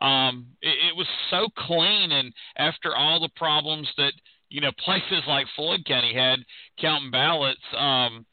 Um, 0.00 0.48
it, 0.60 0.90
it 0.90 0.96
was 0.96 1.06
so 1.30 1.48
clean, 1.56 2.12
and 2.12 2.32
after 2.56 2.94
all 2.96 3.20
the 3.20 3.30
problems 3.36 3.88
that 3.96 4.12
you 4.48 4.60
know 4.60 4.72
places 4.84 5.22
like 5.28 5.46
Floyd 5.54 5.84
County 5.86 6.14
had 6.14 6.40
counting 6.80 7.10
ballots, 7.10 7.60
um, 7.78 8.26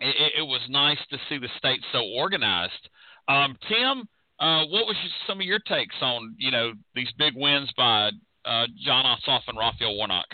it, 0.00 0.32
it 0.38 0.42
was 0.42 0.60
nice 0.68 0.98
to 1.10 1.18
see 1.28 1.38
the 1.38 1.48
state 1.56 1.80
so 1.92 2.02
organized. 2.14 2.88
Um, 3.26 3.56
Tim, 3.68 4.08
uh, 4.38 4.64
what 4.66 4.86
was 4.86 4.96
some 5.26 5.40
of 5.40 5.46
your 5.46 5.60
takes 5.60 5.96
on 6.02 6.34
you 6.38 6.50
know 6.50 6.72
these 6.94 7.10
big 7.18 7.34
wins 7.34 7.70
by 7.76 8.10
uh, 8.44 8.66
Jon 8.84 9.04
Ossoff 9.04 9.40
and 9.48 9.58
Raphael 9.58 9.96
Warnock? 9.96 10.26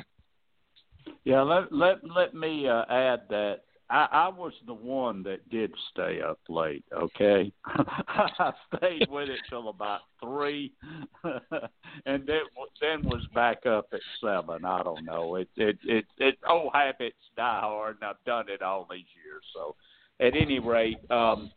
Yeah, 1.25 1.43
let 1.43 1.73
let 1.73 1.99
let 2.05 2.35
me 2.35 2.69
uh, 2.69 2.85
add 2.91 3.23
that 3.31 3.61
I, 3.91 4.09
I 4.11 4.29
was 4.29 4.53
the 4.67 4.75
one 4.75 5.23
that 5.25 5.49
did 5.51 5.73
stay 5.91 6.21
up 6.23 6.39
late. 6.49 6.85
Okay, 6.93 7.53
I 7.67 8.53
stayed 8.77 9.09
with 9.11 9.29
it 9.29 9.41
till 9.51 9.69
about 9.69 10.01
three, 10.23 10.73
and 11.23 12.27
then 12.27 12.41
then 12.81 13.05
was 13.05 13.27
back 13.35 13.67
up 13.67 13.89
at 13.93 14.01
seven. 14.23 14.65
I 14.65 14.83
don't 14.83 15.05
know. 15.05 15.37
It 15.37 15.49
it 15.57 15.79
it 15.85 16.07
it 16.19 16.39
old 16.49 16.73
habits 16.73 17.17
die 17.37 17.61
hard, 17.61 17.97
and 18.01 18.05
I've 18.05 18.25
done 18.25 18.49
it 18.49 18.63
all 18.63 18.87
these 18.91 19.05
years. 19.25 19.45
So, 19.55 19.77
at 20.19 20.35
any 20.35 20.61
rate, 20.61 20.99
um, 21.11 21.51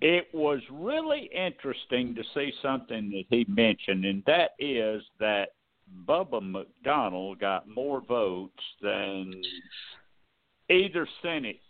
it 0.00 0.28
was 0.32 0.60
really 0.70 1.30
interesting 1.32 2.14
to 2.16 2.22
see 2.34 2.52
something 2.60 3.10
that 3.10 3.24
he 3.28 3.44
mentioned, 3.48 4.04
and 4.04 4.24
that 4.26 4.52
is 4.58 5.02
that 5.20 5.50
Bubba 6.06 6.40
McDonald 6.42 7.40
got 7.40 7.68
more 7.68 8.00
votes 8.00 8.62
than 8.80 9.42
either 10.70 11.06
Senate 11.22 11.60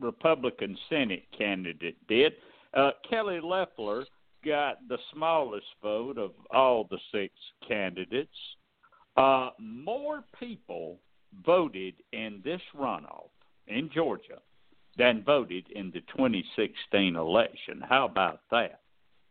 Republican 0.00 0.76
Senate 0.88 1.24
candidate 1.36 1.96
did. 2.08 2.32
Uh, 2.74 2.90
Kelly 3.08 3.40
Loeffler 3.40 4.04
got 4.44 4.76
the 4.88 4.98
smallest 5.12 5.66
vote 5.82 6.18
of 6.18 6.32
all 6.50 6.86
the 6.90 6.98
six 7.12 7.32
candidates. 7.66 8.36
Uh, 9.16 9.50
more 9.58 10.24
people 10.38 10.98
voted 11.46 11.94
in 12.12 12.40
this 12.44 12.60
runoff 12.76 13.30
in 13.68 13.88
Georgia 13.94 14.40
than 14.96 15.22
voted 15.24 15.68
in 15.74 15.90
the 15.92 16.00
2016 16.16 17.16
election. 17.16 17.82
How 17.88 18.04
about 18.04 18.40
that? 18.50 18.80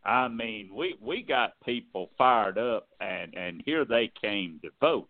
I 0.05 0.27
mean, 0.27 0.69
we 0.73 0.97
we 1.01 1.21
got 1.21 1.53
people 1.65 2.09
fired 2.17 2.57
up, 2.57 2.87
and 2.99 3.33
and 3.35 3.61
here 3.65 3.85
they 3.85 4.11
came 4.21 4.59
to 4.63 4.69
vote. 4.81 5.07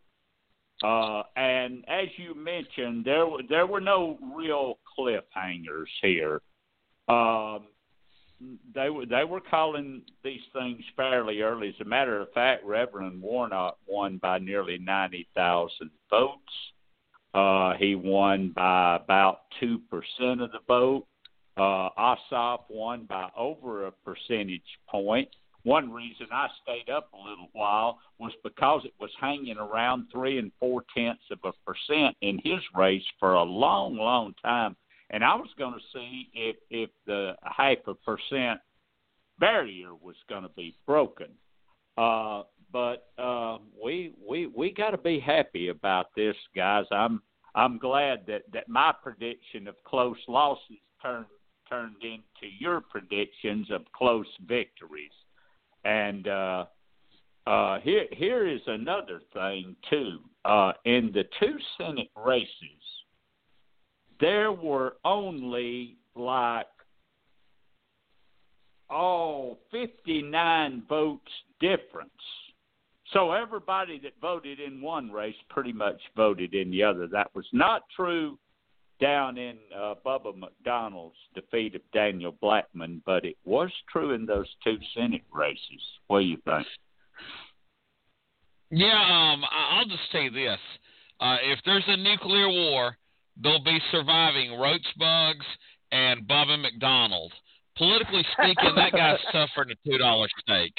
Uh, 0.83 1.23
and 1.37 1.85
as 1.87 2.07
you 2.17 2.35
mentioned, 2.35 3.05
there 3.05 3.25
there 3.47 3.65
were 3.65 3.79
no 3.81 4.17
real 4.35 4.79
cliffhangers 4.97 5.87
here. 6.01 6.41
Um, 7.07 7.67
they 8.75 8.89
were 8.89 9.05
they 9.05 9.23
were 9.23 9.39
calling 9.39 10.01
these 10.23 10.41
things 10.51 10.81
fairly 10.97 11.41
early. 11.41 11.69
As 11.69 11.75
a 11.79 11.85
matter 11.85 12.19
of 12.19 12.31
fact, 12.33 12.65
Reverend 12.65 13.21
Warnock 13.21 13.77
won 13.87 14.17
by 14.17 14.39
nearly 14.39 14.77
ninety 14.77 15.27
thousand 15.33 15.89
votes. 16.09 16.41
Uh, 17.33 17.73
he 17.79 17.95
won 17.95 18.51
by 18.53 18.97
about 18.97 19.43
two 19.61 19.79
percent 19.89 20.41
of 20.41 20.51
the 20.51 20.59
vote. 20.67 21.05
Uh, 21.55 21.89
Ossoff 21.97 22.61
won 22.69 23.05
by 23.05 23.29
over 23.37 23.85
a 23.87 23.91
percentage 23.91 24.61
point. 24.89 25.29
One 25.63 25.91
reason 25.91 26.27
I 26.31 26.47
stayed 26.61 26.91
up 26.91 27.09
a 27.13 27.29
little 27.29 27.47
while 27.53 27.99
was 28.19 28.33
because 28.43 28.81
it 28.83 28.93
was 28.99 29.11
hanging 29.19 29.57
around 29.57 30.07
three 30.11 30.37
and 30.37 30.51
four 30.59 30.83
tenths 30.95 31.23
of 31.31 31.39
a 31.45 31.53
percent 31.65 32.17
in 32.21 32.39
his 32.43 32.59
race 32.75 33.03
for 33.19 33.35
a 33.35 33.43
long, 33.43 33.95
long 33.95 34.33
time, 34.41 34.75
and 35.09 35.23
I 35.23 35.35
was 35.35 35.49
going 35.57 35.73
to 35.73 35.79
see 35.93 36.29
if 36.33 36.57
if 36.69 36.89
the 37.05 37.35
half 37.43 37.77
a 37.87 37.93
percent 37.93 38.59
barrier 39.39 39.95
was 39.95 40.15
going 40.27 40.43
to 40.43 40.49
be 40.49 40.75
broken. 40.85 41.29
Uh, 41.97 42.43
but 42.71 43.07
uh, 43.17 43.59
we 43.81 44.13
we 44.27 44.47
we 44.47 44.73
got 44.73 44.91
to 44.91 44.97
be 44.97 45.19
happy 45.19 45.69
about 45.69 46.07
this, 46.15 46.35
guys. 46.55 46.85
I'm 46.91 47.21
I'm 47.55 47.77
glad 47.77 48.25
that 48.27 48.43
that 48.51 48.67
my 48.67 48.93
prediction 49.01 49.67
of 49.67 49.75
close 49.85 50.17
losses 50.27 50.77
turned 51.01 51.27
turned 51.69 52.03
into 52.03 52.53
your 52.59 52.81
predictions 52.81 53.71
of 53.71 53.81
close 53.95 54.27
victories. 54.45 55.11
And 55.85 56.27
uh, 56.27 56.65
uh, 57.45 57.79
here 57.81 58.05
here 58.11 58.47
is 58.47 58.61
another 58.67 59.21
thing 59.33 59.75
too. 59.89 60.19
Uh, 60.45 60.73
in 60.85 61.11
the 61.13 61.23
two 61.39 61.57
Senate 61.77 62.11
races, 62.15 62.47
there 64.19 64.51
were 64.51 64.97
only 65.03 65.97
like 66.15 66.67
oh 68.89 69.57
59 69.71 70.83
votes 70.87 71.31
difference. 71.59 72.11
So 73.11 73.31
everybody 73.31 73.99
that 73.99 74.13
voted 74.21 74.59
in 74.59 74.81
one 74.81 75.11
race 75.11 75.35
pretty 75.49 75.73
much 75.73 76.01
voted 76.15 76.53
in 76.53 76.71
the 76.71 76.83
other. 76.83 77.07
That 77.07 77.33
was 77.35 77.45
not 77.53 77.83
true 77.95 78.39
down 79.03 79.37
in 79.37 79.57
uh, 79.77 79.95
Bubba 80.05 80.33
McDonald's 80.35 81.17
defeat 81.35 81.75
of 81.75 81.81
Daniel 81.93 82.33
Blackman, 82.39 83.01
but 83.05 83.25
it 83.25 83.35
was 83.43 83.69
true 83.91 84.13
in 84.13 84.25
those 84.25 84.47
two 84.63 84.77
Senate 84.95 85.25
races. 85.29 85.81
What 86.07 86.19
do 86.19 86.25
you 86.25 86.37
think? 86.45 86.65
Yeah, 88.71 88.93
um, 88.93 89.43
I'll 89.51 89.85
just 89.85 90.09
say 90.13 90.29
this: 90.29 90.59
uh, 91.19 91.35
if 91.43 91.59
there's 91.65 91.83
a 91.87 91.97
nuclear 91.97 92.47
war, 92.47 92.97
there'll 93.41 93.63
be 93.63 93.77
surviving 93.91 94.57
roach 94.57 94.87
bugs 94.97 95.45
and 95.91 96.25
Bubba 96.25 96.61
McDonald. 96.61 97.33
Politically 97.77 98.25
speaking, 98.31 98.75
that 98.75 98.93
guy's 98.93 99.19
suffering 99.33 99.71
a 99.71 99.89
two 99.89 99.97
dollar 99.97 100.29
steak. 100.39 100.73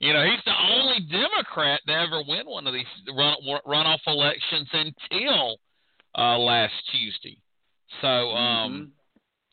You 0.00 0.12
know, 0.12 0.24
he's 0.24 0.42
the 0.44 0.74
only 0.74 0.98
Democrat 1.08 1.80
to 1.86 1.92
ever 1.92 2.24
win 2.26 2.44
one 2.46 2.66
of 2.66 2.74
these 2.74 2.86
run, 3.16 3.36
runoff 3.64 4.00
elections 4.08 4.68
until 4.72 5.58
uh, 6.18 6.36
last 6.38 6.74
Tuesday. 6.90 7.38
So, 8.00 8.08
um, 8.08 8.72
mm-hmm. 8.72 8.84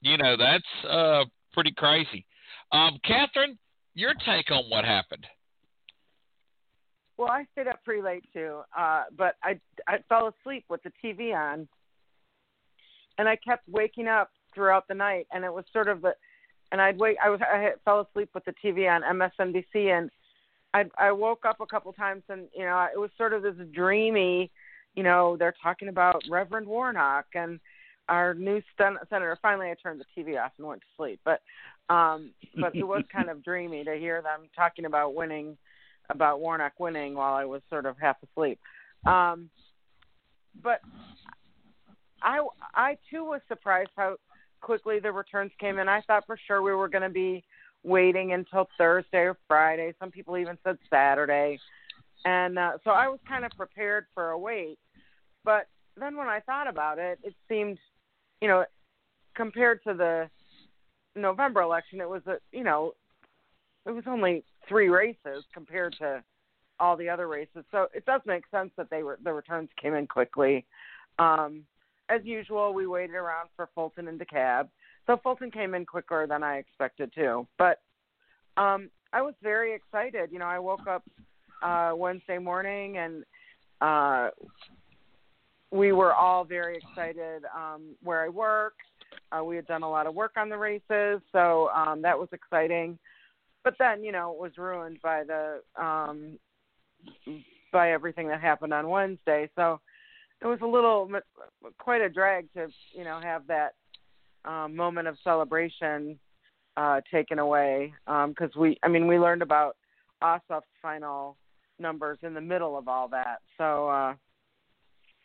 you 0.02 0.18
know, 0.18 0.36
that's 0.38 0.90
uh, 0.90 1.26
pretty 1.54 1.72
crazy. 1.72 2.26
Um, 2.72 3.00
Catherine, 3.06 3.58
your 3.96 4.14
take 4.26 4.52
on 4.52 4.64
what 4.70 4.86
happened? 4.86 5.26
Well, 7.18 7.30
I 7.30 7.46
stayed 7.52 7.68
up 7.68 7.84
pretty 7.84 8.02
late 8.02 8.24
too, 8.32 8.62
uh, 8.78 9.04
but 9.18 9.36
I 9.44 9.60
I 9.88 9.98
fell 10.08 10.34
asleep 10.40 10.64
with 10.70 10.82
the 10.84 10.92
TV 11.04 11.36
on, 11.36 11.68
and 13.18 13.28
I 13.28 13.36
kept 13.36 13.68
waking 13.68 14.08
up 14.08 14.30
throughout 14.56 14.88
the 14.88 14.94
night, 14.94 15.28
and 15.34 15.44
it 15.44 15.54
was 15.54 15.66
sort 15.74 15.90
of 15.90 16.02
the, 16.02 16.14
and 16.72 16.80
I'd 16.80 16.98
wake 16.98 17.18
I 17.22 17.30
was 17.30 17.42
I 17.42 17.58
had, 17.58 17.74
fell 17.84 18.08
asleep 18.10 18.30
with 18.34 18.46
the 18.46 18.54
TV 18.64 18.90
on 18.90 19.02
MSNBC, 19.02 19.98
and 19.98 20.10
I 20.74 20.86
I 20.98 21.12
woke 21.12 21.44
up 21.46 21.60
a 21.60 21.66
couple 21.66 21.92
times, 21.92 22.24
and 22.30 22.48
you 22.56 22.64
know 22.64 22.88
it 22.94 22.98
was 22.98 23.10
sort 23.18 23.34
of 23.34 23.44
this 23.44 23.56
dreamy, 23.74 24.50
you 24.96 25.04
know 25.04 25.36
they're 25.38 25.56
talking 25.62 25.90
about 25.90 26.24
Reverend 26.30 26.68
Warnock 26.68 27.26
and 27.34 27.60
our 28.10 28.34
new 28.34 28.62
senator. 28.78 29.06
senator. 29.10 29.38
Finally, 29.42 29.70
I 29.70 29.76
turned 29.82 30.02
the 30.02 30.22
TV 30.22 30.42
off 30.44 30.52
and 30.58 30.68
went 30.68 30.82
to 30.82 30.88
sleep, 30.98 31.20
but 31.24 31.42
um, 31.94 32.32
but 32.60 32.76
it 32.76 32.84
was 32.84 33.04
kind 33.12 33.30
of 33.30 33.44
dreamy 33.44 33.84
to 33.84 33.96
hear 33.96 34.22
them 34.22 34.50
talking 34.56 34.86
about 34.86 35.16
winning 35.16 35.58
about 36.10 36.40
Warnock 36.40 36.74
winning 36.80 37.14
while 37.14 37.36
I 37.36 37.46
was 37.46 37.62
sort 37.70 37.86
of 37.86 37.96
half 38.00 38.18
asleep. 38.24 38.60
Um, 39.06 39.50
but 40.62 40.82
I 42.22 42.46
I 42.74 42.98
too 43.10 43.24
was 43.24 43.42
surprised 43.48 43.92
how 43.96 44.18
quickly 44.62 45.00
the 45.00 45.12
returns 45.12 45.52
came 45.60 45.80
in. 45.80 45.88
I 45.88 46.02
thought 46.02 46.26
for 46.26 46.38
sure 46.48 46.62
we 46.62 46.74
were 46.74 46.90
going 46.90 47.04
to 47.04 47.10
be 47.10 47.44
waiting 47.84 48.34
until 48.34 48.68
Thursday 48.78 49.20
or 49.20 49.38
Friday. 49.48 49.94
Some 50.00 50.12
people 50.12 50.38
even 50.38 50.58
said 50.64 50.78
Saturday, 50.90 51.60
and 52.26 52.60
uh, 52.60 52.72
so 52.84 52.92
I 52.92 53.08
was 53.08 53.20
kind 53.28 53.46
of 53.46 53.52
prepared 53.56 54.06
for 54.14 54.32
a 54.32 54.38
wait. 54.38 54.78
But 55.46 55.68
then 55.98 56.16
when 56.18 56.28
I 56.28 56.40
thought 56.42 56.68
about 56.68 57.00
it, 57.00 57.20
it 57.24 57.34
seemed, 57.48 57.78
you 58.42 58.48
know, 58.48 58.66
compared 59.36 59.84
to 59.84 59.94
the 59.94 60.30
November 61.16 61.62
election, 61.62 62.02
it 62.02 62.10
was 62.10 62.22
a 62.28 62.38
you 62.52 62.64
know, 62.64 62.94
it 63.86 63.92
was 63.92 64.04
only 64.08 64.44
three 64.68 64.90
races 64.90 65.44
compared 65.54 65.96
to 66.00 66.24
all 66.80 66.96
the 66.96 67.10
other 67.10 67.28
races. 67.28 67.66
So 67.72 67.88
it 67.94 68.06
does 68.06 68.22
make 68.26 68.44
sense 68.52 68.72
that 68.78 68.90
they 68.90 69.04
were 69.04 69.20
the 69.24 69.34
returns 69.34 69.70
came 69.82 69.94
in 69.94 70.08
quickly. 70.08 70.66
Um, 71.18 71.64
as 72.10 72.22
usual, 72.24 72.74
we 72.74 72.88
waited 72.88 73.16
around 73.16 73.50
for 73.56 73.70
Fulton 73.76 74.08
and 74.08 74.20
DeKalb. 74.20 74.70
So 75.06 75.18
Fulton 75.22 75.52
came 75.52 75.76
in 75.76 75.86
quicker 75.86 76.26
than 76.28 76.44
I 76.44 76.58
expected 76.58 77.12
too. 77.14 77.48
But 77.58 77.82
um, 78.58 78.90
I 79.14 79.22
was 79.22 79.34
very 79.42 79.74
excited. 79.74 80.32
You 80.32 80.40
know, 80.40 80.46
I 80.46 80.60
woke 80.60 80.88
up 80.88 81.04
uh, 81.62 81.94
Wednesday 81.96 82.38
morning 82.38 82.98
and 82.98 83.24
uh, 83.82 84.30
we 85.72 85.92
were 85.92 86.14
all 86.14 86.44
very 86.44 86.78
excited 86.78 87.44
um, 87.56 87.96
where 88.04 88.22
I 88.22 88.30
work. 88.30 88.74
Uh, 89.32 89.44
we 89.44 89.56
had 89.56 89.68
done 89.68 89.84
a 89.84 89.90
lot 89.90 90.08
of 90.08 90.16
work 90.16 90.34
on 90.38 90.50
the 90.50 90.58
races, 90.58 91.22
so 91.32 91.70
um, 91.70 92.02
that 92.02 92.18
was 92.18 92.30
exciting 92.32 92.98
but 93.64 93.76
then 93.80 94.04
you 94.04 94.12
know 94.12 94.32
it 94.32 94.40
was 94.40 94.58
ruined 94.58 95.00
by 95.02 95.24
the 95.24 95.62
um 95.82 96.38
by 97.72 97.92
everything 97.92 98.28
that 98.28 98.42
happened 98.42 98.74
on 98.74 98.90
Wednesday. 98.90 99.50
So 99.56 99.80
it 100.42 100.48
was 100.48 100.60
a 100.62 100.68
little 100.68 101.10
quite 101.78 102.02
a 102.02 102.10
drag 102.10 102.52
to 102.54 102.68
you 102.94 103.04
know 103.04 103.20
have 103.22 103.44
that 103.48 103.74
um, 104.46 104.76
moment 104.76 105.08
of 105.08 105.18
celebration 105.24 106.18
uh, 106.78 107.02
taken 107.12 107.40
away 107.40 107.94
because 108.06 108.52
um, 108.56 108.62
we 108.62 108.78
I 108.84 108.88
mean 108.88 109.08
we 109.08 109.20
learned 109.20 109.42
about 109.42 109.76
Ossoff's 110.24 110.66
final 110.82 111.38
numbers 111.78 112.20
in 112.24 112.34
the 112.34 112.42
middle 112.42 112.78
of 112.78 112.88
all 112.88 113.08
that. 113.10 113.40
So 113.58 113.90
uh, 113.90 114.14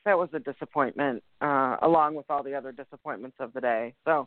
that 0.05 0.19
was 0.19 0.29
a 0.33 0.39
disappointment 0.39 1.23
uh, 1.41 1.77
along 1.83 2.15
with 2.15 2.27
all 2.29 2.43
the 2.43 2.55
other 2.55 2.73
disappointments 2.73 3.37
of 3.41 3.53
the 3.53 3.61
day. 3.61 3.95
So 4.05 4.27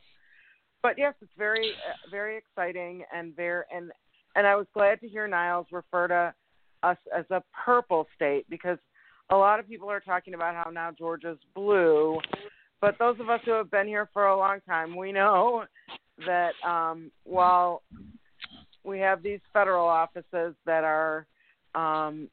but 0.82 0.97
yes, 0.97 1.13
it's 1.21 1.32
very 1.38 1.71
uh, 1.71 2.09
very 2.09 2.38
exciting 2.38 3.03
and 3.13 3.36
very 3.36 3.63
and 3.75 3.91
and 4.36 4.45
I 4.45 4.55
was 4.55 4.67
glad 4.73 5.01
to 5.01 5.07
hear 5.07 5.28
Niles 5.28 5.67
refer 5.71 6.07
to 6.07 6.34
us 6.84 6.97
as 7.15 7.25
a 7.32 7.43
purple 7.65 8.07
state 8.15 8.45
because 8.49 8.78
a 9.30 9.36
lot 9.36 9.59
of 9.59 9.67
people 9.67 9.89
are 9.89 9.99
talking 9.99 10.34
about 10.34 10.55
how 10.55 10.69
now 10.69 10.91
Georgia's 10.91 11.39
blue, 11.55 12.19
but 12.80 12.97
those 12.99 13.19
of 13.19 13.30
us 13.30 13.41
who 13.45 13.51
have 13.51 13.71
been 13.71 13.88
here 13.88 14.07
for 14.13 14.28
a 14.28 14.38
long 14.38 14.59
time, 14.67 14.95
we 14.95 15.11
know 15.11 15.65
that 16.25 16.51
um, 16.65 17.11
while 17.23 17.82
we 18.84 18.99
have 18.99 19.21
these 19.21 19.39
federal 19.51 19.88
offices 19.88 20.55
that 20.65 20.84
are 20.84 21.25
um, 21.75 22.30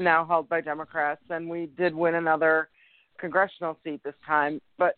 now 0.00 0.24
held 0.24 0.48
by 0.48 0.60
Democrats, 0.60 1.22
and 1.30 1.48
we 1.48 1.66
did 1.76 1.94
win 1.94 2.14
another 2.14 2.68
congressional 3.18 3.76
seat 3.84 4.00
this 4.04 4.14
time, 4.26 4.60
but 4.78 4.96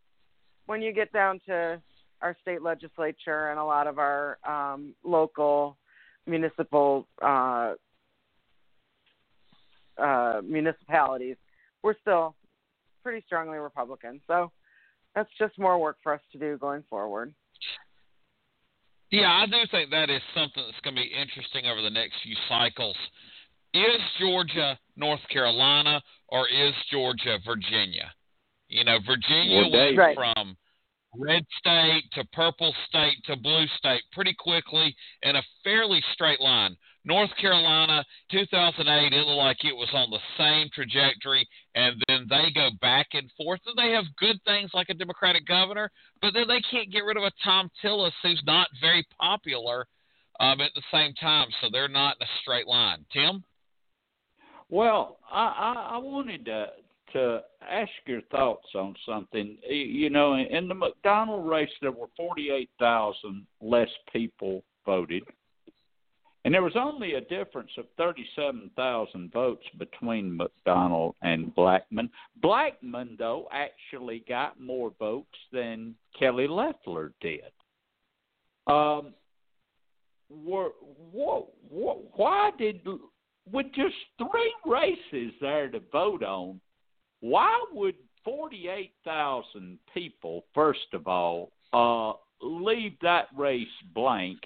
when 0.67 0.83
you 0.83 0.93
get 0.93 1.13
down 1.13 1.41
to 1.47 1.81
our 2.23 2.37
state 2.43 2.63
legislature 2.63 3.51
and 3.51 3.59
a 3.59 3.65
lot 3.65 3.87
of 3.87 3.99
our 3.99 4.39
um, 4.47 4.95
local 5.03 5.77
municipal 6.27 7.07
uh, 7.23 7.75
uh, 9.99 10.41
municipalities, 10.45 11.37
we're 11.83 11.99
still 12.01 12.35
pretty 13.03 13.25
strongly 13.27 13.59
Republican. 13.59 14.21
So 14.27 14.53
that's 15.15 15.31
just 15.39 15.59
more 15.59 15.79
work 15.79 15.97
for 16.03 16.15
us 16.15 16.21
to 16.33 16.39
do 16.39 16.59
going 16.59 16.85
forward. 16.89 17.35
Yeah, 19.11 19.33
I 19.33 19.47
do 19.47 19.57
think 19.73 19.91
that 19.91 20.09
is 20.09 20.23
something 20.35 20.63
that's 20.65 20.81
going 20.85 20.95
to 20.95 21.03
be 21.03 21.09
interesting 21.09 21.67
over 21.67 21.83
the 21.83 21.91
next 21.91 22.15
few 22.23 22.37
cycles. 22.49 22.97
Is 23.73 24.01
Georgia 24.19 24.79
North 24.97 25.21
Carolina 25.31 26.03
or 26.29 26.49
is 26.49 26.75
Georgia 26.91 27.39
Virginia? 27.47 28.11
You 28.69 28.85
know, 28.85 28.99
Virginia 29.07 29.63
well, 29.63 29.71
went 29.71 29.99
right. 29.99 30.17
from 30.17 30.57
red 31.17 31.45
state 31.59 32.05
to 32.13 32.25
purple 32.33 32.75
state 32.89 33.17
to 33.25 33.37
blue 33.37 33.67
state 33.79 34.03
pretty 34.13 34.35
quickly 34.39 34.95
in 35.23 35.37
a 35.37 35.43
fairly 35.65 36.03
straight 36.13 36.41
line. 36.41 36.77
North 37.05 37.31
Carolina, 37.41 38.05
2008, 38.31 39.13
it 39.13 39.17
looked 39.17 39.39
like 39.39 39.65
it 39.65 39.75
was 39.75 39.89
on 39.95 40.11
the 40.11 40.19
same 40.37 40.69
trajectory, 40.75 41.49
and 41.75 41.97
then 42.07 42.27
they 42.29 42.53
go 42.55 42.69
back 42.83 43.09
and 43.15 43.31
forth. 43.37 43.61
And 43.67 43.77
they 43.77 43.95
have 43.95 44.05
good 44.19 44.37
things 44.45 44.71
like 44.75 44.91
a 44.91 44.95
Democratic 44.95 45.47
governor, 45.47 45.91
but 46.21 46.35
then 46.35 46.47
they 46.47 46.61
can't 46.71 46.93
get 46.93 47.05
rid 47.05 47.17
of 47.17 47.23
a 47.23 47.33
Thom 47.43 47.71
Tillis 47.83 48.13
who's 48.23 48.43
not 48.47 48.69
very 48.83 49.07
popular 49.19 49.87
um, 50.41 50.61
at 50.61 50.73
the 50.75 50.83
same 50.93 51.15
time, 51.15 51.49
so 51.61 51.69
they're 51.73 51.89
not 51.89 52.17
in 52.21 52.27
a 52.27 52.31
straight 52.43 52.67
line. 52.67 53.05
Tim? 53.13 53.43
Well, 54.71 55.19
I, 55.31 55.75
I, 55.75 55.91
I 55.95 55.99
wanted 55.99 56.45
to 56.47 56.67
to 57.13 57.41
ask 57.69 57.91
your 58.07 58.21
thoughts 58.31 58.69
on 58.75 58.95
something. 59.05 59.57
You 59.69 60.11
know, 60.11 60.35
in 60.35 60.69
the 60.69 60.75
McDonald 60.75 61.49
race, 61.49 61.71
there 61.81 61.91
were 61.91 62.07
48,000 62.17 63.47
less 63.61 63.89
people 64.13 64.63
voted, 64.87 65.25
and 66.45 66.55
there 66.55 66.63
was 66.63 66.77
only 66.77 67.15
a 67.15 67.21
difference 67.21 67.73
of 67.77 67.87
37,000 67.97 69.33
votes 69.33 69.65
between 69.77 70.37
McDonald 70.37 71.17
and 71.23 71.55
Blackman. 71.55 72.11
Blackman, 72.41 73.17
though, 73.19 73.49
actually 73.53 74.25
got 74.29 74.61
more 74.61 74.93
votes 74.99 75.27
than 75.53 75.97
Kelly 76.19 76.47
Loeffler 76.47 77.13
did. 77.21 77.51
Um, 78.67 79.15
were, 80.31 80.71
what, 81.11 81.49
what, 81.69 81.99
why 82.17 82.51
did 82.57 82.85
with 83.51 83.67
just 83.75 83.95
three 84.19 84.55
races 84.67 85.33
there 85.41 85.69
to 85.69 85.81
vote 85.93 86.23
on, 86.23 86.61
why 87.21 87.63
would 87.73 87.95
48,000 88.25 89.79
people, 89.95 90.45
first 90.55 90.93
of 90.93 91.07
all, 91.07 91.53
uh, 91.73 92.13
leave 92.43 92.93
that 93.03 93.29
race 93.37 93.67
blank? 93.95 94.39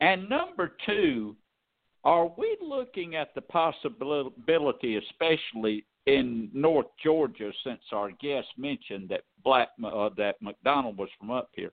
And 0.00 0.28
number 0.28 0.72
two, 0.86 1.36
are 2.04 2.30
we 2.36 2.56
looking 2.62 3.16
at 3.16 3.34
the 3.34 3.40
possibility, 3.40 4.96
especially 4.96 5.84
in 6.06 6.48
North 6.54 6.86
Georgia, 7.02 7.50
since 7.64 7.80
our 7.92 8.10
guest 8.12 8.48
mentioned 8.56 9.08
that 9.10 9.22
Black 9.44 9.68
uh, 9.84 10.08
that 10.16 10.36
McDonald 10.40 10.96
was 10.96 11.08
from 11.18 11.30
up 11.30 11.50
here, 11.54 11.72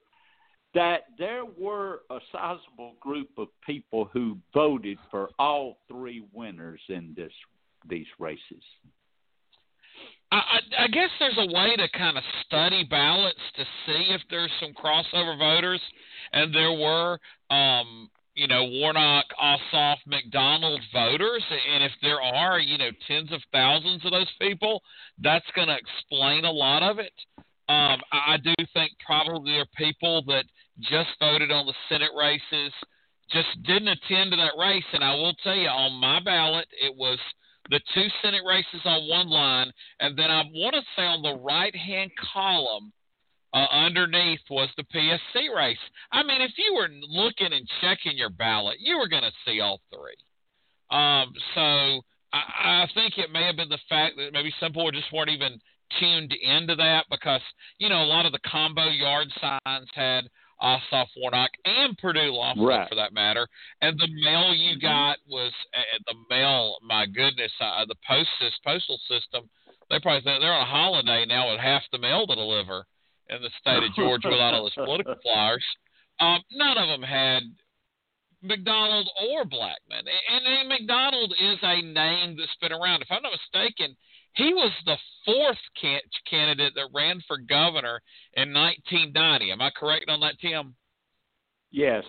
that 0.76 1.06
there 1.18 1.44
were 1.58 2.02
a 2.12 2.20
sizable 2.32 2.94
group 3.00 3.30
of 3.38 3.48
people 3.66 4.10
who 4.14 4.38
voted 4.54 4.98
for 5.10 5.30
all 5.40 5.78
three 5.90 6.24
winners 6.34 6.82
in 6.90 7.14
this 7.18 7.32
these 7.90 8.08
races. 8.20 8.64
I, 10.32 10.60
I 10.80 10.88
guess 10.88 11.10
there's 11.20 11.38
a 11.38 11.54
way 11.54 11.76
to 11.78 11.88
kind 11.98 12.18
of 12.18 12.24
study 12.46 12.86
ballots 12.90 13.40
to 13.56 13.64
see 13.86 14.08
if 14.10 14.22
there's 14.30 14.52
some 14.60 14.74
crossover 14.74 15.38
voters, 15.38 15.80
and 16.34 16.54
there 16.54 16.74
were, 16.74 17.20
um, 17.52 18.10
you 18.34 18.48
know, 18.48 18.66
Warnock, 18.66 19.26
Ossoff, 19.42 19.98
McDonald 20.08 20.82
voters, 20.92 21.44
and 21.74 21.84
if 21.84 21.92
there 22.02 22.22
are, 22.22 22.60
you 22.60 22.78
know, 22.78 22.90
tens 23.08 23.32
of 23.32 23.40
thousands 23.54 24.04
of 24.04 24.12
those 24.12 24.32
people, 24.42 24.82
that's 25.22 25.46
going 25.56 25.68
to 25.68 25.78
explain 25.78 26.44
a 26.44 26.52
lot 26.52 26.84
of 26.84 27.00
it. 27.00 27.14
Um, 27.70 28.02
I 28.12 28.38
do 28.44 28.54
think 28.74 28.92
probably 29.06 29.54
there 29.54 29.62
are 29.62 29.66
people 29.78 30.24
that 30.28 30.46
just 30.82 31.10
voted 31.20 31.52
on 31.52 31.66
the 31.66 31.74
Senate 31.90 32.12
races, 32.18 32.72
just 33.32 33.48
didn't 33.64 33.88
attend 33.88 34.32
to 34.32 34.38
that 34.38 34.60
race, 34.60 34.84
and 34.94 35.04
I 35.04 35.16
will 35.16 35.34
tell 35.44 35.56
you, 35.56 35.68
on 35.68 36.00
my 36.00 36.20
ballot, 36.20 36.68
it 36.82 36.96
was– 36.96 37.20
the 37.70 37.80
two 37.94 38.08
Senate 38.22 38.44
races 38.46 38.82
on 38.86 39.08
one 39.08 39.30
line, 39.30 39.72
and 40.00 40.18
then 40.18 40.30
I 40.30 40.44
want 40.54 40.76
to 40.76 40.82
say 40.96 41.04
on 41.04 41.22
the 41.22 41.36
right 41.44 41.76
hand 41.76 42.12
column 42.34 42.92
uh, 43.54 43.66
underneath 43.72 44.42
was 44.50 44.70
the 44.78 44.84
PSC 44.84 45.56
race. 45.56 45.78
I 46.12 46.24
mean, 46.24 46.42
if 46.42 46.52
you 46.58 46.76
were 46.76 46.90
looking 46.90 47.54
and 47.54 47.68
checking 47.82 48.18
your 48.18 48.30
ballot, 48.30 48.78
you 48.80 48.98
were 48.98 49.08
going 49.08 49.24
to 49.24 49.32
see 49.46 49.62
all 49.62 49.82
three. 49.90 50.18
Um, 50.96 51.34
so 51.56 52.02
I, 52.34 52.84
I 52.84 52.88
think 52.94 53.18
it 53.18 53.32
may 53.32 53.46
have 53.46 53.56
been 53.56 53.70
the 53.70 53.80
fact 53.90 54.16
that 54.18 54.34
maybe 54.34 54.54
some 54.60 54.72
people 54.72 54.92
just 54.92 55.12
weren't 55.12 55.30
even 55.30 55.60
tuned 56.00 56.34
into 56.34 56.76
that 56.76 57.06
because 57.10 57.42
you 57.78 57.90
know 57.90 58.02
a 58.02 58.10
lot 58.10 58.26
of 58.26 58.32
the 58.32 58.40
combo 58.46 58.90
yard 58.90 59.28
signs 59.40 59.88
had 59.94 60.26
Ossoff 60.66 61.08
Warnock 61.16 61.52
and 61.64 61.96
Perdue 61.98 62.34
Loeffler 62.34 62.66
right. 62.66 62.90
for 62.90 62.96
that 62.96 63.14
matter. 63.14 63.48
And 63.82 64.00
the 64.00 64.08
mail 64.08 64.54
you 64.54 64.72
mm-hmm. 64.72 64.82
got 64.82 65.18
was 65.30 65.54
uh, 65.78 66.00
the 66.08 66.16
mail. 66.30 66.78
My 66.82 67.06
goodness, 67.06 67.52
uh, 67.62 67.86
the 67.86 67.96
post 68.08 68.30
postal 68.66 69.00
system. 69.08 69.48
They 69.90 70.00
probably 70.00 70.22
think 70.22 70.42
they're 70.42 70.52
on 70.52 70.62
a 70.62 70.66
holiday 70.66 71.26
now 71.28 71.52
with 71.52 71.60
half 71.60 71.84
the 71.92 72.00
mail 72.00 72.26
to 72.26 72.36
deliver 72.36 72.86
in 73.30 73.42
the 73.42 73.54
state 73.62 73.84
of 73.84 73.94
Georgia 73.96 74.30
without 74.30 74.56
all 74.56 74.64
those 74.64 74.74
political 74.74 75.16
flyers. 75.22 75.64
Um, 76.20 76.42
none 76.52 76.78
of 76.78 76.88
them 76.90 77.04
had 77.04 77.44
McDonald 78.42 79.10
or 79.30 79.46
Blackman. 79.46 80.06
And, 80.06 80.46
and 80.46 80.70
McDonald 80.70 81.34
is 81.40 81.60
a 81.62 81.82
name 81.82 82.38
that's 82.38 82.58
been 82.62 82.72
around. 82.72 83.02
If 83.02 83.12
I'm 83.12 83.22
not 83.22 83.34
mistaken, 83.34 83.96
he 84.36 84.54
was 84.54 84.72
the 84.86 84.98
fourth 85.26 85.58
can- 85.80 86.02
candidate 86.30 86.74
that 86.76 86.90
ran 86.94 87.22
for 87.28 87.38
governor 87.38 88.02
in 88.34 88.54
1990. 88.54 89.52
Am 89.52 89.62
I 89.62 89.70
correct 89.76 90.06
on 90.10 90.20
that, 90.22 90.40
Tim? 90.40 90.76
Yes. 91.72 92.04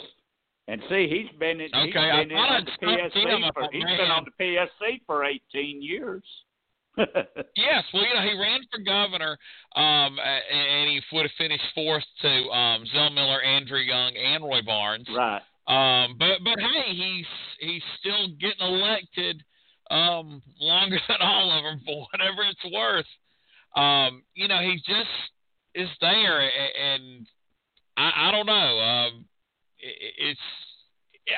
And 0.68 0.83
see, 0.89 1.07
he's 1.09 1.39
been 1.39 1.61
in, 1.61 1.70
okay, 1.74 2.22
he's 2.22 2.29
been 2.29 2.37
on 2.39 2.64
the 2.64 2.87
PSC 2.87 3.53
for, 3.55 3.68
he's 3.72 3.85
been 3.85 4.11
on 4.11 4.24
the 4.24 4.45
PSC 4.45 5.01
for 5.07 5.24
18 5.24 5.81
years. 5.81 6.24
yes, 6.99 7.85
well, 7.93 8.03
you 8.03 8.14
know, 8.14 8.22
he 8.22 8.41
ran 8.41 8.61
for 8.72 8.83
governor, 8.83 9.37
um, 9.77 10.18
and 10.18 10.89
he 10.89 11.01
would 11.12 11.22
have 11.22 11.31
finished 11.37 11.62
fourth 11.74 12.03
to 12.22 12.29
um, 12.49 12.87
Zell 12.93 13.11
Miller, 13.11 13.43
Andrew 13.43 13.79
Young, 13.79 14.16
and 14.16 14.43
Roy 14.43 14.62
Barnes. 14.64 15.07
Right. 15.14 15.43
Um, 15.68 16.16
but 16.18 16.39
but 16.43 16.59
hey, 16.59 16.95
he's 16.95 17.27
he's 17.61 17.83
still 18.01 18.29
getting 18.41 18.61
elected 18.61 19.43
um, 19.91 20.43
longer 20.61 20.99
than 21.09 21.18
all 21.20 21.51
of 21.51 21.64
them 21.64 21.80
for 21.84 22.07
whatever 22.12 22.43
it's 22.43 22.74
worth. 22.74 23.07
Um, 23.76 24.22
you 24.34 24.49
know, 24.49 24.61
he 24.61 24.76
just 24.76 25.11
is 25.74 25.89
there, 26.01 26.41
and 26.41 27.26
I, 27.97 28.28
I 28.28 28.30
don't 28.32 28.47
know. 28.47 28.53
Um, 28.53 29.24
it, 29.78 30.14
it's 30.18 30.41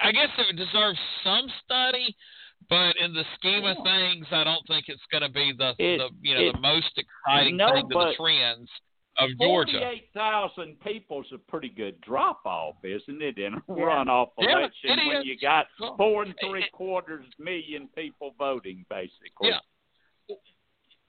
I 0.05 0.12
guess 0.12 0.28
it 0.38 0.57
deserves 0.57 0.99
some 1.24 1.49
study, 1.64 2.14
but 2.68 2.96
in 3.01 3.14
the 3.14 3.24
scheme 3.38 3.64
of 3.64 3.76
things, 3.82 4.26
I 4.30 4.44
don't 4.44 4.66
think 4.68 4.86
it's 4.88 5.03
going 5.11 5.22
to 5.22 5.30
be 5.30 5.53
the, 5.57 5.70
it, 5.78 5.99
the 5.99 6.09
you 6.22 6.34
know 6.34 6.49
it, 6.49 6.53
the 6.53 6.61
most 6.61 6.92
exciting 6.96 7.57
no, 7.57 7.72
thing 7.72 7.88
to 7.88 7.94
the 7.94 8.14
trends 8.16 8.68
of 9.18 9.30
Georgia. 9.40 9.72
Forty-eight 9.72 10.08
thousand 10.14 10.78
people's 10.80 11.26
a 11.32 11.38
pretty 11.38 11.68
good 11.68 12.00
drop-off, 12.00 12.76
isn't 12.84 13.22
it? 13.22 13.38
In 13.38 13.54
a 13.54 13.62
yeah. 13.68 13.74
runoff 13.74 14.28
yeah, 14.38 14.58
election, 14.58 14.98
when 15.06 15.16
is. 15.18 15.26
you 15.26 15.36
got 15.40 15.66
four 15.96 16.22
and 16.22 16.34
three 16.40 16.66
quarters 16.72 17.26
million 17.38 17.88
people 17.94 18.34
voting, 18.38 18.84
basically. 18.88 19.50
Yeah. 19.50 19.58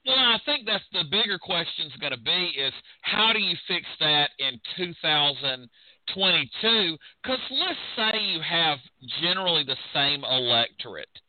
Well, 0.06 0.18
I 0.18 0.40
think 0.46 0.66
that's 0.66 0.86
the 0.94 1.04
bigger 1.12 1.38
question 1.38 1.88
is 1.88 1.94
going 2.00 2.14
to 2.14 2.20
be 2.20 2.54
is 2.58 2.72
how 3.02 3.34
do 3.34 3.40
you 3.40 3.54
fix 3.68 3.86
that 4.00 4.30
in 4.40 4.58
2022? 4.78 6.98
Because 7.22 7.40
let's 7.52 7.80
say 7.96 8.14
you 8.20 8.40
have 8.42 8.80
generally 9.22 9.66
the 9.66 9.76
same 9.94 10.24
electorate, 10.24 11.20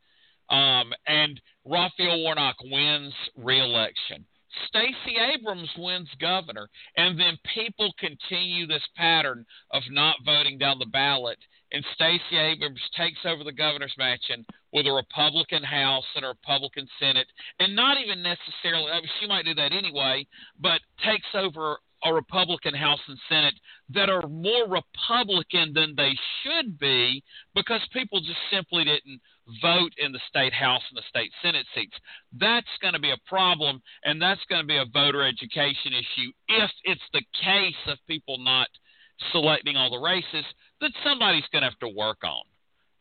um, 0.49 0.93
and 1.05 1.39
Raphael 1.65 2.23
Warnock 2.23 2.55
wins 2.63 3.13
re-election. 3.37 4.25
Stacey 4.67 5.17
Abrams 5.17 5.69
wins 5.77 6.09
governor, 6.19 6.69
and 6.97 7.19
then 7.19 7.37
people 7.53 7.93
continue 7.99 8.67
this 8.67 8.85
pattern 8.95 9.45
of 9.71 9.83
not 9.89 10.17
voting 10.25 10.57
down 10.57 10.79
the 10.79 10.85
ballot, 10.85 11.37
and 11.71 11.85
Stacey 11.93 12.37
Abrams 12.37 12.81
takes 12.97 13.19
over 13.25 13.43
the 13.43 13.51
governor's 13.51 13.95
mansion 13.97 14.45
with 14.73 14.87
a 14.87 14.91
Republican 14.91 15.63
House 15.63 16.05
and 16.15 16.25
a 16.25 16.29
Republican 16.29 16.87
Senate, 16.99 17.27
and 17.59 17.75
not 17.75 17.97
even 17.97 18.21
necessarily, 18.21 18.91
I 18.91 18.99
mean, 18.99 19.09
she 19.19 19.27
might 19.27 19.45
do 19.45 19.55
that 19.55 19.71
anyway, 19.71 20.27
but 20.59 20.81
takes 21.03 21.27
over 21.33 21.77
a 22.03 22.13
Republican 22.13 22.73
House 22.73 22.99
and 23.07 23.17
Senate 23.29 23.53
that 23.89 24.09
are 24.09 24.27
more 24.27 24.67
Republican 24.67 25.71
than 25.73 25.93
they 25.95 26.13
should 26.41 26.79
be 26.79 27.23
because 27.53 27.81
people 27.93 28.19
just 28.19 28.39
simply 28.51 28.83
didn't 28.83 29.21
vote 29.61 29.93
in 29.97 30.11
the 30.11 30.19
state 30.29 30.53
House 30.53 30.81
and 30.89 30.97
the 30.97 31.07
state 31.09 31.31
Senate 31.41 31.65
seats. 31.75 31.95
That's 32.39 32.67
going 32.81 32.93
to 32.93 32.99
be 32.99 33.11
a 33.11 33.17
problem, 33.27 33.81
and 34.03 34.21
that's 34.21 34.41
going 34.49 34.61
to 34.61 34.67
be 34.67 34.77
a 34.77 34.85
voter 34.85 35.23
education 35.23 35.93
issue 35.93 36.31
if 36.47 36.71
it's 36.83 37.01
the 37.13 37.23
case 37.43 37.81
of 37.87 37.97
people 38.07 38.37
not 38.39 38.67
selecting 39.31 39.77
all 39.77 39.91
the 39.91 39.99
races 39.99 40.45
that 40.79 40.91
somebody's 41.03 41.43
going 41.51 41.61
to 41.61 41.69
have 41.69 41.79
to 41.79 41.89
work 41.89 42.19
on. 42.23 42.43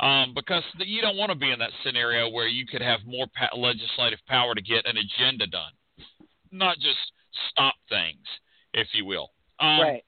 Um, 0.01 0.33
because 0.35 0.63
you 0.79 1.03
don't 1.03 1.19
want 1.19 1.31
to 1.31 1.37
be 1.37 1.51
in 1.51 1.59
that 1.59 1.73
scenario 1.85 2.31
where 2.31 2.49
you 2.49 2.65
could 2.67 2.81
have 2.81 3.01
more 3.05 3.27
pa- 3.37 3.55
legislative 3.55 4.19
power 4.27 4.55
to 4.55 4.63
get 4.63 4.87
an 4.87 4.97
agenda 4.97 5.47
done, 5.47 5.73
not 6.51 6.77
just 6.79 6.99
stop 7.51 7.75
things, 7.91 8.25
if 8.73 8.89
you 8.95 9.05
will. 9.05 9.29
Um, 9.61 9.81
right. 9.81 10.05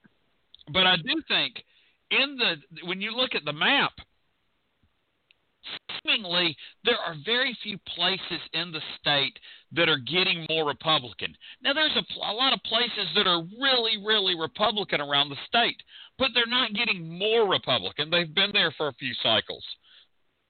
But 0.73 0.87
I 0.87 0.97
do 0.97 1.21
think 1.29 1.63
in 2.11 2.37
the 2.37 2.87
when 2.87 3.01
you 3.01 3.15
look 3.15 3.35
at 3.35 3.45
the 3.45 3.53
map, 3.53 3.93
seemingly 6.05 6.57
there 6.85 6.99
are 6.99 7.15
very 7.25 7.57
few 7.63 7.79
places 7.95 8.41
in 8.53 8.73
the 8.73 8.81
state 8.99 9.39
that 9.73 9.89
are 9.89 9.99
getting 9.99 10.47
more 10.49 10.67
Republican. 10.67 11.35
Now, 11.63 11.73
there's 11.73 11.97
a, 11.97 12.05
a, 12.27 12.33
lot 12.33 12.53
of 12.53 12.63
places 12.65 13.09
that 13.15 13.27
are 13.27 13.43
really, 13.61 14.03
really 14.05 14.39
Republican 14.39 15.01
around 15.01 15.29
the 15.29 15.37
state, 15.47 15.81
but 16.19 16.31
they're 16.35 16.47
not 16.47 16.75
getting 16.75 17.19
more 17.19 17.49
Republican. 17.49 18.11
They've 18.11 18.35
been 18.35 18.53
there 18.53 18.73
for 18.77 18.89
a 18.89 18.95
few 18.95 19.13
cycles. 19.23 19.65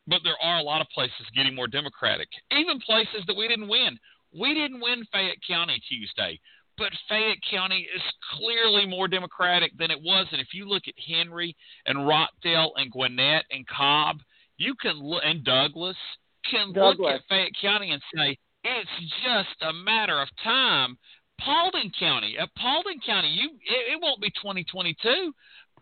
But 0.06 0.20
there 0.24 0.40
are 0.42 0.58
a 0.58 0.64
lot 0.64 0.80
of 0.80 0.88
places 0.88 1.26
getting 1.34 1.54
more 1.54 1.68
Democratic, 1.68 2.28
even 2.50 2.80
places 2.80 3.22
that 3.26 3.36
we 3.36 3.46
didn't 3.46 3.68
win. 3.68 3.98
We 4.36 4.54
didn't 4.54 4.80
win 4.80 5.04
Fayette 5.12 5.38
County 5.46 5.80
Tuesday, 5.88 6.40
but 6.76 6.90
Fayette 7.08 7.38
County 7.48 7.86
is 7.94 8.02
clearly 8.36 8.86
more 8.86 9.06
Democratic 9.06 9.76
than 9.78 9.90
it 9.90 10.02
was. 10.02 10.26
And 10.32 10.40
if 10.40 10.48
you 10.52 10.68
look 10.68 10.84
at 10.88 10.94
Henry 10.98 11.54
and 11.86 12.08
Rockdale 12.08 12.72
and 12.76 12.90
Gwinnett 12.90 13.44
and 13.50 13.66
Cobb, 13.68 14.16
you 14.56 14.74
can 14.80 14.98
look 14.98 15.22
and 15.24 15.44
Douglas 15.44 15.96
can 16.50 16.72
Douglas. 16.72 16.98
look 16.98 17.10
at 17.10 17.20
Fayette 17.28 17.52
County 17.60 17.90
and 17.90 18.02
say 18.14 18.38
it's 18.64 18.90
just 19.24 19.62
a 19.62 19.72
matter 19.72 20.20
of 20.20 20.28
time. 20.42 20.96
Paulding 21.40 21.90
County, 21.98 22.36
at 22.38 22.48
Paulding 22.54 23.00
County, 23.04 23.28
you 23.28 23.50
it, 23.64 23.94
it 23.94 24.00
won't 24.00 24.20
be 24.20 24.30
2022, 24.30 25.32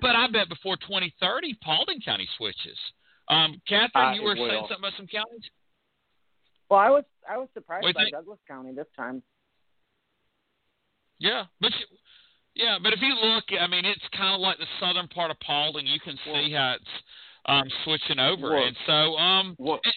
but 0.01 0.17
I 0.17 0.27
bet 0.29 0.49
before 0.49 0.77
2030, 0.77 1.59
Paulding 1.63 2.01
County 2.01 2.27
switches. 2.39 2.79
Um, 3.29 3.61
Catherine, 3.69 4.09
uh, 4.09 4.13
you 4.15 4.23
were 4.23 4.35
will. 4.35 4.49
saying 4.49 4.67
something 4.69 4.79
about 4.79 4.97
some 4.97 5.07
counties. 5.07 5.45
Well, 6.71 6.81
I 6.81 6.91
was 6.91 7.05
I 7.29 7.37
was 7.37 7.49
surprised 7.53 7.87
do 7.87 7.93
by 7.93 8.05
think? 8.05 8.15
Douglas 8.15 8.39
County 8.49 8.73
this 8.73 8.87
time. 8.97 9.23
Yeah, 11.19 11.45
but 11.61 11.73
you, 11.73 11.87
yeah, 12.55 12.79
but 12.83 12.93
if 12.93 13.01
you 13.03 13.15
look, 13.15 13.45
I 13.61 13.67
mean, 13.67 13.85
it's 13.85 14.01
kind 14.17 14.35
of 14.35 14.41
like 14.41 14.59
the 14.59 14.67
southern 14.81 15.09
part 15.09 15.31
of 15.31 15.39
Paulding. 15.41 15.87
You 15.87 16.01
can 16.01 16.17
see 16.25 16.53
how 16.53 16.77
it's 16.81 16.95
um, 17.47 17.65
switching 17.85 18.19
over, 18.19 18.51
Well- 18.51 18.67
and 18.67 18.77
so 18.87 19.17
um, 19.17 19.57
Well, 19.59 19.81
it- 19.85 19.95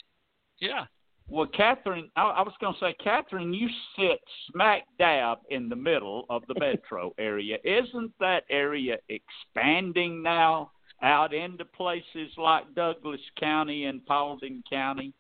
yeah, 0.60 0.86
well, 1.28 1.48
Catherine, 1.48 2.10
I, 2.16 2.24
I 2.24 2.42
was 2.42 2.54
going 2.60 2.74
to 2.74 2.80
say, 2.80 2.96
Catherine, 3.04 3.54
you 3.54 3.68
sit 3.98 4.20
smack 4.52 4.84
dab 5.00 5.40
in 5.50 5.70
the 5.70 5.76
middle 5.76 6.26
of 6.30 6.44
the 6.48 6.56
metro 6.60 7.14
area. 7.18 7.58
Isn't 7.64 8.12
that 8.20 8.44
area 8.50 8.98
expanding 9.10 10.22
now 10.22 10.72
out 11.02 11.34
into 11.34 11.66
places 11.66 12.32
like 12.38 12.74
Douglas 12.76 13.22
County 13.40 13.86
and 13.86 14.06
Paulding 14.06 14.64
County? 14.70 15.14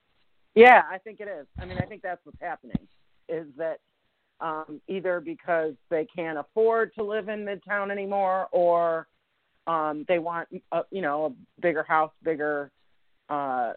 Yeah, 0.55 0.83
I 0.89 0.97
think 0.97 1.19
it 1.19 1.27
is. 1.27 1.47
I 1.59 1.65
mean, 1.65 1.77
I 1.77 1.85
think 1.85 2.01
that's 2.01 2.23
what's 2.25 2.39
happening. 2.41 2.77
is 3.29 3.47
that 3.57 3.79
um, 4.39 4.81
either 4.87 5.19
because 5.21 5.73
they 5.89 6.05
can't 6.13 6.37
afford 6.37 6.93
to 6.95 7.03
live 7.03 7.29
in 7.29 7.45
Midtown 7.45 7.91
anymore, 7.91 8.47
or 8.51 9.07
um, 9.67 10.05
they 10.07 10.19
want 10.19 10.49
a, 10.71 10.81
you 10.91 11.01
know 11.01 11.25
a 11.25 11.61
bigger 11.61 11.83
house, 11.83 12.11
bigger, 12.23 12.71
uh, 13.29 13.73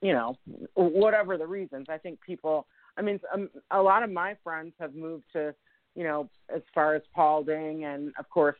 you 0.00 0.12
know, 0.12 0.36
whatever 0.74 1.36
the 1.36 1.46
reasons. 1.46 1.86
I 1.88 1.98
think 1.98 2.20
people. 2.20 2.66
I 2.96 3.02
mean, 3.02 3.18
um, 3.32 3.50
a 3.72 3.82
lot 3.82 4.04
of 4.04 4.10
my 4.10 4.36
friends 4.44 4.72
have 4.78 4.94
moved 4.94 5.24
to, 5.32 5.52
you 5.96 6.04
know, 6.04 6.30
as 6.54 6.62
far 6.72 6.94
as 6.94 7.02
Paulding 7.12 7.84
and 7.84 8.12
of 8.18 8.30
course 8.30 8.56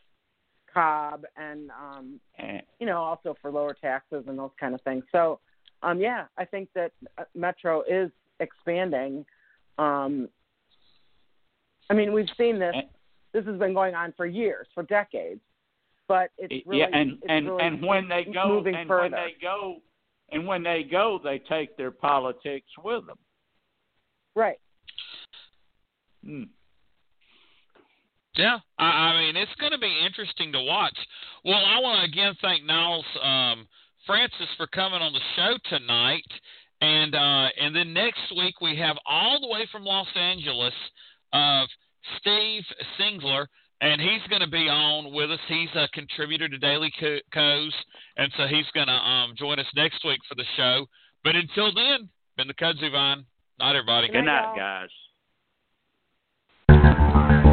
Cobb 0.73 1.23
and 1.37 1.71
um, 1.71 2.19
you 2.79 2.85
know 2.85 2.97
also 2.97 3.35
for 3.41 3.49
lower 3.49 3.73
taxes 3.73 4.25
and 4.27 4.37
those 4.37 4.51
kind 4.59 4.75
of 4.75 4.81
things. 4.81 5.05
So 5.11 5.39
um, 5.83 5.99
yeah, 5.99 6.25
I 6.37 6.45
think 6.45 6.69
that 6.75 6.91
uh, 7.17 7.23
Metro 7.33 7.83
is 7.87 8.11
expanding. 8.39 9.25
Um, 9.77 10.27
I 11.89 11.93
mean, 11.93 12.11
we've 12.11 12.29
seen 12.37 12.59
this. 12.59 12.75
This 13.33 13.45
has 13.45 13.59
been 13.59 13.73
going 13.73 13.95
on 13.95 14.13
for 14.17 14.25
years, 14.25 14.67
for 14.73 14.83
decades, 14.83 15.41
but 16.07 16.29
it's 16.37 16.65
really 16.65 16.81
yeah, 16.81 16.87
and 16.97 17.11
it's 17.11 17.21
and 17.27 17.47
really 17.47 17.63
and 17.63 17.85
when 17.85 18.07
they 18.07 18.25
go 18.31 18.47
moving 18.47 18.75
and 18.75 18.87
further. 18.87 19.01
when 19.03 19.11
they 19.11 19.33
go 19.41 19.77
and 20.31 20.47
when 20.47 20.63
they 20.63 20.83
go, 20.89 21.19
they 21.23 21.39
take 21.39 21.77
their 21.77 21.91
politics 21.91 22.67
with 22.83 23.05
them. 23.05 23.17
Right. 24.35 24.59
Hmm. 26.25 26.43
Yeah, 28.35 28.57
I, 28.77 28.85
I 28.85 29.21
mean 29.21 29.35
it's 29.37 29.55
going 29.59 29.71
to 29.71 29.77
be 29.77 30.05
interesting 30.05 30.51
to 30.51 30.61
watch. 30.61 30.97
Well, 31.43 31.63
I 31.65 31.79
want 31.79 31.99
to 31.99 32.11
again 32.11 32.33
thank 32.41 32.63
Niles 32.65 33.05
um, 33.23 33.67
Francis 34.05 34.47
for 34.57 34.67
coming 34.67 35.01
on 35.01 35.13
the 35.13 35.19
show 35.35 35.57
tonight, 35.69 36.27
and 36.81 37.15
uh, 37.15 37.47
and 37.59 37.75
then 37.75 37.93
next 37.93 38.35
week 38.35 38.61
we 38.61 38.77
have 38.77 38.97
all 39.05 39.39
the 39.39 39.47
way 39.47 39.67
from 39.71 39.83
Los 39.83 40.07
Angeles 40.15 40.73
of 41.33 41.69
Steve 42.19 42.63
Singler, 42.99 43.45
and 43.81 44.01
he's 44.01 44.21
going 44.29 44.41
to 44.41 44.49
be 44.49 44.69
on 44.69 45.13
with 45.13 45.31
us. 45.31 45.39
He's 45.47 45.69
a 45.75 45.87
contributor 45.93 46.47
to 46.47 46.57
Daily 46.57 46.91
Kos, 47.33 47.73
and 48.17 48.31
so 48.37 48.47
he's 48.47 48.65
going 48.73 48.87
to 48.87 48.93
um, 48.93 49.33
join 49.37 49.59
us 49.59 49.67
next 49.75 50.03
week 50.05 50.19
for 50.27 50.35
the 50.35 50.45
show. 50.55 50.85
But 51.23 51.35
until 51.35 51.73
then, 51.73 52.09
been 52.37 52.47
the 52.47 52.53
Kudzu 52.53 52.91
Vine. 52.91 53.25
Night, 53.59 53.75
everybody. 53.75 54.07
Good 54.09 54.23
night, 54.23 54.55
guys. 54.55 54.89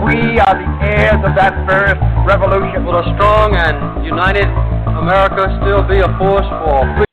We 0.02 0.38
are 0.40 0.54
the 0.58 0.68
heirs 0.82 1.22
of 1.22 1.34
that 1.36 1.54
first 1.62 2.02
revolution. 2.26 2.84
Will 2.84 2.98
a 2.98 3.06
strong 3.14 3.54
and 3.54 4.04
united 4.04 4.50
America 4.98 5.46
still 5.62 5.86
be 5.86 6.02
a 6.02 6.10
force 6.18 6.46
for 6.66 7.06